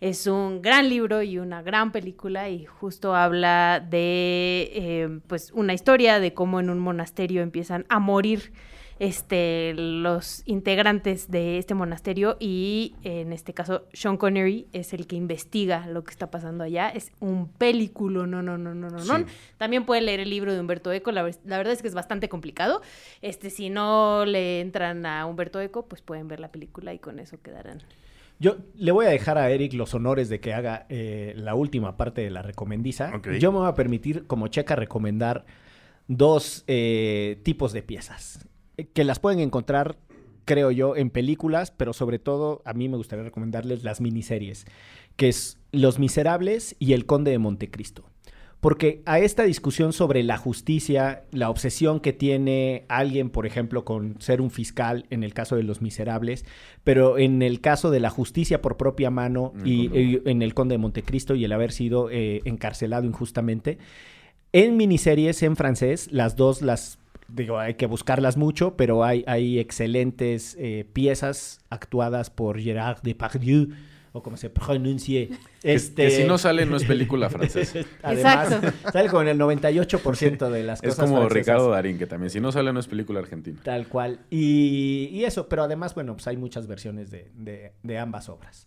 Es 0.00 0.28
un 0.28 0.62
gran 0.62 0.88
libro 0.88 1.22
y 1.22 1.38
una 1.38 1.60
gran 1.62 1.90
película 1.90 2.48
y 2.48 2.64
justo 2.64 3.16
habla 3.16 3.84
de 3.84 4.70
em, 4.74 5.20
pues 5.20 5.50
una 5.52 5.74
historia 5.74 6.20
de 6.20 6.34
cómo 6.34 6.60
en 6.60 6.70
un 6.70 6.78
monasterio 6.78 7.42
empiezan 7.42 7.84
a 7.88 7.98
morir 7.98 8.52
este, 8.98 9.74
los 9.74 10.42
integrantes 10.46 11.30
de 11.30 11.58
este 11.58 11.74
monasterio 11.74 12.36
y 12.40 12.94
en 13.02 13.32
este 13.32 13.54
caso 13.54 13.86
Sean 13.92 14.16
Connery 14.16 14.66
es 14.72 14.92
el 14.92 15.06
que 15.06 15.16
investiga 15.16 15.86
lo 15.86 16.02
que 16.04 16.10
está 16.10 16.30
pasando 16.30 16.64
allá. 16.64 16.88
Es 16.88 17.12
un 17.20 17.48
película, 17.48 18.26
no, 18.26 18.42
no, 18.42 18.58
no, 18.58 18.74
no, 18.74 18.90
no, 18.90 18.90
no. 18.90 19.18
Sí. 19.18 19.24
También 19.56 19.84
pueden 19.86 20.06
leer 20.06 20.20
el 20.20 20.30
libro 20.30 20.52
de 20.52 20.60
Humberto 20.60 20.92
Eco, 20.92 21.12
la, 21.12 21.22
ver- 21.22 21.38
la 21.44 21.58
verdad 21.58 21.72
es 21.72 21.82
que 21.82 21.88
es 21.88 21.94
bastante 21.94 22.28
complicado. 22.28 22.82
Este, 23.22 23.50
si 23.50 23.70
no 23.70 24.24
le 24.24 24.60
entran 24.60 25.06
a 25.06 25.26
Humberto 25.26 25.60
Eco, 25.60 25.86
pues 25.86 26.02
pueden 26.02 26.26
ver 26.28 26.40
la 26.40 26.50
película 26.50 26.92
y 26.92 26.98
con 26.98 27.18
eso 27.18 27.40
quedarán. 27.40 27.82
Yo 28.40 28.56
le 28.76 28.92
voy 28.92 29.06
a 29.06 29.08
dejar 29.08 29.36
a 29.36 29.50
Eric 29.50 29.72
los 29.74 29.94
honores 29.94 30.28
de 30.28 30.38
que 30.40 30.54
haga 30.54 30.86
eh, 30.88 31.34
la 31.36 31.54
última 31.56 31.96
parte 31.96 32.20
de 32.20 32.30
la 32.30 32.40
recomendiza. 32.42 33.10
Yo 33.40 33.50
me 33.52 33.58
voy 33.58 33.68
a 33.68 33.74
permitir, 33.74 34.26
como 34.28 34.46
checa, 34.46 34.76
recomendar 34.76 35.44
dos 36.06 36.64
eh, 36.68 37.40
tipos 37.42 37.72
de 37.72 37.82
piezas 37.82 38.47
que 38.86 39.04
las 39.04 39.18
pueden 39.18 39.40
encontrar, 39.40 39.98
creo 40.44 40.70
yo, 40.70 40.96
en 40.96 41.10
películas, 41.10 41.70
pero 41.70 41.92
sobre 41.92 42.18
todo 42.18 42.62
a 42.64 42.72
mí 42.72 42.88
me 42.88 42.96
gustaría 42.96 43.24
recomendarles 43.24 43.84
las 43.84 44.00
miniseries, 44.00 44.66
que 45.16 45.28
es 45.28 45.58
Los 45.72 45.98
Miserables 45.98 46.76
y 46.78 46.92
El 46.92 47.06
Conde 47.06 47.30
de 47.30 47.38
Montecristo. 47.38 48.04
Porque 48.60 49.02
a 49.06 49.20
esta 49.20 49.44
discusión 49.44 49.92
sobre 49.92 50.24
la 50.24 50.36
justicia, 50.36 51.22
la 51.30 51.48
obsesión 51.48 52.00
que 52.00 52.12
tiene 52.12 52.86
alguien, 52.88 53.30
por 53.30 53.46
ejemplo, 53.46 53.84
con 53.84 54.20
ser 54.20 54.40
un 54.40 54.50
fiscal 54.50 55.06
en 55.10 55.22
el 55.22 55.32
caso 55.32 55.54
de 55.54 55.62
los 55.62 55.80
miserables, 55.80 56.44
pero 56.82 57.18
en 57.18 57.42
el 57.42 57.60
caso 57.60 57.92
de 57.92 58.00
la 58.00 58.10
justicia 58.10 58.60
por 58.60 58.76
propia 58.76 59.10
mano 59.10 59.52
y 59.64 60.20
en 60.28 60.42
el 60.42 60.54
Conde 60.54 60.74
de 60.74 60.78
Montecristo 60.78 61.36
y 61.36 61.44
el 61.44 61.52
haber 61.52 61.70
sido 61.70 62.10
eh, 62.10 62.40
encarcelado 62.46 63.06
injustamente, 63.06 63.78
en 64.52 64.76
miniseries 64.76 65.42
en 65.44 65.54
francés, 65.54 66.08
las 66.10 66.34
dos 66.34 66.60
las 66.60 66.98
digo, 67.28 67.58
hay 67.58 67.74
que 67.74 67.86
buscarlas 67.86 68.36
mucho, 68.36 68.76
pero 68.76 69.04
hay, 69.04 69.24
hay 69.26 69.58
excelentes 69.58 70.56
eh, 70.58 70.86
piezas 70.92 71.60
actuadas 71.70 72.30
por 72.30 72.58
Gérard 72.58 73.02
Depardieu, 73.02 73.68
o 74.18 74.22
como 74.22 74.36
se 74.36 74.50
pronuncie. 74.50 75.28
Que- 75.62 75.74
Este... 75.74 76.04
Que 76.06 76.10
si 76.10 76.24
no 76.24 76.38
sale, 76.38 76.66
no 76.66 76.76
es 76.76 76.84
película 76.84 77.28
francesa. 77.30 77.80
Además, 78.02 78.52
Exacto. 78.52 78.90
sale 78.92 79.08
con 79.08 79.26
el 79.28 79.38
98% 79.38 80.50
de 80.50 80.62
las 80.62 80.78
Es 80.82 80.90
cosas 80.90 81.04
como 81.06 81.16
francesas. 81.22 81.34
Ricardo 81.46 81.70
Darín, 81.70 81.98
que 81.98 82.06
también 82.06 82.30
si 82.30 82.40
no 82.40 82.52
sale, 82.52 82.72
no 82.72 82.80
es 82.80 82.86
película 82.86 83.20
argentina. 83.20 83.58
Tal 83.62 83.88
cual. 83.88 84.20
Y, 84.30 85.08
y 85.12 85.24
eso, 85.24 85.48
pero 85.48 85.62
además, 85.64 85.94
bueno, 85.94 86.14
pues 86.14 86.26
hay 86.28 86.36
muchas 86.36 86.66
versiones 86.66 87.10
de, 87.10 87.30
de- 87.34 87.72
de 87.82 87.98
ambas 87.98 88.28
obras. 88.28 88.66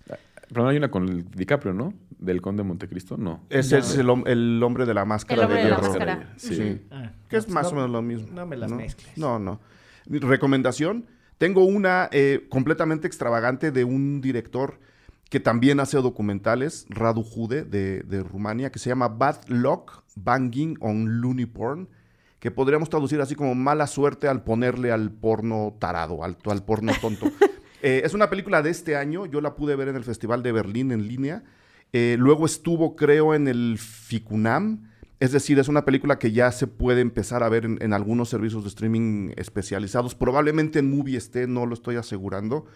Pero 0.50 0.64
no 0.64 0.70
hay 0.70 0.78
una 0.78 0.92
con 0.92 1.08
el 1.08 1.30
DiCaprio, 1.32 1.74
¿no? 1.74 1.94
Del 2.20 2.42
Conde 2.42 2.64
de 2.64 2.68
Montecristo, 2.68 3.16
no. 3.18 3.46
Ese 3.50 3.78
es 3.78 3.96
el, 3.98 4.10
el 4.26 4.62
hombre 4.64 4.86
de 4.86 4.94
la 4.94 5.06
máscara 5.06 5.42
El 5.44 5.46
hombre 5.46 5.60
de 5.60 5.64
de 5.66 5.70
la 5.72 5.78
máscara. 5.78 6.34
Sí. 6.36 6.56
Sí. 6.56 6.82
Ah, 6.92 7.12
Que 7.30 7.38
es 7.38 7.46
pues 7.46 7.54
más 7.56 7.64
no- 7.66 7.70
o 7.70 7.74
menos 7.76 7.90
lo 7.92 8.02
mismo. 8.02 8.28
No 8.34 8.46
me 8.46 8.58
las 8.58 8.70
mezcles. 8.72 9.18
No, 9.18 9.40
no. 9.40 9.62
Mi 10.08 10.20
recomendación, 10.20 11.06
tengo 11.38 11.64
una 11.64 12.10
eh, 12.12 12.48
completamente 12.50 13.08
extravagante 13.08 13.72
de 13.72 13.84
un 13.86 14.20
director 14.20 14.80
que 15.32 15.40
también 15.40 15.80
hace 15.80 15.98
documentales, 15.98 16.86
Radu 16.90 17.24
Jude, 17.24 17.64
de, 17.64 18.02
de 18.02 18.22
Rumania, 18.22 18.70
que 18.70 18.80
se 18.80 18.90
llama 18.90 19.08
Bad 19.08 19.48
Luck 19.48 20.04
Banging 20.18 20.78
on 20.82 21.22
Looney 21.22 21.46
Porn, 21.46 21.88
que 22.40 22.52
podríamos 22.52 22.90
traducir 22.90 23.22
así 23.22 23.34
como 23.34 23.56
mala 23.56 23.88
suerte 23.88 24.28
al 24.28 24.44
ponerle 24.44 24.92
al 24.92 25.10
porno 25.10 25.78
tarado, 25.80 26.26
al, 26.26 26.38
al 26.46 26.64
porno 26.64 26.92
tonto. 27.02 27.32
Eh, 27.84 28.04
es 28.06 28.14
una 28.14 28.30
película 28.30 28.62
de 28.62 28.70
este 28.70 28.96
año, 28.96 29.26
yo 29.26 29.42
la 29.42 29.56
pude 29.56 29.76
ver 29.76 29.88
en 29.88 29.96
el 29.96 30.04
Festival 30.04 30.44
de 30.44 30.52
Berlín 30.52 30.92
en 30.92 31.08
línea. 31.08 31.44
Eh, 31.94 32.16
luego 32.20 32.46
estuvo, 32.46 32.96
creo, 32.96 33.34
en 33.34 33.48
el 33.48 33.80
FICUNAM. 33.80 34.92
Es 35.20 35.32
decir, 35.32 35.58
es 35.58 35.68
una 35.68 35.84
película 35.84 36.20
que 36.20 36.32
ya 36.32 36.52
se 36.52 36.68
puede 36.68 37.02
empezar 37.02 37.42
a 37.42 37.50
ver 37.50 37.66
en, 37.66 37.80
en 37.82 37.94
algunos 37.94 38.30
servicios 38.30 38.62
de 38.62 38.70
streaming 38.70 39.32
especializados. 39.36 40.14
Probablemente 40.14 40.78
en 40.78 40.96
Movie 40.96 41.18
esté, 41.18 41.48
no 41.48 41.66
lo 41.66 41.74
estoy 41.74 41.96
asegurando. 41.96 42.68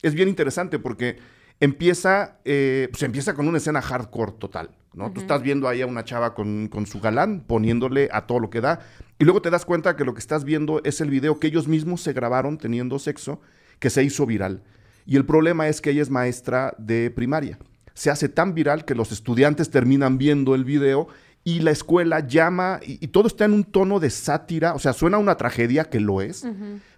Es 0.00 0.14
bien 0.14 0.28
interesante 0.28 0.78
porque 0.78 1.16
empieza, 1.60 2.38
eh, 2.44 2.88
pues 2.90 3.02
empieza 3.02 3.34
con 3.34 3.48
una 3.48 3.58
escena 3.58 3.80
hardcore 3.82 4.32
total, 4.32 4.70
¿no? 4.94 5.12
Tú 5.12 5.20
estás 5.20 5.42
viendo 5.42 5.68
ahí 5.68 5.82
a 5.82 5.86
una 5.86 6.04
chava 6.04 6.34
con, 6.34 6.68
con 6.68 6.86
su 6.86 7.00
galán 7.00 7.44
poniéndole 7.46 8.08
a 8.12 8.26
todo 8.26 8.40
lo 8.40 8.50
que 8.50 8.60
da 8.60 8.80
y 9.18 9.24
luego 9.24 9.40
te 9.40 9.50
das 9.50 9.64
cuenta 9.64 9.96
que 9.96 10.04
lo 10.04 10.14
que 10.14 10.20
estás 10.20 10.44
viendo 10.44 10.80
es 10.84 11.00
el 11.00 11.10
video 11.10 11.38
que 11.38 11.46
ellos 11.46 11.68
mismos 11.68 12.00
se 12.02 12.12
grabaron 12.12 12.58
teniendo 12.58 12.98
sexo 12.98 13.40
que 13.78 13.90
se 13.90 14.02
hizo 14.02 14.26
viral. 14.26 14.62
Y 15.06 15.16
el 15.16 15.24
problema 15.24 15.68
es 15.68 15.80
que 15.80 15.90
ella 15.90 16.02
es 16.02 16.10
maestra 16.10 16.74
de 16.78 17.10
primaria. 17.10 17.58
Se 17.94 18.10
hace 18.10 18.28
tan 18.28 18.54
viral 18.54 18.84
que 18.84 18.94
los 18.94 19.12
estudiantes 19.12 19.70
terminan 19.70 20.18
viendo 20.18 20.54
el 20.54 20.64
video 20.64 21.08
y 21.44 21.60
la 21.60 21.72
escuela 21.72 22.26
llama, 22.26 22.80
y, 22.86 23.04
y 23.04 23.08
todo 23.08 23.26
está 23.26 23.44
en 23.44 23.52
un 23.52 23.64
tono 23.64 23.98
de 23.98 24.10
sátira, 24.10 24.74
o 24.74 24.78
sea, 24.78 24.92
suena 24.92 25.16
a 25.16 25.20
una 25.20 25.36
tragedia 25.36 25.84
que 25.84 25.98
lo 25.98 26.20
es, 26.20 26.46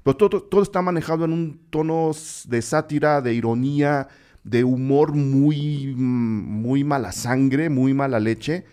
pero 0.02 0.16
todo, 0.16 0.42
todo 0.42 0.62
está 0.62 0.82
manejado 0.82 1.24
en 1.24 1.32
un 1.32 1.60
tono 1.70 2.10
de 2.46 2.62
sátira, 2.62 3.22
de 3.22 3.32
ironía, 3.32 4.08
de 4.44 4.62
humor 4.62 5.14
muy, 5.14 5.94
muy 5.96 6.84
mala 6.84 7.12
sangre, 7.12 7.70
muy 7.70 7.94
mala 7.94 8.20
leche. 8.20 8.64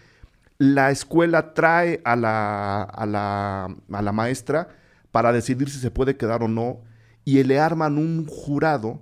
La 0.57 0.91
escuela 0.91 1.53
trae 1.53 2.01
a 2.03 2.15
la, 2.15 2.83
a 2.83 3.05
la, 3.05 3.75
a 3.91 4.01
la 4.01 4.11
maestra 4.11 4.67
para 5.11 5.31
decidir 5.31 5.69
si 5.69 5.79
se 5.79 5.91
puede 5.91 6.17
quedar 6.17 6.43
o 6.43 6.47
no, 6.47 6.81
y 7.25 7.41
le 7.43 7.59
arman 7.59 7.97
un 7.97 8.25
jurado 8.27 9.01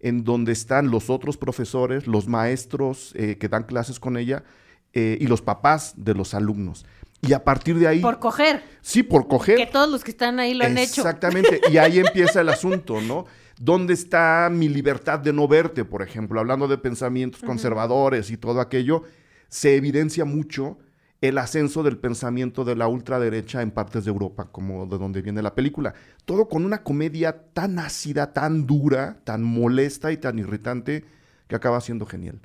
en 0.00 0.24
donde 0.24 0.52
están 0.52 0.90
los 0.90 1.10
otros 1.10 1.36
profesores, 1.36 2.06
los 2.06 2.28
maestros 2.28 3.12
eh, 3.14 3.38
que 3.38 3.48
dan 3.48 3.64
clases 3.64 3.98
con 3.98 4.16
ella 4.16 4.44
eh, 4.92 5.18
y 5.20 5.26
los 5.26 5.42
papás 5.42 5.94
de 5.96 6.14
los 6.14 6.34
alumnos. 6.34 6.84
Y 7.22 7.32
a 7.32 7.42
partir 7.42 7.78
de 7.78 7.88
ahí... 7.88 8.00
Por 8.00 8.18
coger. 8.18 8.62
sí, 8.82 9.02
por 9.02 9.26
coger. 9.26 9.56
Que 9.56 9.66
todos 9.66 9.88
los 9.88 10.04
que 10.04 10.10
están 10.10 10.38
ahí 10.38 10.54
lo 10.54 10.64
han 10.64 10.78
hecho. 10.78 11.00
Exactamente, 11.00 11.60
y 11.70 11.78
ahí 11.78 11.98
empieza 12.06 12.40
el 12.40 12.48
asunto, 12.50 13.00
¿no? 13.00 13.26
¿Dónde 13.58 13.94
está 13.94 14.48
mi 14.52 14.68
libertad 14.68 15.18
de 15.18 15.32
no 15.32 15.48
verte, 15.48 15.84
por 15.84 16.02
ejemplo? 16.02 16.40
Hablando 16.40 16.68
de 16.68 16.76
pensamientos 16.78 17.42
conservadores 17.42 18.30
y 18.30 18.36
todo 18.36 18.60
aquello, 18.60 19.04
se 19.48 19.76
evidencia 19.76 20.24
mucho 20.24 20.78
el 21.22 21.38
ascenso 21.38 21.82
del 21.82 21.96
pensamiento 21.96 22.64
de 22.64 22.76
la 22.76 22.88
ultraderecha 22.88 23.62
en 23.62 23.70
partes 23.70 24.04
de 24.04 24.10
Europa, 24.10 24.48
como 24.52 24.86
de 24.86 24.98
donde 24.98 25.22
viene 25.22 25.40
la 25.42 25.54
película. 25.54 25.94
Todo 26.26 26.48
con 26.48 26.64
una 26.64 26.82
comedia 26.82 27.44
tan 27.54 27.78
ácida, 27.78 28.32
tan 28.34 28.66
dura, 28.66 29.20
tan 29.24 29.42
molesta 29.42 30.12
y 30.12 30.18
tan 30.18 30.38
irritante 30.38 31.04
que 31.48 31.56
acaba 31.56 31.80
siendo 31.80 32.04
genial. 32.04 32.40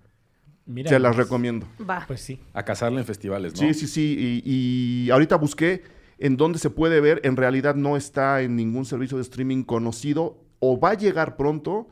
Mira, 0.65 0.89
Se 0.89 0.99
las 0.99 1.15
pues, 1.15 1.25
recomiendo. 1.25 1.67
Va. 1.87 2.05
Pues 2.07 2.21
sí. 2.21 2.39
A 2.53 2.63
cazarla 2.63 2.99
en 2.99 3.05
festivales, 3.05 3.53
¿no? 3.53 3.59
Sí, 3.59 3.73
sí, 3.73 3.87
sí. 3.87 4.41
Y, 4.45 5.05
y 5.05 5.09
ahorita 5.09 5.35
busqué 5.35 5.83
en 6.17 6.37
dónde 6.37 6.59
se 6.59 6.69
puede 6.69 7.01
ver. 7.01 7.19
En 7.23 7.35
realidad 7.35 7.75
no 7.75 7.97
está 7.97 8.41
en 8.41 8.55
ningún 8.55 8.85
servicio 8.85 9.17
de 9.17 9.23
streaming 9.23 9.63
conocido. 9.63 10.37
O 10.61 10.79
va 10.79 10.91
a 10.91 10.93
llegar 10.93 11.35
pronto 11.35 11.89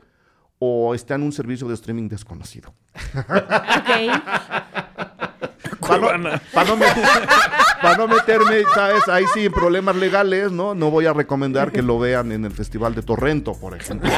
o 0.58 0.94
está 0.94 1.16
en 1.16 1.22
un 1.24 1.32
servicio 1.32 1.68
de 1.68 1.74
streaming 1.74 2.08
desconocido. 2.08 2.72
Ok. 3.18 3.30
Para 5.80 6.18
no, 6.18 6.28
pa' 6.54 6.64
no 6.64 6.76
met- 6.76 7.28
pa' 7.82 7.96
no 7.96 8.06
meterme, 8.06 8.62
¿sabes? 8.74 9.08
Ahí 9.08 9.24
sí, 9.34 9.46
en 9.46 9.52
problemas 9.52 9.96
legales, 9.96 10.52
¿no? 10.52 10.74
No 10.74 10.88
voy 10.90 11.06
a 11.06 11.12
recomendar 11.12 11.72
que 11.72 11.82
lo 11.82 11.98
vean 11.98 12.30
en 12.30 12.44
el 12.44 12.52
Festival 12.52 12.94
de 12.94 13.02
Torrento, 13.02 13.54
por 13.58 13.74
ejemplo. 13.76 14.08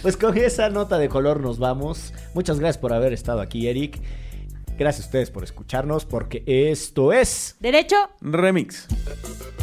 Pues 0.00 0.16
con 0.16 0.36
esa 0.38 0.70
nota 0.70 0.96
de 0.96 1.08
color 1.10 1.40
nos 1.40 1.58
vamos. 1.58 2.14
Muchas 2.32 2.58
gracias 2.58 2.78
por 2.78 2.94
haber 2.94 3.12
estado 3.12 3.40
aquí, 3.42 3.68
Eric. 3.68 4.00
Gracias 4.78 5.04
a 5.04 5.08
ustedes 5.08 5.30
por 5.30 5.44
escucharnos, 5.44 6.06
porque 6.06 6.42
esto 6.46 7.12
es. 7.12 7.56
Derecho. 7.60 7.96
Remix. 8.22 8.86